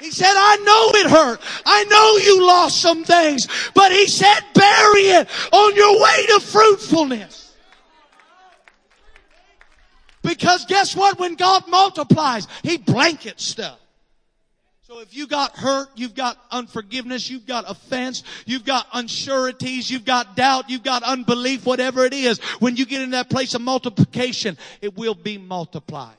He 0.00 0.10
said, 0.10 0.32
I 0.34 0.56
know 0.56 1.00
it 1.00 1.10
hurt. 1.10 1.40
I 1.64 1.84
know 1.84 2.16
you 2.16 2.44
lost 2.44 2.80
some 2.80 3.04
things, 3.04 3.46
but 3.72 3.92
he 3.92 4.08
said, 4.08 4.40
bury 4.52 5.02
it 5.02 5.28
on 5.52 5.76
your 5.76 6.02
way 6.02 6.26
to 6.26 6.40
fruitfulness. 6.40 7.54
Because 10.22 10.66
guess 10.66 10.96
what? 10.96 11.20
When 11.20 11.36
God 11.36 11.68
multiplies, 11.68 12.48
He 12.62 12.78
blankets 12.78 13.44
stuff. 13.44 13.78
So 14.92 15.00
if 15.00 15.16
you 15.16 15.26
got 15.26 15.56
hurt, 15.56 15.88
you've 15.94 16.14
got 16.14 16.36
unforgiveness, 16.50 17.30
you've 17.30 17.46
got 17.46 17.64
offense, 17.66 18.22
you've 18.44 18.66
got 18.66 18.86
unsureties, 18.92 19.90
you've 19.90 20.04
got 20.04 20.36
doubt, 20.36 20.68
you've 20.68 20.82
got 20.82 21.02
unbelief, 21.02 21.64
whatever 21.64 22.04
it 22.04 22.12
is, 22.12 22.38
when 22.58 22.76
you 22.76 22.84
get 22.84 23.00
in 23.00 23.12
that 23.12 23.30
place 23.30 23.54
of 23.54 23.62
multiplication, 23.62 24.58
it 24.82 24.94
will 24.94 25.14
be 25.14 25.38
multiplied. 25.38 26.14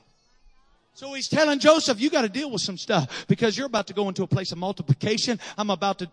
So 0.94 1.12
he's 1.12 1.28
telling 1.28 1.60
Joseph, 1.60 2.00
you 2.00 2.10
got 2.10 2.22
to 2.22 2.28
deal 2.28 2.50
with 2.50 2.62
some 2.62 2.76
stuff 2.76 3.26
because 3.28 3.56
you're 3.56 3.68
about 3.68 3.86
to 3.86 3.94
go 3.94 4.08
into 4.08 4.24
a 4.24 4.26
place 4.26 4.50
of 4.50 4.58
multiplication. 4.58 5.38
I'm 5.56 5.70
about 5.70 6.00
to. 6.00 6.10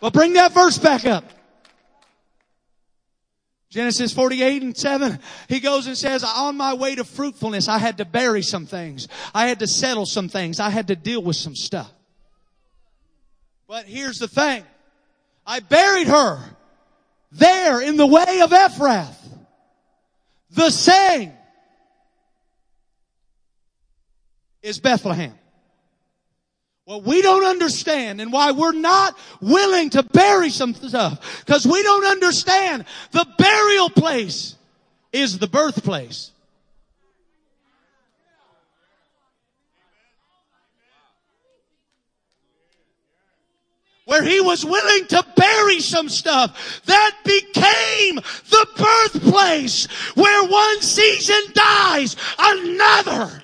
Well, 0.00 0.10
bring 0.10 0.32
that 0.32 0.50
verse 0.50 0.78
back 0.78 1.06
up. 1.06 1.30
Genesis 3.72 4.12
48 4.12 4.62
and 4.62 4.76
7, 4.76 5.18
he 5.48 5.58
goes 5.58 5.86
and 5.86 5.96
says, 5.96 6.22
on 6.22 6.58
my 6.58 6.74
way 6.74 6.94
to 6.94 7.04
fruitfulness, 7.04 7.68
I 7.68 7.78
had 7.78 7.96
to 7.98 8.04
bury 8.04 8.42
some 8.42 8.66
things. 8.66 9.08
I 9.34 9.48
had 9.48 9.60
to 9.60 9.66
settle 9.66 10.04
some 10.04 10.28
things. 10.28 10.60
I 10.60 10.68
had 10.68 10.88
to 10.88 10.96
deal 10.96 11.22
with 11.22 11.36
some 11.36 11.56
stuff. 11.56 11.90
But 13.66 13.86
here's 13.86 14.18
the 14.18 14.28
thing. 14.28 14.62
I 15.46 15.60
buried 15.60 16.06
her 16.08 16.38
there 17.30 17.80
in 17.80 17.96
the 17.96 18.06
way 18.06 18.40
of 18.42 18.50
Ephrath. 18.50 19.16
The 20.50 20.68
same 20.68 21.32
is 24.62 24.78
Bethlehem. 24.80 25.32
What 26.84 27.04
we 27.04 27.22
don't 27.22 27.44
understand 27.44 28.20
and 28.20 28.32
why 28.32 28.50
we're 28.50 28.72
not 28.72 29.16
willing 29.40 29.90
to 29.90 30.02
bury 30.02 30.50
some 30.50 30.74
stuff, 30.74 31.44
because 31.44 31.64
we 31.64 31.82
don't 31.82 32.04
understand 32.04 32.84
the 33.12 33.26
burial 33.38 33.88
place 33.88 34.56
is 35.12 35.38
the 35.38 35.46
birthplace. 35.46 36.30
where 44.04 44.24
he 44.24 44.40
was 44.40 44.64
willing 44.64 45.06
to 45.06 45.24
bury 45.36 45.80
some 45.80 46.08
stuff 46.08 46.82
that 46.84 47.16
became 47.24 48.16
the 48.16 48.66
birthplace 48.76 49.86
where 50.16 50.48
one 50.48 50.82
season 50.82 51.40
dies, 51.54 52.16
another 52.38 53.42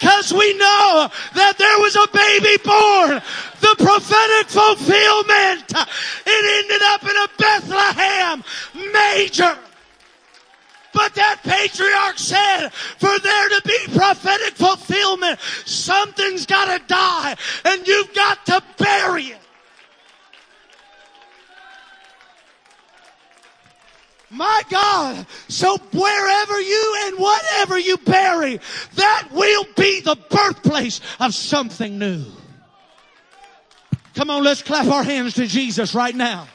because 0.00 0.32
we 0.32 0.54
know 0.54 1.08
that 1.34 1.58
there 1.58 1.78
was 1.78 1.94
a 1.94 2.08
baby 2.08 2.56
born. 2.64 3.20
The 3.60 3.84
prophetic 3.84 4.48
fulfillment. 4.48 5.72
It 6.26 6.64
ended 6.64 6.82
up 6.88 7.02
in 7.02 7.16
a 7.16 7.28
Bethlehem 7.36 8.44
major. 8.92 9.58
But 10.92 11.14
that 11.14 11.40
patriarch 11.44 12.18
said, 12.18 12.68
for 12.70 13.16
there 13.18 13.48
to 13.50 13.62
be 13.64 13.78
prophetic 13.96 14.54
fulfillment, 14.54 15.38
something's 15.66 16.46
gotta 16.46 16.82
die 16.86 17.36
and 17.64 17.86
you've 17.86 18.12
got 18.14 18.44
to 18.46 18.62
bury 18.78 19.24
it. 19.24 19.38
My 24.30 24.62
God. 24.70 25.26
So 25.48 25.76
wherever 25.76 26.60
you 26.60 26.96
and 27.06 27.18
whatever 27.18 27.78
you 27.78 27.96
bury, 27.98 28.60
that 28.94 29.28
will 29.32 29.64
be 29.76 30.00
the 30.00 30.16
birthplace 30.30 31.00
of 31.18 31.34
something 31.34 31.98
new. 31.98 32.24
Come 34.14 34.30
on, 34.30 34.44
let's 34.44 34.62
clap 34.62 34.86
our 34.86 35.02
hands 35.02 35.34
to 35.34 35.46
Jesus 35.46 35.94
right 35.94 36.14
now. 36.14 36.46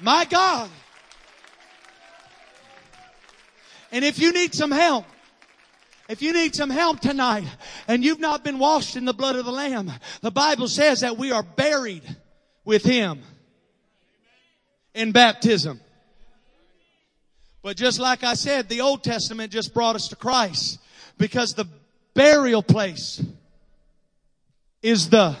My 0.00 0.24
God. 0.24 0.70
And 3.92 4.04
if 4.04 4.18
you 4.18 4.32
need 4.32 4.54
some 4.54 4.70
help, 4.70 5.04
if 6.08 6.22
you 6.22 6.32
need 6.32 6.54
some 6.54 6.70
help 6.70 7.00
tonight 7.00 7.44
and 7.88 8.04
you've 8.04 8.20
not 8.20 8.44
been 8.44 8.58
washed 8.58 8.96
in 8.96 9.04
the 9.04 9.14
blood 9.14 9.36
of 9.36 9.44
the 9.44 9.52
Lamb, 9.52 9.92
the 10.20 10.30
Bible 10.30 10.68
says 10.68 11.00
that 11.00 11.16
we 11.16 11.32
are 11.32 11.42
buried 11.42 12.04
with 12.64 12.84
Him 12.84 13.22
in 14.94 15.12
baptism. 15.12 15.80
But 17.62 17.76
just 17.76 17.98
like 17.98 18.22
I 18.22 18.34
said, 18.34 18.68
the 18.68 18.80
Old 18.82 19.02
Testament 19.02 19.52
just 19.52 19.74
brought 19.74 19.96
us 19.96 20.08
to 20.08 20.16
Christ 20.16 20.78
because 21.18 21.54
the 21.54 21.66
burial 22.14 22.62
place 22.62 23.22
is 24.82 25.10
the 25.10 25.36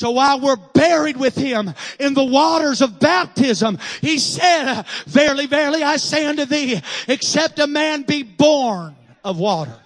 So 0.00 0.12
while 0.12 0.40
we're 0.40 0.56
buried 0.56 1.18
with 1.18 1.36
him 1.36 1.74
in 1.98 2.14
the 2.14 2.24
waters 2.24 2.80
of 2.80 2.98
baptism, 2.98 3.78
he 4.00 4.18
said, 4.18 4.84
verily, 5.06 5.44
verily, 5.44 5.82
I 5.82 5.98
say 5.98 6.24
unto 6.24 6.46
thee, 6.46 6.80
except 7.06 7.58
a 7.58 7.66
man 7.66 8.04
be 8.04 8.22
born 8.22 8.96
of 9.22 9.38
water. 9.38 9.78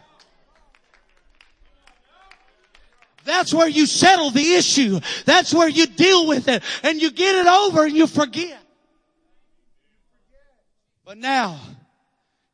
That's 3.25 3.53
where 3.53 3.67
you 3.67 3.87
settle 3.87 4.31
the 4.31 4.55
issue. 4.55 5.01
That's 5.25 5.53
where 5.53 5.69
you 5.69 5.87
deal 5.87 6.29
with 6.29 6.47
it 6.47 6.63
and 6.85 7.03
you 7.03 7.11
get 7.11 7.35
it 7.35 7.49
over 7.49 7.85
and 7.85 7.97
you 7.97 8.07
forget. 8.07 8.63
But 11.05 11.19
now, 11.19 11.59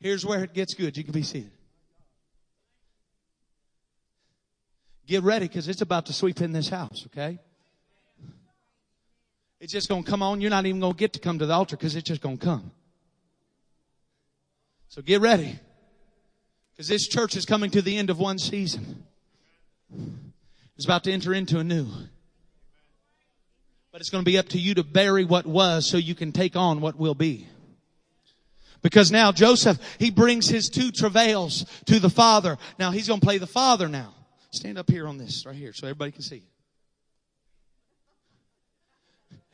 here's 0.01 0.25
where 0.25 0.45
it 0.45 0.55
gets 0.55 0.73
good. 0.73 0.97
You 0.97 1.05
can 1.05 1.13
be 1.13 1.25
seated. 1.25 1.53
Get 5.07 5.23
ready 5.23 5.47
because 5.47 5.69
it's 5.69 5.83
about 5.83 6.07
to 6.07 6.15
sweep 6.15 6.41
in 6.41 6.53
this 6.53 6.71
house, 6.71 7.05
okay? 7.09 7.39
It's 9.61 9.73
just 9.73 9.89
going 9.89 10.05
to 10.05 10.11
come 10.11 10.23
on. 10.23 10.41
You're 10.41 10.51
not 10.51 10.65
even 10.65 10.81
going 10.81 10.95
to 10.95 10.99
get 10.99 11.13
to 11.13 11.21
come 11.21 11.39
to 11.39 11.47
the 11.47 11.53
altar 11.53 11.77
because 11.77 11.95
it's 11.95 12.09
just 12.09 12.23
going 12.23 12.39
to 12.39 12.45
come. 12.45 12.71
So 14.89 15.03
get 15.03 15.21
ready. 15.21 15.59
Because 16.73 16.89
this 16.89 17.07
church 17.07 17.37
is 17.37 17.45
coming 17.45 17.71
to 17.73 17.83
the 17.83 17.97
end 17.97 18.09
of 18.09 18.19
one 18.19 18.39
season. 18.39 19.05
It's 20.77 20.87
about 20.87 21.05
to 21.05 21.13
enter 21.13 21.35
into 21.35 21.59
a 21.59 21.65
new. 21.65 21.87
But 23.93 24.01
it's 24.01 24.09
going 24.09 24.25
to 24.25 24.31
be 24.31 24.39
up 24.39 24.49
to 24.51 24.59
you 24.59 24.75
to 24.75 24.83
bury 24.83 25.25
what 25.25 25.47
was 25.47 25.87
so 25.87 25.99
you 25.99 26.15
can 26.15 26.33
take 26.33 26.57
on 26.57 26.81
what 26.81 26.97
will 26.97 27.15
be. 27.15 27.47
Because 28.83 29.11
now 29.11 29.31
Joseph, 29.31 29.79
he 29.99 30.11
brings 30.11 30.49
his 30.49 30.71
two 30.71 30.91
travails 30.91 31.67
to 31.85 32.01
the 32.01 32.09
father. 32.09 32.57
Now 32.79 32.93
he's 32.93 33.09
going 33.09 33.21
to 33.21 33.27
play 33.27 33.37
the 33.37 33.47
father 33.47 33.89
now. 33.89 34.15
Stand 34.53 34.79
up 34.79 34.91
here 34.91 35.07
on 35.07 35.19
this 35.19 35.45
right 35.45 35.55
here 35.55 35.75
so 35.75 35.87
everybody 35.87 36.13
can 36.13 36.23
see 36.23 36.43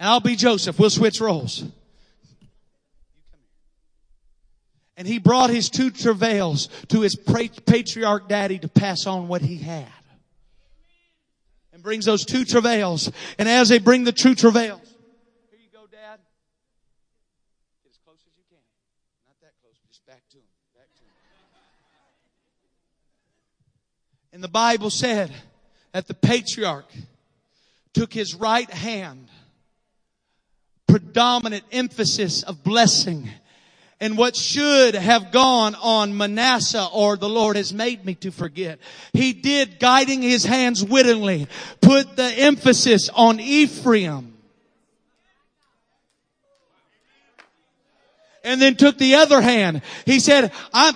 I'll 0.00 0.20
be 0.20 0.36
Joseph. 0.36 0.78
We'll 0.78 0.90
switch 0.90 1.20
roles. 1.20 1.64
And 4.96 5.06
he 5.06 5.18
brought 5.18 5.50
his 5.50 5.68
two 5.68 5.90
travails 5.90 6.68
to 6.88 7.02
his 7.02 7.16
patriarch 7.16 8.28
daddy 8.28 8.58
to 8.58 8.68
pass 8.68 9.06
on 9.06 9.28
what 9.28 9.42
he 9.42 9.58
had. 9.58 9.86
And 11.72 11.82
brings 11.82 12.06
those 12.06 12.24
two 12.24 12.46
travails. 12.46 13.10
And 13.38 13.48
as 13.48 13.68
they 13.68 13.78
bring 13.78 14.04
the 14.04 14.12
two 14.12 14.34
travails, 14.34 14.80
here 15.50 15.60
you 15.60 15.68
go, 15.70 15.86
dad. 15.86 16.18
Get 17.84 17.90
as 17.90 17.98
close 18.04 18.16
as 18.26 18.32
you 18.38 18.44
can. 18.48 18.62
Not 19.26 19.36
that 19.42 19.52
close, 19.60 19.74
just 19.86 20.06
back 20.06 20.22
to 20.30 20.38
him. 20.38 20.44
Back 20.74 20.88
to 20.94 21.02
him. 21.02 21.10
And 24.32 24.42
the 24.42 24.48
Bible 24.48 24.88
said 24.88 25.30
that 25.92 26.06
the 26.06 26.14
patriarch 26.14 26.90
took 27.92 28.14
his 28.14 28.34
right 28.34 28.70
hand, 28.70 29.28
predominant 30.86 31.64
emphasis 31.72 32.42
of 32.42 32.62
blessing, 32.62 33.28
and 34.00 34.18
what 34.18 34.36
should 34.36 34.94
have 34.94 35.32
gone 35.32 35.74
on 35.74 36.16
Manasseh 36.16 36.86
or 36.92 37.16
the 37.16 37.28
Lord 37.28 37.56
has 37.56 37.72
made 37.72 38.04
me 38.04 38.14
to 38.16 38.30
forget. 38.30 38.78
He 39.12 39.32
did 39.32 39.78
guiding 39.78 40.22
his 40.22 40.44
hands 40.44 40.84
wittingly, 40.84 41.48
put 41.80 42.16
the 42.16 42.24
emphasis 42.24 43.08
on 43.08 43.40
Ephraim. 43.40 44.34
And 48.44 48.62
then 48.62 48.76
took 48.76 48.96
the 48.96 49.16
other 49.16 49.40
hand. 49.40 49.82
He 50.04 50.20
said, 50.20 50.52
I'm, 50.72 50.94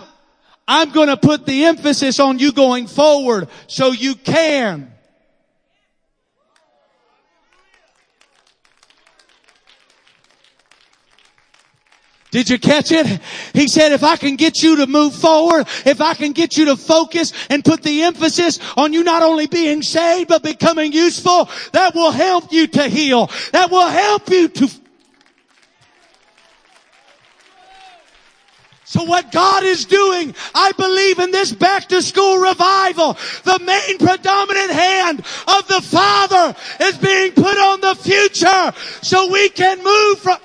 I'm 0.68 0.90
gonna 0.90 1.16
put 1.16 1.46
the 1.46 1.64
emphasis 1.64 2.20
on 2.20 2.38
you 2.38 2.52
going 2.52 2.86
forward 2.86 3.48
so 3.66 3.90
you 3.90 4.14
can 4.14 4.92
Did 12.30 12.48
you 12.48 12.58
catch 12.58 12.92
it? 12.92 13.20
He 13.52 13.66
said, 13.66 13.92
if 13.92 14.04
I 14.04 14.16
can 14.16 14.36
get 14.36 14.62
you 14.62 14.76
to 14.76 14.86
move 14.86 15.14
forward, 15.14 15.66
if 15.84 16.00
I 16.00 16.14
can 16.14 16.32
get 16.32 16.56
you 16.56 16.66
to 16.66 16.76
focus 16.76 17.32
and 17.50 17.64
put 17.64 17.82
the 17.82 18.02
emphasis 18.04 18.60
on 18.76 18.92
you 18.92 19.02
not 19.02 19.22
only 19.22 19.46
being 19.46 19.82
saved, 19.82 20.28
but 20.28 20.42
becoming 20.42 20.92
useful, 20.92 21.48
that 21.72 21.94
will 21.94 22.12
help 22.12 22.52
you 22.52 22.68
to 22.68 22.88
heal. 22.88 23.30
That 23.52 23.70
will 23.70 23.88
help 23.88 24.28
you 24.30 24.48
to 24.48 24.68
So 28.90 29.04
what 29.04 29.30
God 29.30 29.62
is 29.62 29.84
doing, 29.84 30.34
I 30.52 30.72
believe 30.72 31.20
in 31.20 31.30
this 31.30 31.52
back 31.52 31.86
to 31.90 32.02
school 32.02 32.38
revival, 32.38 33.16
the 33.44 33.60
main 33.64 33.98
predominant 33.98 34.70
hand 34.72 35.20
of 35.20 35.68
the 35.68 35.80
Father 35.80 36.56
is 36.80 36.98
being 36.98 37.30
put 37.30 37.56
on 37.56 37.80
the 37.80 37.94
future 37.94 38.72
so 39.00 39.30
we 39.30 39.48
can 39.50 39.78
move 39.84 40.18
from, 40.18 40.38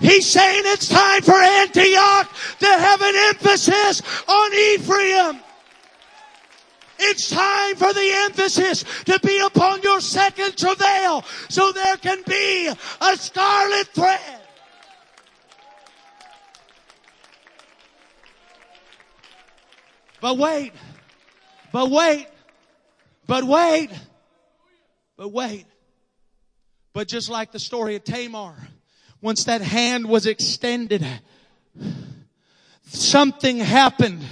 He's 0.00 0.26
saying 0.26 0.62
it's 0.66 0.88
time 0.88 1.22
for 1.22 1.34
Antioch 1.34 2.32
to 2.60 2.66
have 2.66 3.02
an 3.02 3.14
emphasis 3.16 4.02
on 4.26 4.54
Ephraim. 4.54 5.40
It's 6.98 7.30
time 7.30 7.76
for 7.76 7.92
the 7.92 8.12
emphasis 8.26 8.84
to 9.06 9.18
be 9.20 9.38
upon 9.40 9.82
your 9.82 10.00
second 10.00 10.56
travail 10.56 11.24
so 11.48 11.72
there 11.72 11.96
can 11.96 12.22
be 12.26 12.68
a 12.68 13.16
scarlet 13.16 13.88
thread. 13.88 14.40
But 20.20 20.36
wait, 20.36 20.72
but 21.72 21.90
wait, 21.90 22.26
but 23.26 23.44
wait, 23.44 23.90
but 25.16 25.32
wait. 25.32 25.66
But 26.92 27.08
just 27.08 27.30
like 27.30 27.52
the 27.52 27.58
story 27.58 27.96
of 27.96 28.04
Tamar, 28.04 28.56
once 29.20 29.44
that 29.44 29.60
hand 29.60 30.06
was 30.06 30.26
extended, 30.26 31.06
something 32.84 33.58
happened 33.58 34.22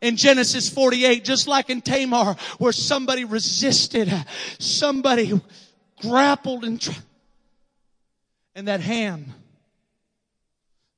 in 0.00 0.16
Genesis 0.16 0.68
48, 0.68 1.24
just 1.24 1.48
like 1.48 1.70
in 1.70 1.80
Tamar, 1.80 2.36
where 2.58 2.72
somebody 2.72 3.24
resisted, 3.24 4.12
somebody 4.58 5.40
grappled 6.00 6.64
and 6.64 6.80
tried. 6.80 6.96
And 8.54 8.66
that 8.68 8.80
hand, 8.80 9.32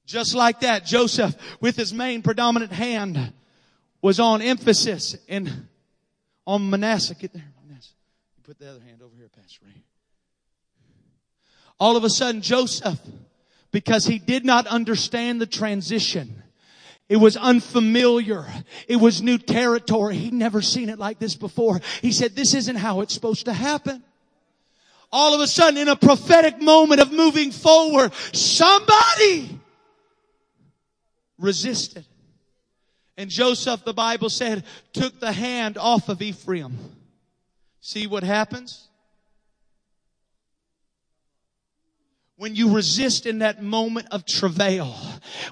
just 0.07 0.35
like 0.35 0.61
that, 0.61 0.87
Joseph, 0.87 1.37
with 1.61 1.76
his 1.76 1.93
main 1.93 2.22
predominant 2.22 2.72
hand, 2.72 3.33
was 4.03 4.18
on 4.18 4.41
emphasis 4.41 5.16
in 5.28 5.68
on 6.47 6.70
Manasseh. 6.70 7.14
Get 7.14 7.35
there, 7.35 7.45
Manasseh. 7.66 7.93
You 8.37 8.43
put 8.43 8.59
the 8.59 8.70
other 8.70 8.81
hand 8.81 9.03
over 9.03 9.14
here, 9.14 9.28
Pastor 9.28 9.61
Ray. 9.66 9.85
All 11.81 11.97
of 11.97 12.05
a 12.05 12.11
sudden, 12.11 12.43
Joseph, 12.43 13.01
because 13.72 14.05
he 14.05 14.18
did 14.18 14.45
not 14.45 14.66
understand 14.66 15.41
the 15.41 15.47
transition, 15.47 16.43
it 17.09 17.16
was 17.16 17.37
unfamiliar. 17.37 18.45
It 18.87 18.97
was 18.97 19.22
new 19.22 19.39
territory. 19.39 20.16
He'd 20.16 20.35
never 20.35 20.62
seen 20.62 20.91
it 20.91 20.99
like 20.99 21.18
this 21.18 21.35
before. 21.35 21.81
He 22.03 22.12
said, 22.12 22.37
this 22.37 22.55
isn't 22.55 22.76
how 22.76 23.01
it's 23.01 23.14
supposed 23.14 23.47
to 23.47 23.53
happen. 23.53 24.05
All 25.11 25.35
of 25.35 25.41
a 25.41 25.49
sudden, 25.49 25.78
in 25.78 25.89
a 25.89 25.97
prophetic 25.97 26.61
moment 26.61 27.01
of 27.01 27.11
moving 27.11 27.51
forward, 27.51 28.12
somebody 28.33 29.59
resisted. 31.39 32.05
And 33.16 33.28
Joseph, 33.28 33.85
the 33.85 33.95
Bible 33.95 34.31
said, 34.31 34.64
took 34.93 35.18
the 35.18 35.33
hand 35.33 35.78
off 35.78 36.09
of 36.09 36.22
Ephraim. 36.22 36.78
See 37.81 38.07
what 38.07 38.22
happens? 38.22 38.89
When 42.41 42.55
you 42.55 42.74
resist 42.74 43.26
in 43.26 43.41
that 43.41 43.62
moment 43.62 44.07
of 44.12 44.24
travail, 44.24 44.97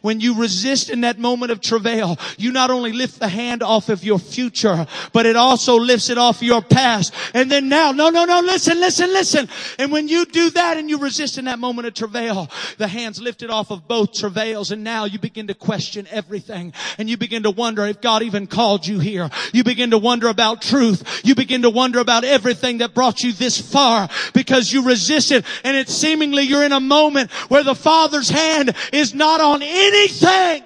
when 0.00 0.20
you 0.20 0.40
resist 0.40 0.88
in 0.88 1.02
that 1.02 1.18
moment 1.18 1.52
of 1.52 1.60
travail, 1.60 2.16
you 2.38 2.50
not 2.50 2.70
only 2.70 2.92
lift 2.92 3.20
the 3.20 3.28
hand 3.28 3.62
off 3.62 3.90
of 3.90 4.02
your 4.02 4.18
future, 4.18 4.86
but 5.12 5.26
it 5.26 5.36
also 5.36 5.76
lifts 5.76 6.08
it 6.08 6.16
off 6.16 6.40
your 6.40 6.62
past. 6.62 7.12
And 7.34 7.52
then 7.52 7.68
now, 7.68 7.92
no, 7.92 8.08
no, 8.08 8.24
no, 8.24 8.40
listen, 8.40 8.80
listen, 8.80 9.10
listen. 9.10 9.50
And 9.78 9.92
when 9.92 10.08
you 10.08 10.24
do 10.24 10.48
that 10.48 10.78
and 10.78 10.88
you 10.88 10.96
resist 10.96 11.36
in 11.36 11.44
that 11.44 11.58
moment 11.58 11.86
of 11.88 11.92
travail, 11.92 12.50
the 12.78 12.88
hands 12.88 13.20
lifted 13.20 13.50
off 13.50 13.70
of 13.70 13.86
both 13.86 14.14
travails 14.14 14.70
and 14.70 14.82
now 14.82 15.04
you 15.04 15.18
begin 15.18 15.48
to 15.48 15.54
question 15.54 16.08
everything 16.10 16.72
and 16.96 17.10
you 17.10 17.18
begin 17.18 17.42
to 17.42 17.50
wonder 17.50 17.84
if 17.84 18.00
God 18.00 18.22
even 18.22 18.46
called 18.46 18.86
you 18.86 18.98
here. 18.98 19.28
You 19.52 19.62
begin 19.62 19.90
to 19.90 19.98
wonder 19.98 20.28
about 20.28 20.62
truth. 20.62 21.20
You 21.22 21.34
begin 21.34 21.60
to 21.62 21.70
wonder 21.70 21.98
about 21.98 22.24
everything 22.24 22.78
that 22.78 22.94
brought 22.94 23.22
you 23.22 23.34
this 23.34 23.60
far 23.60 24.08
because 24.32 24.72
you 24.72 24.86
resisted 24.86 25.44
and 25.64 25.76
it's 25.76 25.92
seemingly 25.92 26.44
you're 26.44 26.64
in 26.64 26.72
a 26.72 26.77
a 26.78 26.80
moment 26.80 27.30
where 27.50 27.62
the 27.62 27.74
Father's 27.74 28.30
hand 28.30 28.74
is 28.92 29.12
not 29.12 29.40
on 29.40 29.62
anything. 29.62 30.64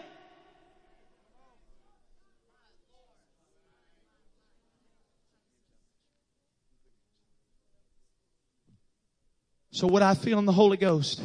So 9.72 9.86
what 9.88 10.02
I 10.02 10.14
feel 10.14 10.38
in 10.38 10.44
the 10.44 10.52
Holy 10.52 10.76
Ghost, 10.76 11.20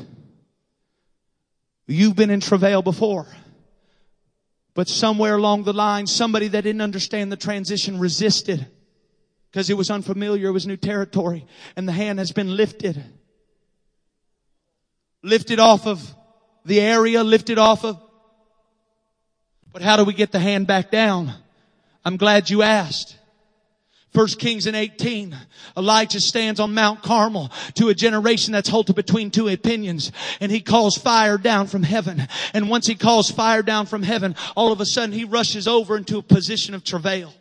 you've 1.85 2.15
been 2.15 2.29
in 2.29 2.39
travail 2.39 2.81
before. 2.81 3.27
But 4.73 4.87
somewhere 4.87 5.35
along 5.35 5.63
the 5.63 5.73
line, 5.73 6.07
somebody 6.07 6.47
that 6.47 6.61
didn't 6.61 6.81
understand 6.81 7.31
the 7.31 7.37
transition 7.37 7.99
resisted 7.99 8.65
because 9.51 9.69
it 9.69 9.73
was 9.75 9.89
unfamiliar, 9.89 10.47
it 10.47 10.51
was 10.51 10.65
new 10.65 10.77
territory, 10.77 11.45
and 11.75 11.87
the 11.87 11.91
hand 11.91 12.19
has 12.19 12.31
been 12.31 12.55
lifted 12.55 13.03
lifted 15.23 15.59
off 15.59 15.87
of 15.87 16.15
the 16.65 16.79
area, 16.79 17.23
lifted 17.23 17.57
off 17.57 17.83
of. 17.83 17.99
But 19.71 19.81
how 19.81 19.97
do 19.97 20.03
we 20.03 20.13
get 20.13 20.31
the 20.31 20.39
hand 20.39 20.67
back 20.67 20.91
down? 20.91 21.33
I'm 22.03 22.17
glad 22.17 22.49
you 22.49 22.61
asked. 22.61 23.17
First 24.13 24.39
Kings 24.39 24.65
in 24.65 24.73
18, 24.73 25.37
Elijah 25.75 26.19
stands 26.19 26.59
on 26.59 26.73
Mount 26.73 27.03
Carmel 27.03 27.51
to 27.75 27.89
a 27.89 27.93
generation 27.93 28.51
that's 28.53 28.69
halted 28.69 28.95
between 28.95 29.29
two 29.29 29.47
opinions 29.47 30.11
and 30.39 30.51
he 30.51 30.59
calls 30.59 30.97
fire 30.97 31.37
down 31.37 31.67
from 31.67 31.83
heaven. 31.83 32.27
And 32.53 32.69
once 32.69 32.87
he 32.87 32.95
calls 32.95 33.29
fire 33.29 33.61
down 33.61 33.85
from 33.85 34.01
heaven, 34.01 34.35
all 34.55 34.71
of 34.71 34.81
a 34.81 34.85
sudden 34.85 35.13
he 35.13 35.25
rushes 35.25 35.67
over 35.67 35.97
into 35.97 36.17
a 36.17 36.23
position 36.23 36.73
of 36.73 36.83
travail. 36.83 37.33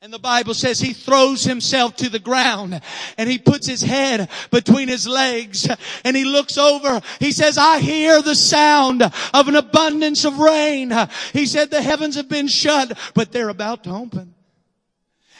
And 0.00 0.12
the 0.12 0.18
Bible 0.20 0.54
says 0.54 0.78
he 0.78 0.92
throws 0.92 1.42
himself 1.42 1.96
to 1.96 2.08
the 2.08 2.20
ground 2.20 2.80
and 3.16 3.28
he 3.28 3.36
puts 3.36 3.66
his 3.66 3.82
head 3.82 4.30
between 4.52 4.86
his 4.86 5.08
legs 5.08 5.68
and 6.04 6.16
he 6.16 6.24
looks 6.24 6.56
over. 6.56 7.00
He 7.18 7.32
says, 7.32 7.58
I 7.58 7.80
hear 7.80 8.22
the 8.22 8.36
sound 8.36 9.02
of 9.02 9.48
an 9.48 9.56
abundance 9.56 10.24
of 10.24 10.38
rain. 10.38 10.92
He 11.32 11.46
said 11.46 11.70
the 11.70 11.82
heavens 11.82 12.14
have 12.14 12.28
been 12.28 12.46
shut, 12.46 12.96
but 13.14 13.32
they're 13.32 13.48
about 13.48 13.84
to 13.84 13.90
open. 13.90 14.34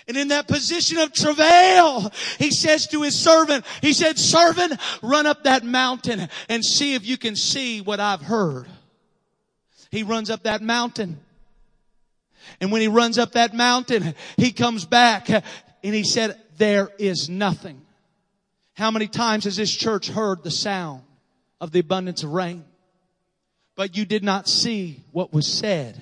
And 0.08 0.16
in 0.16 0.28
that 0.28 0.48
position 0.48 0.98
of 0.98 1.12
travail, 1.12 2.10
he 2.38 2.50
says 2.50 2.88
to 2.88 3.02
his 3.02 3.14
servant, 3.16 3.64
he 3.80 3.92
said, 3.92 4.18
servant, 4.18 4.72
run 5.02 5.26
up 5.26 5.44
that 5.44 5.62
mountain 5.62 6.28
and 6.48 6.64
see 6.64 6.94
if 6.94 7.06
you 7.06 7.16
can 7.16 7.36
see 7.36 7.80
what 7.80 8.00
I've 8.00 8.22
heard. 8.22 8.66
He 9.92 10.02
runs 10.02 10.30
up 10.30 10.42
that 10.44 10.62
mountain. 10.62 11.20
And 12.60 12.72
when 12.72 12.80
he 12.80 12.88
runs 12.88 13.18
up 13.18 13.32
that 13.32 13.54
mountain, 13.54 14.14
he 14.36 14.52
comes 14.52 14.84
back 14.84 15.28
and 15.28 15.44
he 15.82 16.04
said, 16.04 16.38
there 16.56 16.90
is 16.98 17.28
nothing. 17.28 17.80
How 18.74 18.90
many 18.90 19.06
times 19.06 19.44
has 19.44 19.56
this 19.56 19.74
church 19.74 20.08
heard 20.08 20.42
the 20.42 20.50
sound 20.50 21.02
of 21.60 21.72
the 21.72 21.80
abundance 21.80 22.22
of 22.22 22.32
rain? 22.32 22.64
But 23.74 23.96
you 23.96 24.04
did 24.04 24.24
not 24.24 24.48
see 24.48 25.04
what 25.12 25.32
was 25.32 25.46
said. 25.46 26.00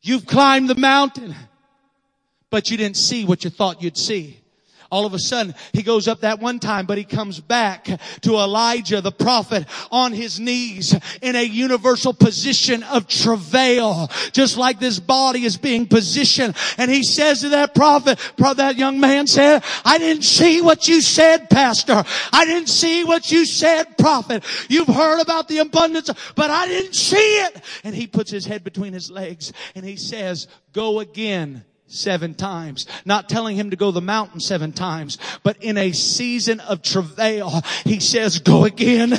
You've 0.00 0.26
climbed 0.26 0.68
the 0.68 0.74
mountain 0.74 1.34
but 2.52 2.70
you 2.70 2.76
didn't 2.76 2.98
see 2.98 3.24
what 3.24 3.44
you 3.44 3.50
thought 3.50 3.82
you'd 3.82 3.96
see 3.96 4.38
all 4.92 5.06
of 5.06 5.14
a 5.14 5.18
sudden 5.18 5.54
he 5.72 5.82
goes 5.82 6.06
up 6.06 6.20
that 6.20 6.38
one 6.38 6.60
time, 6.60 6.86
but 6.86 6.98
he 6.98 7.04
comes 7.04 7.40
back 7.40 7.88
to 8.20 8.34
Elijah 8.34 9.00
the 9.00 9.10
prophet 9.10 9.66
on 9.90 10.12
his 10.12 10.38
knees 10.38 10.94
in 11.22 11.34
a 11.34 11.42
universal 11.42 12.12
position 12.12 12.82
of 12.84 13.08
travail, 13.08 14.08
just 14.32 14.56
like 14.56 14.78
this 14.78 15.00
body 15.00 15.44
is 15.44 15.56
being 15.56 15.86
positioned. 15.86 16.54
And 16.76 16.90
he 16.90 17.02
says 17.02 17.40
to 17.40 17.48
that 17.48 17.74
prophet, 17.74 18.20
that 18.36 18.76
young 18.76 19.00
man 19.00 19.26
said, 19.26 19.64
I 19.82 19.96
didn't 19.96 20.24
see 20.24 20.60
what 20.60 20.86
you 20.86 21.00
said, 21.00 21.48
pastor. 21.48 22.04
I 22.32 22.44
didn't 22.44 22.68
see 22.68 23.02
what 23.02 23.32
you 23.32 23.46
said, 23.46 23.96
prophet. 23.96 24.44
You've 24.68 24.88
heard 24.88 25.20
about 25.20 25.48
the 25.48 25.58
abundance, 25.58 26.10
but 26.34 26.50
I 26.50 26.66
didn't 26.66 26.94
see 26.94 27.16
it. 27.16 27.62
And 27.82 27.94
he 27.94 28.06
puts 28.06 28.30
his 28.30 28.44
head 28.44 28.62
between 28.62 28.92
his 28.92 29.10
legs 29.10 29.54
and 29.74 29.86
he 29.86 29.96
says, 29.96 30.48
go 30.72 31.00
again 31.00 31.64
seven 31.92 32.34
times. 32.34 32.86
Not 33.04 33.28
telling 33.28 33.56
him 33.56 33.70
to 33.70 33.76
go 33.76 33.90
the 33.90 34.00
mountain 34.00 34.40
seven 34.40 34.72
times, 34.72 35.18
but 35.42 35.56
in 35.62 35.78
a 35.78 35.92
season 35.92 36.60
of 36.60 36.82
travail, 36.82 37.62
he 37.84 37.98
says, 37.98 38.38
go 38.38 38.64
again, 38.64 39.12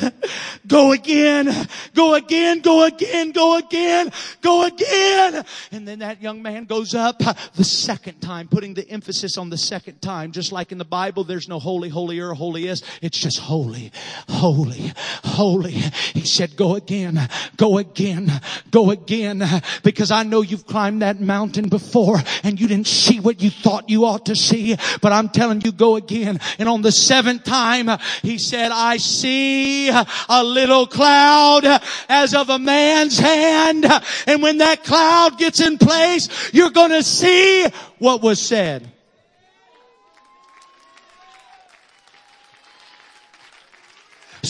go 0.68 0.92
again, 0.92 1.68
go 1.94 2.14
again, 2.14 2.62
go 2.62 2.86
again, 2.86 3.32
go 3.32 3.58
again, 3.58 4.12
go 4.42 4.66
again. 4.66 5.46
And 5.72 5.88
then 5.88 6.00
that 6.00 6.22
young 6.22 6.42
man 6.42 6.66
goes 6.66 6.94
up 6.94 7.20
the 7.56 7.64
second 7.64 8.22
time, 8.22 8.48
putting 8.48 8.76
the 8.76 8.88
emphasis 8.90 9.38
on 9.38 9.50
the 9.50 9.58
second 9.58 10.02
time. 10.02 10.32
Just 10.32 10.52
like 10.52 10.72
in 10.72 10.78
the 10.78 10.86
Bible, 10.86 11.24
there's 11.24 11.48
no 11.48 11.60
holy, 11.60 11.90
holy, 11.90 12.04
holier, 12.04 12.34
holiest. 12.34 12.84
It's 13.02 13.18
just 13.18 13.40
holy, 13.40 13.92
holy, 14.28 14.92
holy. 15.24 15.72
He 15.72 16.26
said, 16.26 16.56
go 16.56 16.76
again, 16.76 17.20
go 17.56 17.78
again, 17.78 18.30
go 18.72 18.92
again, 18.92 19.44
because 19.84 20.12
I 20.12 20.24
know 20.24 20.42
you've 20.42 20.68
climbed 20.68 21.02
that 21.02 21.22
mountain 21.22 21.70
before 21.70 22.22
and 22.44 22.60
you 22.60 22.63
didn't 22.68 22.88
see 22.88 23.20
what 23.20 23.42
you 23.42 23.50
thought 23.50 23.90
you 23.90 24.06
ought 24.06 24.26
to 24.28 24.36
see. 24.36 24.76
But 25.02 25.12
I'm 25.12 25.30
telling 25.30 25.62
you, 25.62 25.72
go 25.72 25.96
again. 25.96 26.40
And 26.60 26.70
on 26.70 26.82
the 26.82 26.92
seventh 26.92 27.44
time, 27.44 27.90
he 28.22 28.38
said, 28.38 28.72
I 28.72 28.98
see 28.98 29.90
a 29.90 30.44
little 30.44 30.88
cloud 30.88 31.66
as 32.10 32.34
of 32.34 32.50
a 32.50 32.60
man's 32.60 33.18
hand. 33.18 33.86
And 34.28 34.42
when 34.42 34.60
that 34.60 34.84
cloud 34.84 35.38
gets 35.38 35.60
in 35.60 35.78
place, 35.78 36.30
you're 36.54 36.70
going 36.70 36.92
to 36.92 37.04
see 37.04 37.68
what 38.00 38.22
was 38.22 38.40
said. 38.40 38.93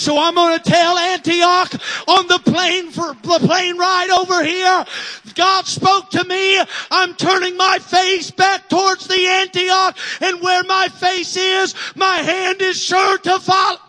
So 0.04 0.20
I'm 0.20 0.36
going 0.36 0.60
to 0.60 0.70
tell 0.70 0.98
Antioch 0.98 1.76
on 2.10 2.28
the 2.28 2.40
plane 2.40 2.92
for 2.92 3.14
the 3.24 3.40
plane 3.48 3.78
ride 3.78 4.10
over 4.10 4.44
here. 4.44 4.84
God 5.34 5.66
spoke 5.66 6.10
to 6.10 6.26
me. 6.26 6.62
I'm 6.92 7.16
turning 7.16 7.56
my 7.56 7.80
face 7.80 8.30
back 8.30 8.68
towards 8.68 9.08
the 9.08 9.26
Antioch 9.26 9.98
and 10.20 10.42
where 10.42 10.62
my 10.66 10.90
face 10.90 11.38
is, 11.38 11.74
my 11.96 12.18
hand 12.18 12.62
is 12.62 12.84
sure 12.84 13.18
to 13.20 13.40
follow. 13.40 13.80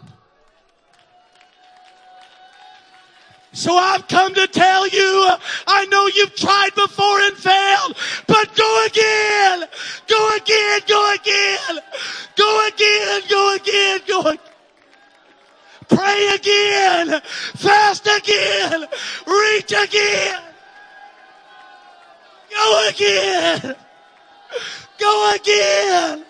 So 3.52 3.76
I've 3.76 4.06
come 4.06 4.34
to 4.34 4.46
tell 4.46 4.86
you, 4.86 5.30
I 5.66 5.84
know 5.86 6.06
you've 6.14 6.36
tried 6.36 6.76
before 6.76 7.20
and 7.22 7.36
failed, 7.36 7.96
but 8.28 8.54
go 8.54 8.86
again, 8.86 9.64
go 10.06 10.36
again, 10.36 10.80
go 10.86 11.14
again, 11.14 11.80
go 12.36 12.68
again, 12.68 13.22
go 13.28 13.54
again, 13.56 14.00
go 14.06 14.20
again. 14.28 14.53
Pray 15.88 16.28
again. 16.34 17.20
Fast 17.54 18.06
again. 18.06 18.86
Reach 19.26 19.72
again. 19.72 20.40
Go 22.50 22.88
again. 22.88 23.74
Go 24.98 25.32
again. 25.34 26.24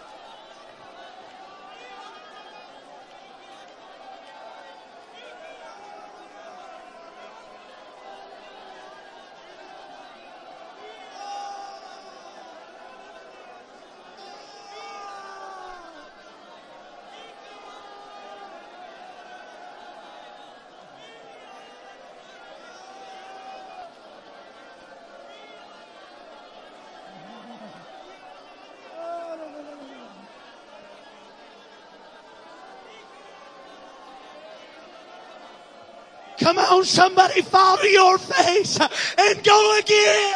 Come 36.51 36.59
on, 36.59 36.85
somebody 36.85 37.43
fall 37.43 37.77
to 37.77 37.87
your 37.87 38.19
face 38.19 38.77
and 38.81 39.45
go 39.45 39.79
again. 39.79 40.35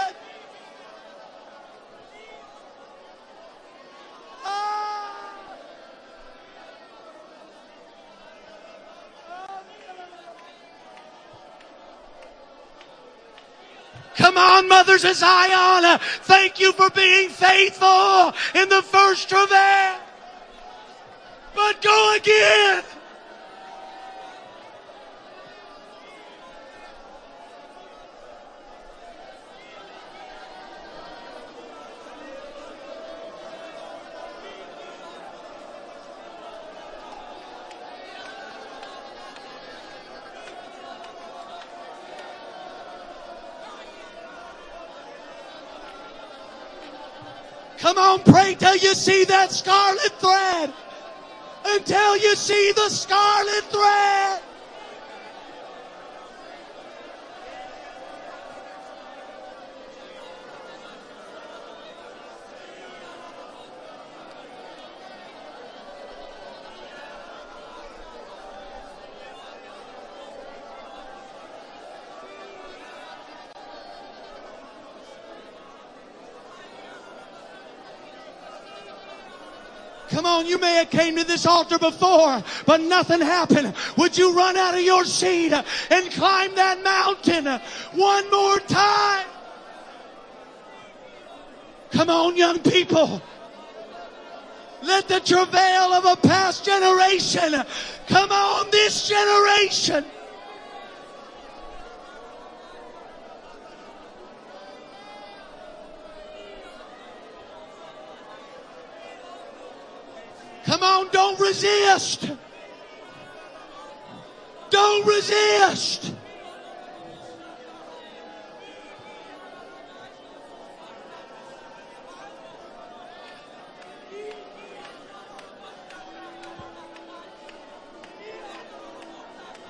Come 14.14 14.38
on, 14.38 14.68
mothers 14.68 15.04
of 15.04 15.16
Zion. 15.16 15.98
Thank 16.22 16.60
you 16.60 16.70
for 16.74 16.90
being 16.90 17.28
faithful 17.28 18.32
in 18.54 18.68
the 18.68 18.82
first 18.82 19.28
travail. 19.28 19.98
But 21.56 21.82
go 21.82 22.14
again. 22.16 22.84
Come 47.84 47.98
on, 47.98 48.20
pray 48.20 48.54
till 48.54 48.76
you 48.76 48.94
see 48.94 49.24
that 49.24 49.52
scarlet 49.52 50.10
thread. 50.18 50.72
Until 51.66 52.16
you 52.16 52.34
see 52.34 52.72
the 52.72 52.88
scarlet 52.88 53.64
thread. 53.64 54.43
On, 80.34 80.46
you 80.46 80.58
may 80.58 80.74
have 80.74 80.90
came 80.90 81.16
to 81.16 81.24
this 81.24 81.46
altar 81.46 81.78
before, 81.78 82.42
but 82.66 82.80
nothing 82.80 83.20
happened. 83.20 83.74
Would 83.96 84.16
you 84.18 84.34
run 84.34 84.56
out 84.56 84.74
of 84.74 84.82
your 84.82 85.04
seat 85.04 85.52
and 85.52 86.10
climb 86.12 86.54
that 86.54 86.82
mountain 86.82 87.60
one 87.92 88.30
more 88.30 88.58
time? 88.60 89.26
Come 91.90 92.10
on, 92.10 92.36
young 92.36 92.58
people. 92.58 93.22
Let 94.82 95.08
the 95.08 95.20
travail 95.20 95.92
of 95.94 96.04
a 96.04 96.16
past 96.16 96.64
generation 96.64 97.54
come 98.08 98.30
on 98.30 98.70
this 98.70 99.08
generation. 99.08 100.04
Come 110.64 110.82
on, 110.82 111.08
don't 111.12 111.38
resist. 111.94 112.28
Don't 114.70 115.06
resist. 115.06 116.12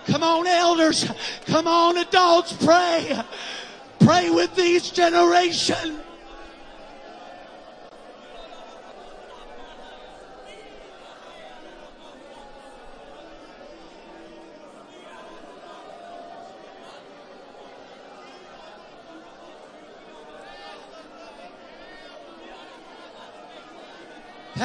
Come 0.06 0.22
on, 0.22 0.46
elders. 0.46 1.10
Come 1.46 1.66
on, 1.66 1.98
adults. 1.98 2.52
Pray. 2.54 3.20
Pray 3.98 4.30
with 4.30 4.54
these 4.54 4.90
generation. 4.90 6.03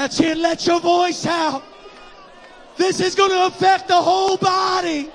That's 0.10 0.22
it. 0.22 0.38
Let 0.40 0.66
your 0.66 0.80
voice 0.80 1.28
out. 1.28 1.62
This 2.78 3.00
is 3.00 3.14
going 3.14 3.30
to 3.30 3.46
affect 3.46 3.88
the 3.88 4.02
whole 4.02 4.38
body. 4.38 5.08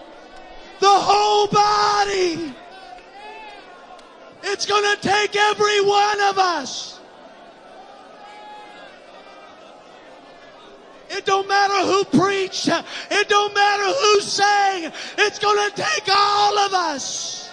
The 0.78 0.86
whole 0.88 1.48
body. 1.48 2.54
It's 4.44 4.66
going 4.66 4.94
to 4.94 5.02
take 5.02 5.34
every 5.34 5.80
one 5.80 6.20
of 6.20 6.38
us. 6.38 7.00
It 11.10 11.26
don't 11.26 11.48
matter 11.48 11.84
who 11.84 12.04
preached. 12.04 12.68
It 12.68 13.28
don't 13.28 13.52
matter 13.52 13.98
who 13.98 14.20
sang. 14.20 14.92
It's 15.18 15.40
going 15.40 15.70
to 15.70 15.74
take 15.74 16.04
all 16.08 16.56
of 16.56 16.72
us. 16.72 17.43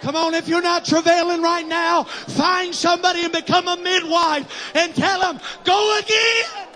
Come 0.00 0.14
on, 0.14 0.34
if 0.34 0.46
you're 0.46 0.62
not 0.62 0.84
travailing 0.84 1.42
right 1.42 1.66
now, 1.66 2.04
find 2.04 2.74
somebody 2.74 3.24
and 3.24 3.32
become 3.32 3.66
a 3.66 3.76
midwife 3.76 4.72
and 4.74 4.94
tell 4.94 5.20
them, 5.20 5.40
go 5.64 5.98
again. 5.98 6.68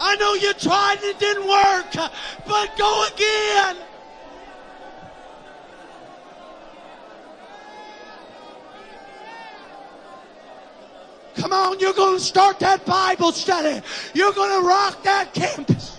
I 0.00 0.14
know 0.16 0.34
you 0.34 0.52
tried 0.54 0.98
and 1.02 1.04
it 1.04 1.18
didn't 1.18 1.48
work, 1.48 2.10
but 2.46 2.76
go 2.76 3.06
again. 3.12 3.76
Come 11.34 11.52
on, 11.52 11.78
you're 11.78 11.92
going 11.92 12.18
to 12.18 12.24
start 12.24 12.58
that 12.60 12.84
Bible 12.84 13.32
study. 13.32 13.80
You're 14.12 14.32
going 14.32 14.60
to 14.60 14.66
rock 14.66 15.02
that 15.04 15.32
campus. 15.34 15.97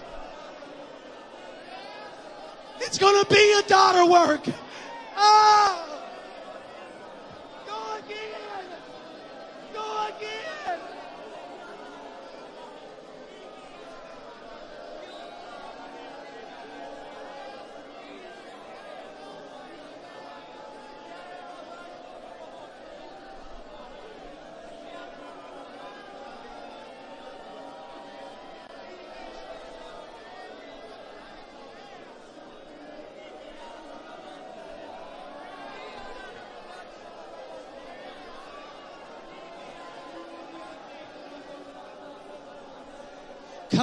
It's 3.01 3.09
going 3.09 3.23
to 3.23 3.33
be 3.33 3.53
a 3.57 3.61
daughter 3.61 4.05
work. 4.05 4.41
Oh. 5.15 6.01
Go 7.65 7.97
again. 7.97 8.19
Go 9.73 10.07
again. 10.17 10.79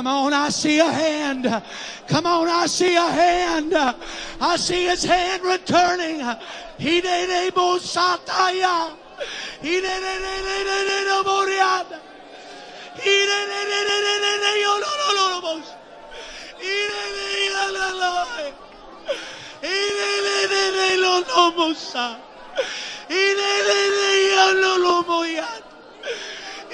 Come 0.06 0.26
on, 0.26 0.34
I 0.34 0.50
see 0.50 0.78
a 0.78 0.84
hand. 0.84 1.62
Come 2.06 2.26
on, 2.26 2.46
I 2.46 2.66
see 2.66 2.94
a 2.94 3.08
hand. 3.08 3.74
I 3.74 4.56
see 4.56 4.86
his 4.86 5.02
hand 5.02 5.42
returning. 5.42 6.20
He 6.78 7.00
did 7.00 7.28
a 7.28 7.50
sataya. 7.80 8.94
He 9.60 9.80
did 9.80 10.02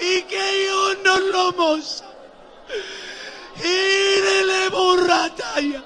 Y 0.05 0.23
que 0.23 0.67
yo 0.67 0.95
no 1.05 1.17
lo 1.31 2.12
¡Ídele 3.57 4.71
por 4.71 5.07
batalla! 5.07 5.83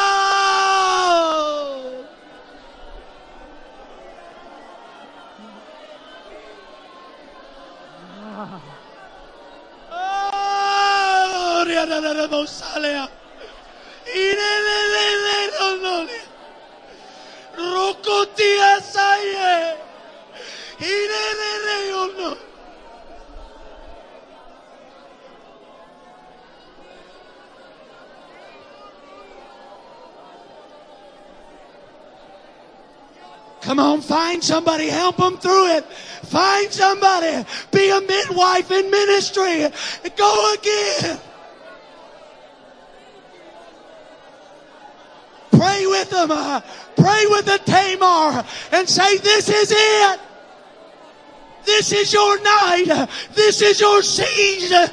¡Oh! 9.92 11.64
¡Riana 11.64 12.00
de 12.00 12.14
Remosalea! 12.14 13.08
¡Irene 14.14 14.78
de 14.94 15.06
Lenonole! 15.24 16.20
¡Rocotia 17.56 18.80
Saye! 18.80 19.85
Come 33.66 33.80
on, 33.80 34.00
find 34.00 34.44
somebody, 34.44 34.88
help 34.88 35.16
them 35.16 35.38
through 35.38 35.72
it. 35.72 35.84
Find 35.86 36.72
somebody, 36.72 37.44
be 37.72 37.90
a 37.90 38.00
midwife 38.00 38.70
in 38.70 38.88
ministry. 38.90 39.66
Go 40.16 40.54
again. 40.54 41.18
Pray 45.50 45.86
with 45.86 46.10
them. 46.10 46.30
Uh, 46.30 46.60
pray 46.96 47.24
with 47.26 47.46
the 47.46 47.58
Tamar 47.64 48.44
and 48.70 48.88
say, 48.88 49.16
this 49.18 49.48
is 49.48 49.72
it. 49.74 50.20
This 51.66 51.92
is 51.92 52.12
your 52.12 52.40
night. 52.42 53.08
This 53.34 53.60
is 53.60 53.80
your 53.80 54.02
season. 54.02 54.88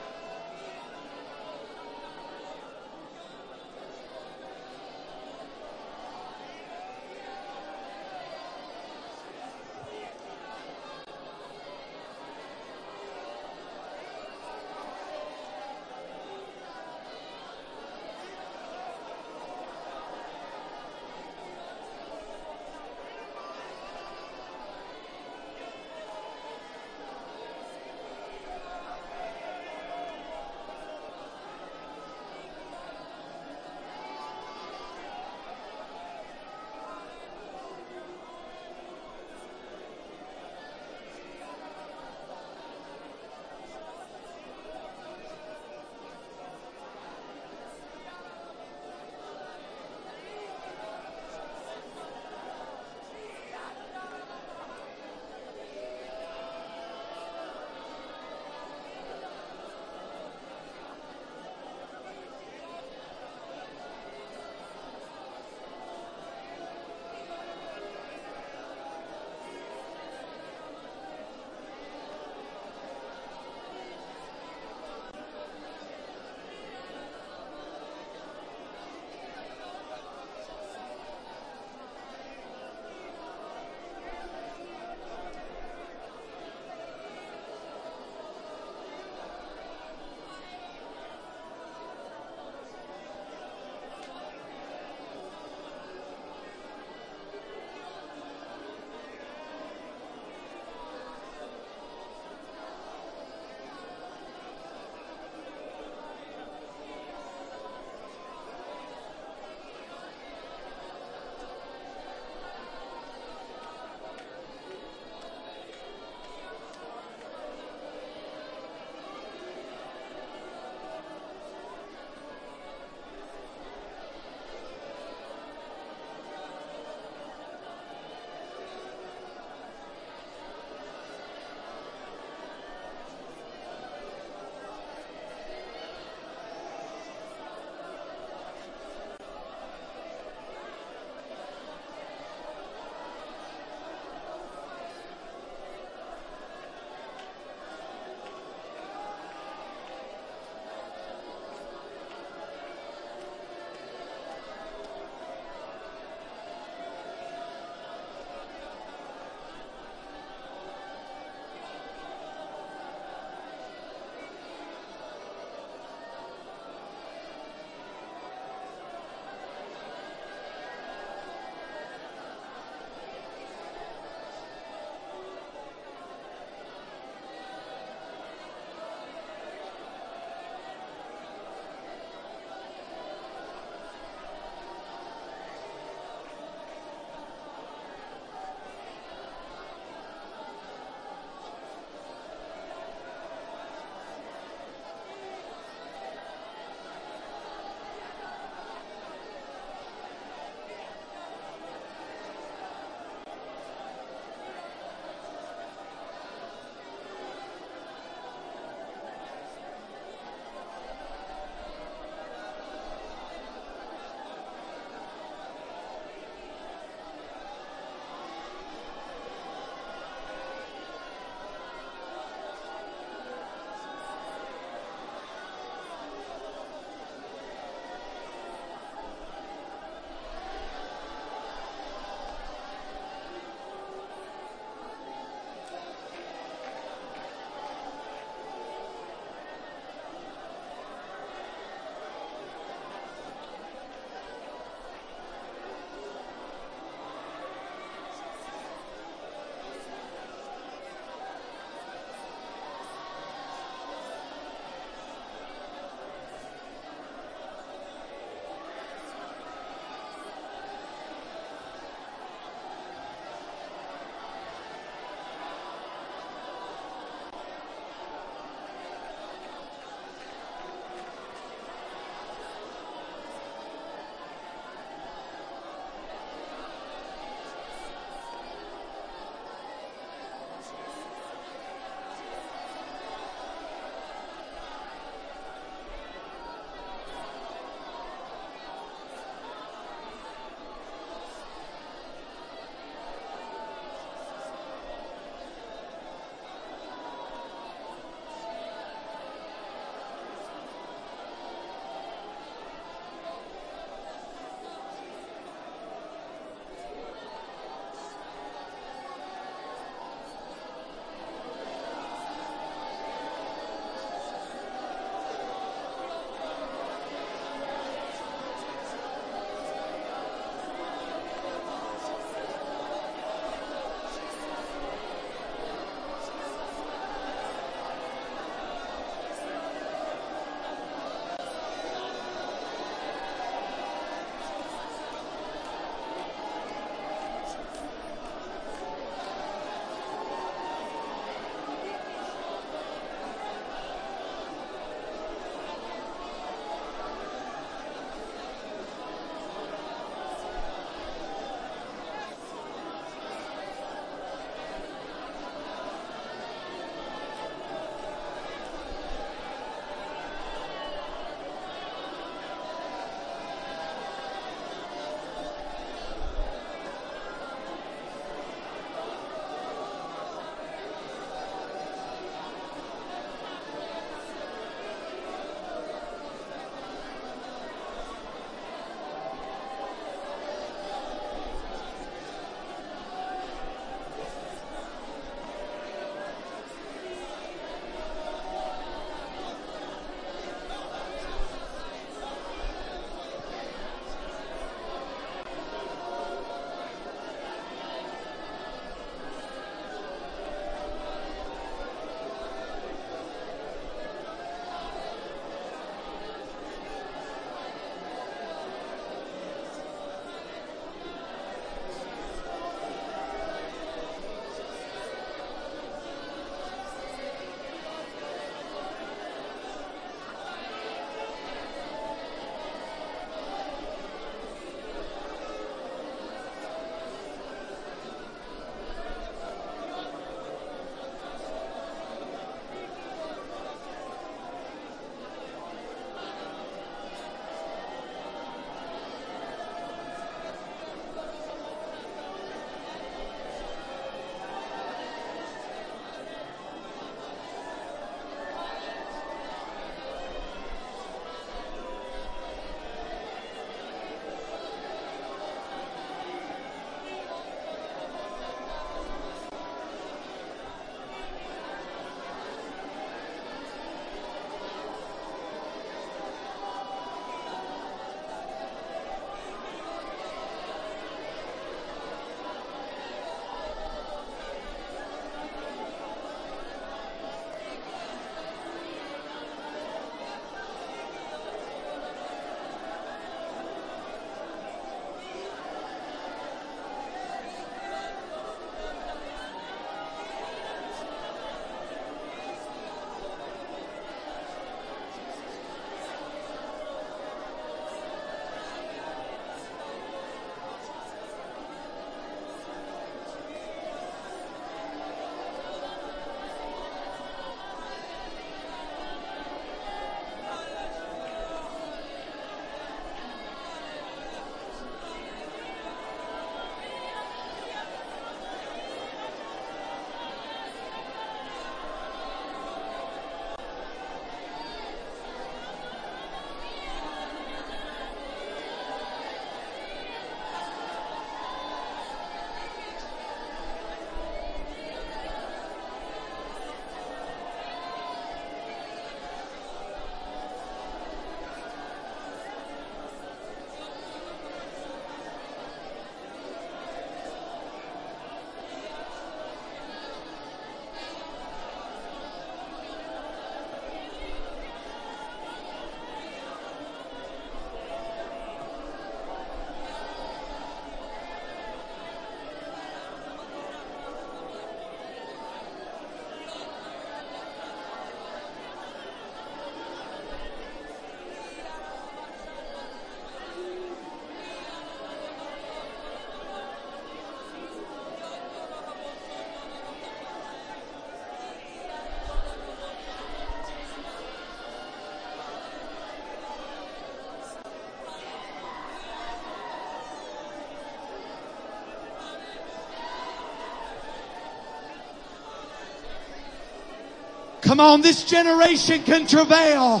Come 597.74 597.80
on, 597.80 598.02
this 598.02 598.22
generation 598.22 599.02
can 599.02 599.26
travail. 599.26 600.00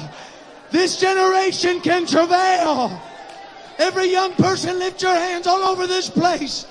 This 0.70 0.96
generation 1.00 1.80
can 1.80 2.06
travail. 2.06 3.02
Every 3.80 4.12
young 4.12 4.32
person 4.34 4.78
lift 4.78 5.02
your 5.02 5.12
hands 5.12 5.48
all 5.48 5.60
over 5.60 5.88
this 5.88 6.08
place. 6.08 6.68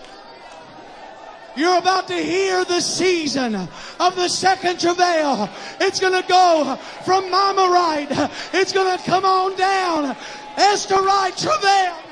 You're 1.57 1.77
about 1.77 2.07
to 2.07 2.13
hear 2.13 2.63
the 2.63 2.79
season 2.79 3.53
of 3.99 4.15
the 4.15 4.29
second 4.29 4.79
travail. 4.79 5.49
It's 5.81 5.99
going 5.99 6.13
to 6.21 6.25
go 6.25 6.79
from 7.03 7.29
Mama 7.29 7.67
right. 7.69 8.07
It's 8.53 8.71
going 8.71 8.97
to 8.97 9.03
come 9.03 9.25
on 9.25 9.57
down. 9.57 10.15
Esther 10.55 11.01
right 11.01 11.35
travail. 11.35 12.02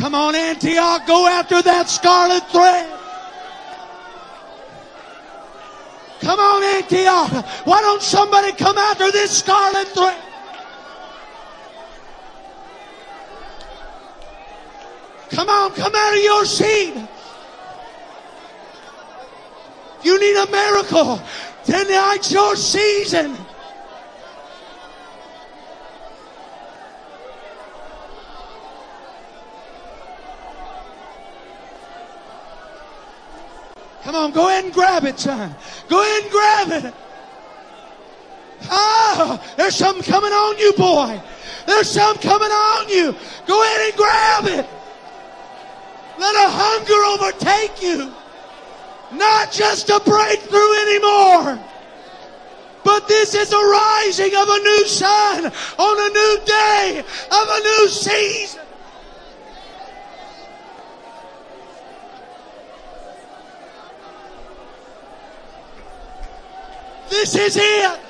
Come 0.00 0.14
on, 0.14 0.34
Antioch, 0.34 1.06
go 1.06 1.26
after 1.26 1.60
that 1.60 1.90
scarlet 1.90 2.42
thread. 2.50 2.88
Come 6.22 6.40
on, 6.40 6.62
Antioch. 6.62 7.44
Why 7.66 7.82
don't 7.82 8.00
somebody 8.00 8.52
come 8.52 8.78
after 8.78 9.12
this 9.12 9.40
scarlet 9.40 9.88
thread? 9.88 10.18
Come 15.28 15.50
on, 15.50 15.72
come 15.72 15.92
out 15.94 16.14
of 16.14 16.22
your 16.22 16.46
seat. 16.46 16.94
You 20.02 20.18
need 20.18 20.36
a 20.36 20.50
miracle. 20.50 21.20
Tonight's 21.66 22.32
your 22.32 22.56
season. 22.56 23.36
Come 34.02 34.14
on, 34.14 34.32
go 34.32 34.48
ahead 34.48 34.64
and 34.64 34.72
grab 34.72 35.04
it, 35.04 35.18
son. 35.18 35.54
Go 35.88 36.00
ahead 36.02 36.22
and 36.22 36.32
grab 36.32 36.84
it. 36.84 36.94
Oh, 38.70 39.42
there's 39.56 39.74
something 39.74 40.02
coming 40.02 40.32
on 40.32 40.58
you, 40.58 40.72
boy. 40.72 41.20
There's 41.66 41.90
something 41.90 42.22
coming 42.22 42.50
on 42.50 42.88
you. 42.88 43.14
Go 43.46 43.62
ahead 43.62 43.90
and 43.90 43.96
grab 43.96 44.44
it. 44.46 44.68
Let 46.18 46.34
a 46.34 46.50
hunger 46.50 47.24
overtake 47.24 47.82
you. 47.82 48.12
Not 49.12 49.52
just 49.52 49.90
a 49.90 50.00
breakthrough 50.00 50.72
anymore. 50.82 51.58
But 52.84 53.08
this 53.08 53.34
is 53.34 53.52
a 53.52 53.56
rising 53.56 54.34
of 54.34 54.48
a 54.48 54.58
new 54.58 54.86
sun 54.86 55.52
on 55.78 55.98
a 55.98 56.12
new 56.12 56.40
day 56.44 57.04
of 57.30 57.48
a 57.48 57.60
new 57.60 57.88
season. 57.88 58.62
This 67.20 67.34
is 67.34 67.56
it. 67.58 68.00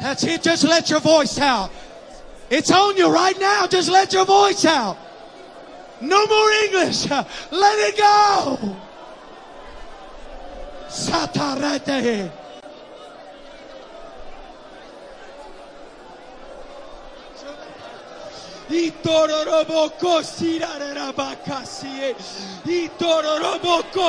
That's 0.00 0.24
it. 0.24 0.42
Just 0.42 0.64
let 0.64 0.88
your 0.88 1.00
voice 1.00 1.38
out. 1.38 1.70
It's 2.48 2.70
on 2.70 2.96
you 2.96 3.12
right 3.12 3.38
now. 3.38 3.66
Just 3.66 3.90
let 3.90 4.14
your 4.14 4.24
voice 4.24 4.64
out. 4.64 4.96
No 6.00 6.26
more 6.26 6.50
English. 6.64 7.10
Let 7.10 7.28
it 7.50 7.98
go. 7.98 8.89
Satarete. 10.90 12.30
Itororoboko 18.70 20.22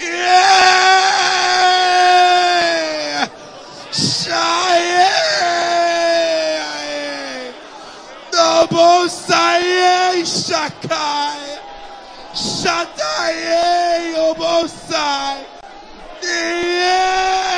Yeah! 0.00 0.73
Shakai! 10.54 11.58
Shataye 12.32 14.14
Obosai! 14.14 15.42
Yeah! 16.22 16.62
Yeah! 16.62 17.53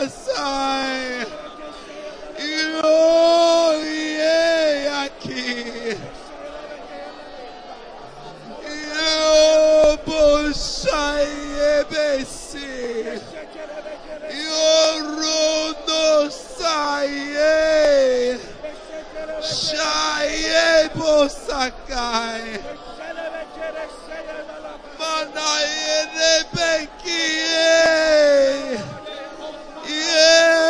sai. 0.09 1.27
E 2.39 2.81
aqui. 5.05 5.98
E 8.66 8.77
eu 8.98 9.98
puxai 9.98 11.27
e 11.27 11.85
Sai 11.85 12.24
E 14.31 14.47
o 14.48 15.05
rudo 15.16 16.31
saiei. 16.31 17.89
e 20.85 20.89
posakai. 20.90 22.60
Yeah! 29.99 30.68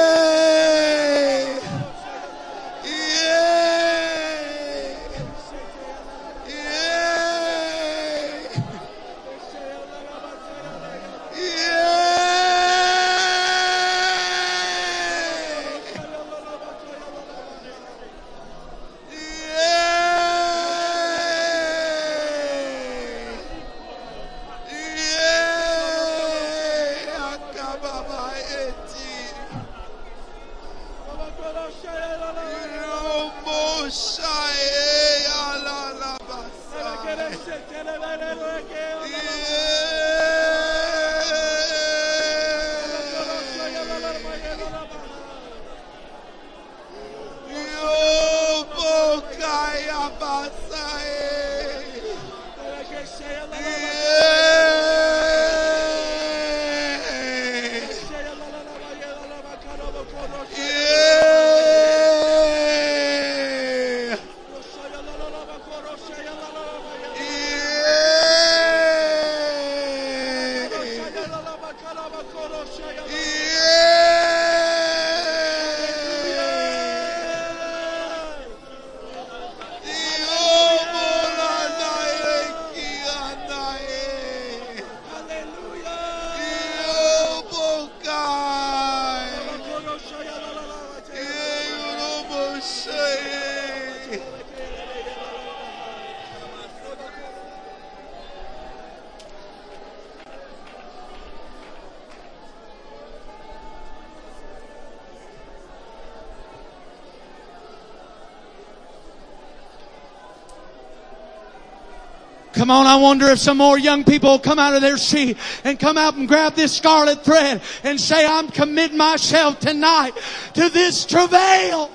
Come 112.58 112.72
on, 112.72 112.88
I 112.88 112.96
wonder 112.96 113.26
if 113.26 113.38
some 113.38 113.58
more 113.58 113.78
young 113.78 114.02
people 114.02 114.30
will 114.30 114.38
come 114.40 114.58
out 114.58 114.74
of 114.74 114.82
their 114.82 114.96
seat 114.96 115.38
and 115.62 115.78
come 115.78 115.96
out 115.96 116.16
and 116.16 116.26
grab 116.26 116.54
this 116.54 116.76
scarlet 116.76 117.24
thread 117.24 117.62
and 117.84 118.00
say, 118.00 118.26
I'm 118.26 118.48
committing 118.48 118.96
myself 118.96 119.60
tonight 119.60 120.10
to 120.54 120.68
this 120.68 121.06
travail. 121.06 121.88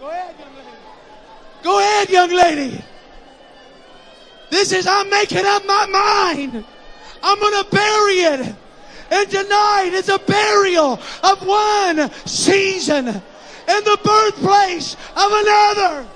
Go 0.00 0.08
ahead, 0.08 0.34
young 0.38 0.54
lady. 0.54 0.78
Go 1.62 1.78
ahead, 1.80 2.08
young 2.08 2.30
lady. 2.30 2.84
This 4.48 4.72
is, 4.72 4.86
I'm 4.86 5.10
making 5.10 5.44
up 5.44 5.66
my 5.66 5.84
mind. 5.84 6.64
I'm 7.22 7.38
going 7.38 7.64
to 7.64 7.70
bury 7.70 8.14
it. 8.20 8.56
And 9.10 9.30
tonight 9.30 9.90
is 9.92 10.08
a 10.08 10.18
burial 10.18 10.98
of 11.22 11.46
one 11.46 12.10
season 12.24 13.06
and 13.06 13.84
the 13.84 13.98
birthplace 14.02 14.94
of 15.14 15.30
another. 15.30 16.08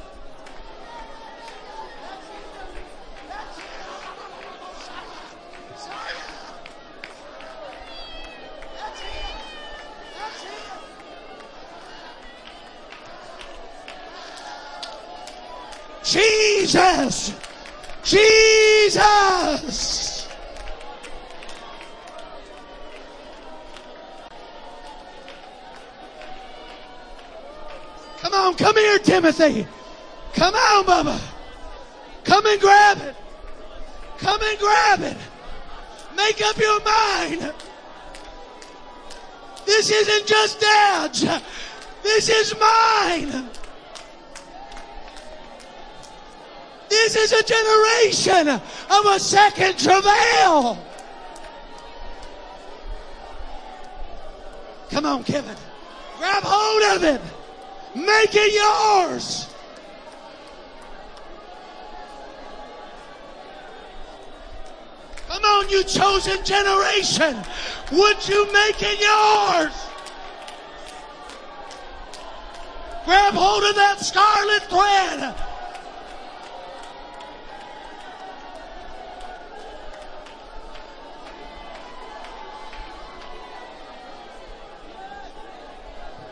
Jesus! 16.16 17.34
Jesus! 18.02 18.97
Come 28.18 28.32
on, 28.32 28.55
come 28.55 28.76
here, 28.76 28.98
Timothy. 28.98 29.66
Come 30.32 30.55
on, 30.55 30.84
Bubba. 30.84 31.20
Come 32.24 32.47
and 32.47 32.60
grab 32.62 32.98
it. 33.02 33.14
Come 34.18 34.40
and 34.43 34.59
grab 34.59 35.02
it. 35.02 35.18
Make 36.16 36.40
up 36.43 36.56
your 36.56 36.80
mind. 36.82 37.52
This 39.66 39.90
isn't 39.90 40.26
just 40.26 40.60
dad's. 40.60 41.26
This 42.02 42.30
is 42.30 42.55
mine. 42.59 43.51
This 46.88 47.16
is 47.16 47.32
a 47.32 47.42
generation 47.42 48.48
of 48.48 49.06
a 49.06 49.18
second 49.18 49.78
travail. 49.78 50.78
Come 54.90 55.06
on, 55.06 55.24
Kevin. 55.24 55.56
Grab 56.18 56.42
hold 56.44 56.96
of 56.96 57.04
it. 57.04 57.20
Make 57.94 58.34
it 58.34 58.52
yours. 58.54 59.48
Come 65.28 65.44
on, 65.44 65.68
you 65.68 65.82
chosen 65.84 66.44
generation. 66.44 67.36
Would 67.92 68.28
you 68.28 68.50
make 68.52 68.76
it 68.80 69.00
yours? 69.00 69.74
Grab 73.04 73.34
hold 73.34 73.64
of 73.64 73.74
that 73.76 74.00
scarlet 74.00 74.62
thread. 74.64 75.34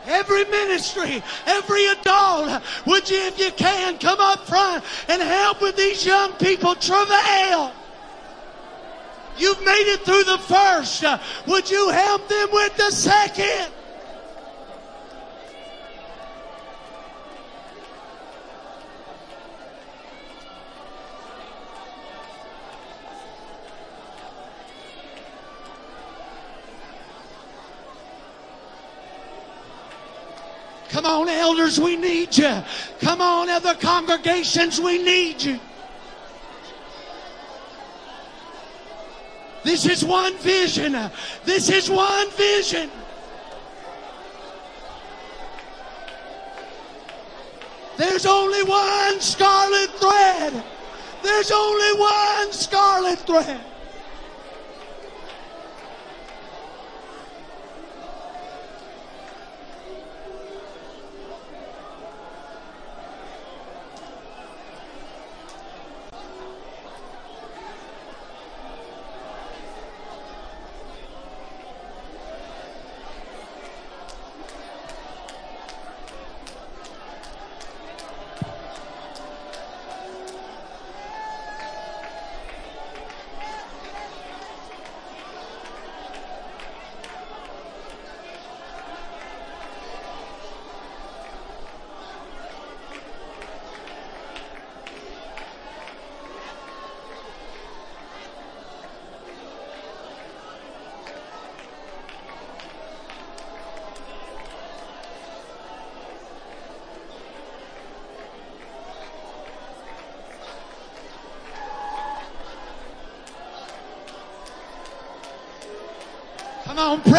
Every 0.07 0.45
ministry, 0.45 1.23
every 1.45 1.87
adult, 1.87 2.61
would 2.85 3.09
you, 3.09 3.17
if 3.17 3.39
you 3.39 3.51
can, 3.51 3.97
come 3.97 4.19
up 4.19 4.47
front 4.47 4.83
and 5.07 5.21
help 5.21 5.61
with 5.61 5.75
these 5.75 6.05
young 6.05 6.33
people 6.33 6.75
travail? 6.75 7.73
You've 9.37 9.63
made 9.65 9.93
it 9.93 10.01
through 10.01 10.23
the 10.23 10.37
first. 10.37 11.03
Would 11.47 11.69
you 11.69 11.89
help 11.89 12.27
them 12.29 12.49
with 12.51 12.77
the 12.77 12.91
second? 12.91 13.73
Come 30.95 31.07
on, 31.07 31.27
elders, 31.27 31.77
we 31.77 31.97
need 31.97 32.37
you. 32.37 32.63
Come 33.01 33.19
on, 33.19 33.49
other 33.49 33.75
congregations, 33.75 34.79
we 34.79 34.97
need 35.03 35.41
you. 35.41 35.59
This 39.65 39.85
is 39.85 40.05
one 40.05 40.37
vision. 40.37 40.93
This 41.43 41.69
is 41.69 41.89
one 41.89 42.29
vision. 42.31 42.89
There's 47.97 48.25
only 48.25 48.63
one 48.63 49.19
scarlet 49.19 49.89
thread. 49.99 50.63
There's 51.21 51.51
only 51.51 51.99
one 51.99 52.53
scarlet 52.53 53.19
thread. 53.19 53.59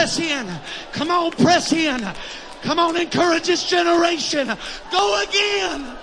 Press 0.07 0.21
in. 0.21 0.61
Come 0.93 1.11
on, 1.11 1.33
press 1.33 1.73
in. 1.73 2.07
Come 2.63 2.79
on, 2.79 2.97
encourage 2.97 3.49
this 3.49 3.69
generation. 3.69 4.47
Go 4.93 5.23
again. 5.23 5.97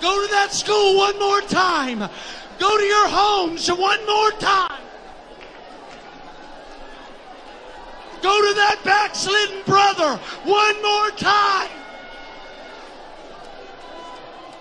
Go 0.00 0.26
to 0.26 0.32
that 0.32 0.52
school 0.52 0.96
one 0.96 1.18
more 1.18 1.42
time. 1.42 1.98
Go 2.58 2.78
to 2.78 2.82
your 2.82 3.08
homes 3.08 3.68
one 3.68 4.06
more 4.06 4.30
time. 4.32 4.80
Go 8.22 8.48
to 8.48 8.54
that 8.54 8.80
backslidden 8.82 9.62
brother 9.66 10.16
one 10.44 10.82
more 10.82 11.10
time. 11.10 11.68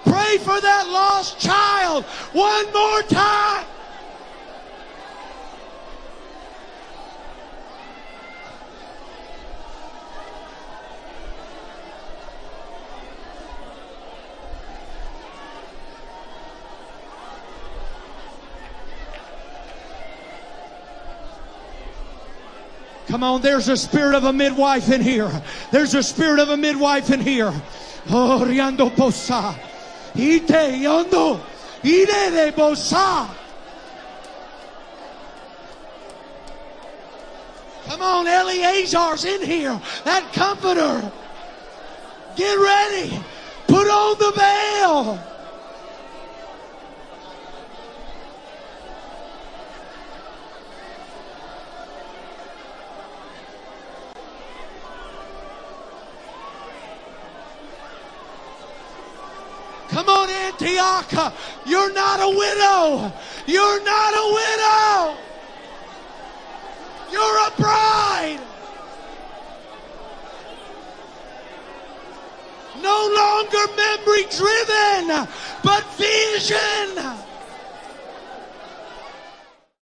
Pray 0.04 0.38
for 0.40 0.60
that 0.60 0.88
lost 0.90 1.40
child 1.40 2.04
one 2.34 2.74
more 2.74 3.02
time. 3.04 3.66
Come 23.16 23.24
on, 23.24 23.42
there's 23.42 23.70
a 23.70 23.78
spirit 23.78 24.14
of 24.14 24.26
a 24.26 24.34
midwife 24.34 24.92
in 24.92 25.00
here. 25.00 25.32
There's 25.72 25.94
a 25.94 26.04
spirit 26.04 26.38
of 26.38 26.50
a 26.50 26.58
midwife 26.58 27.12
in 27.12 27.22
here. 27.22 27.54
Oh, 28.10 28.44
riando 28.46 28.94
posa. 28.94 29.58
Ite 30.14 30.82
yondo. 30.82 31.40
De. 31.82 33.34
Come 37.88 38.02
on, 38.02 38.28
Eleazar's 38.28 39.24
in 39.24 39.42
here. 39.44 39.80
That 40.04 40.34
comforter. 40.34 41.10
Get 42.36 42.56
ready. 42.60 43.18
Put 43.66 43.88
on 43.88 44.18
the 44.20 44.32
veil. 44.36 45.35
stuck. 61.08 61.34
You're 61.66 61.94
not 61.94 62.20
a 62.22 62.30
widow. 62.30 63.14
You're 63.48 63.84
not 63.84 64.14
a 64.14 64.26
widow. 64.34 65.18
You're 67.12 67.48
a 67.48 67.52
bride. 67.58 68.40
No 72.82 73.10
longer 73.16 73.74
memory 73.76 74.26
driven, 74.30 75.28
but 75.64 75.84
vision. 75.98 77.25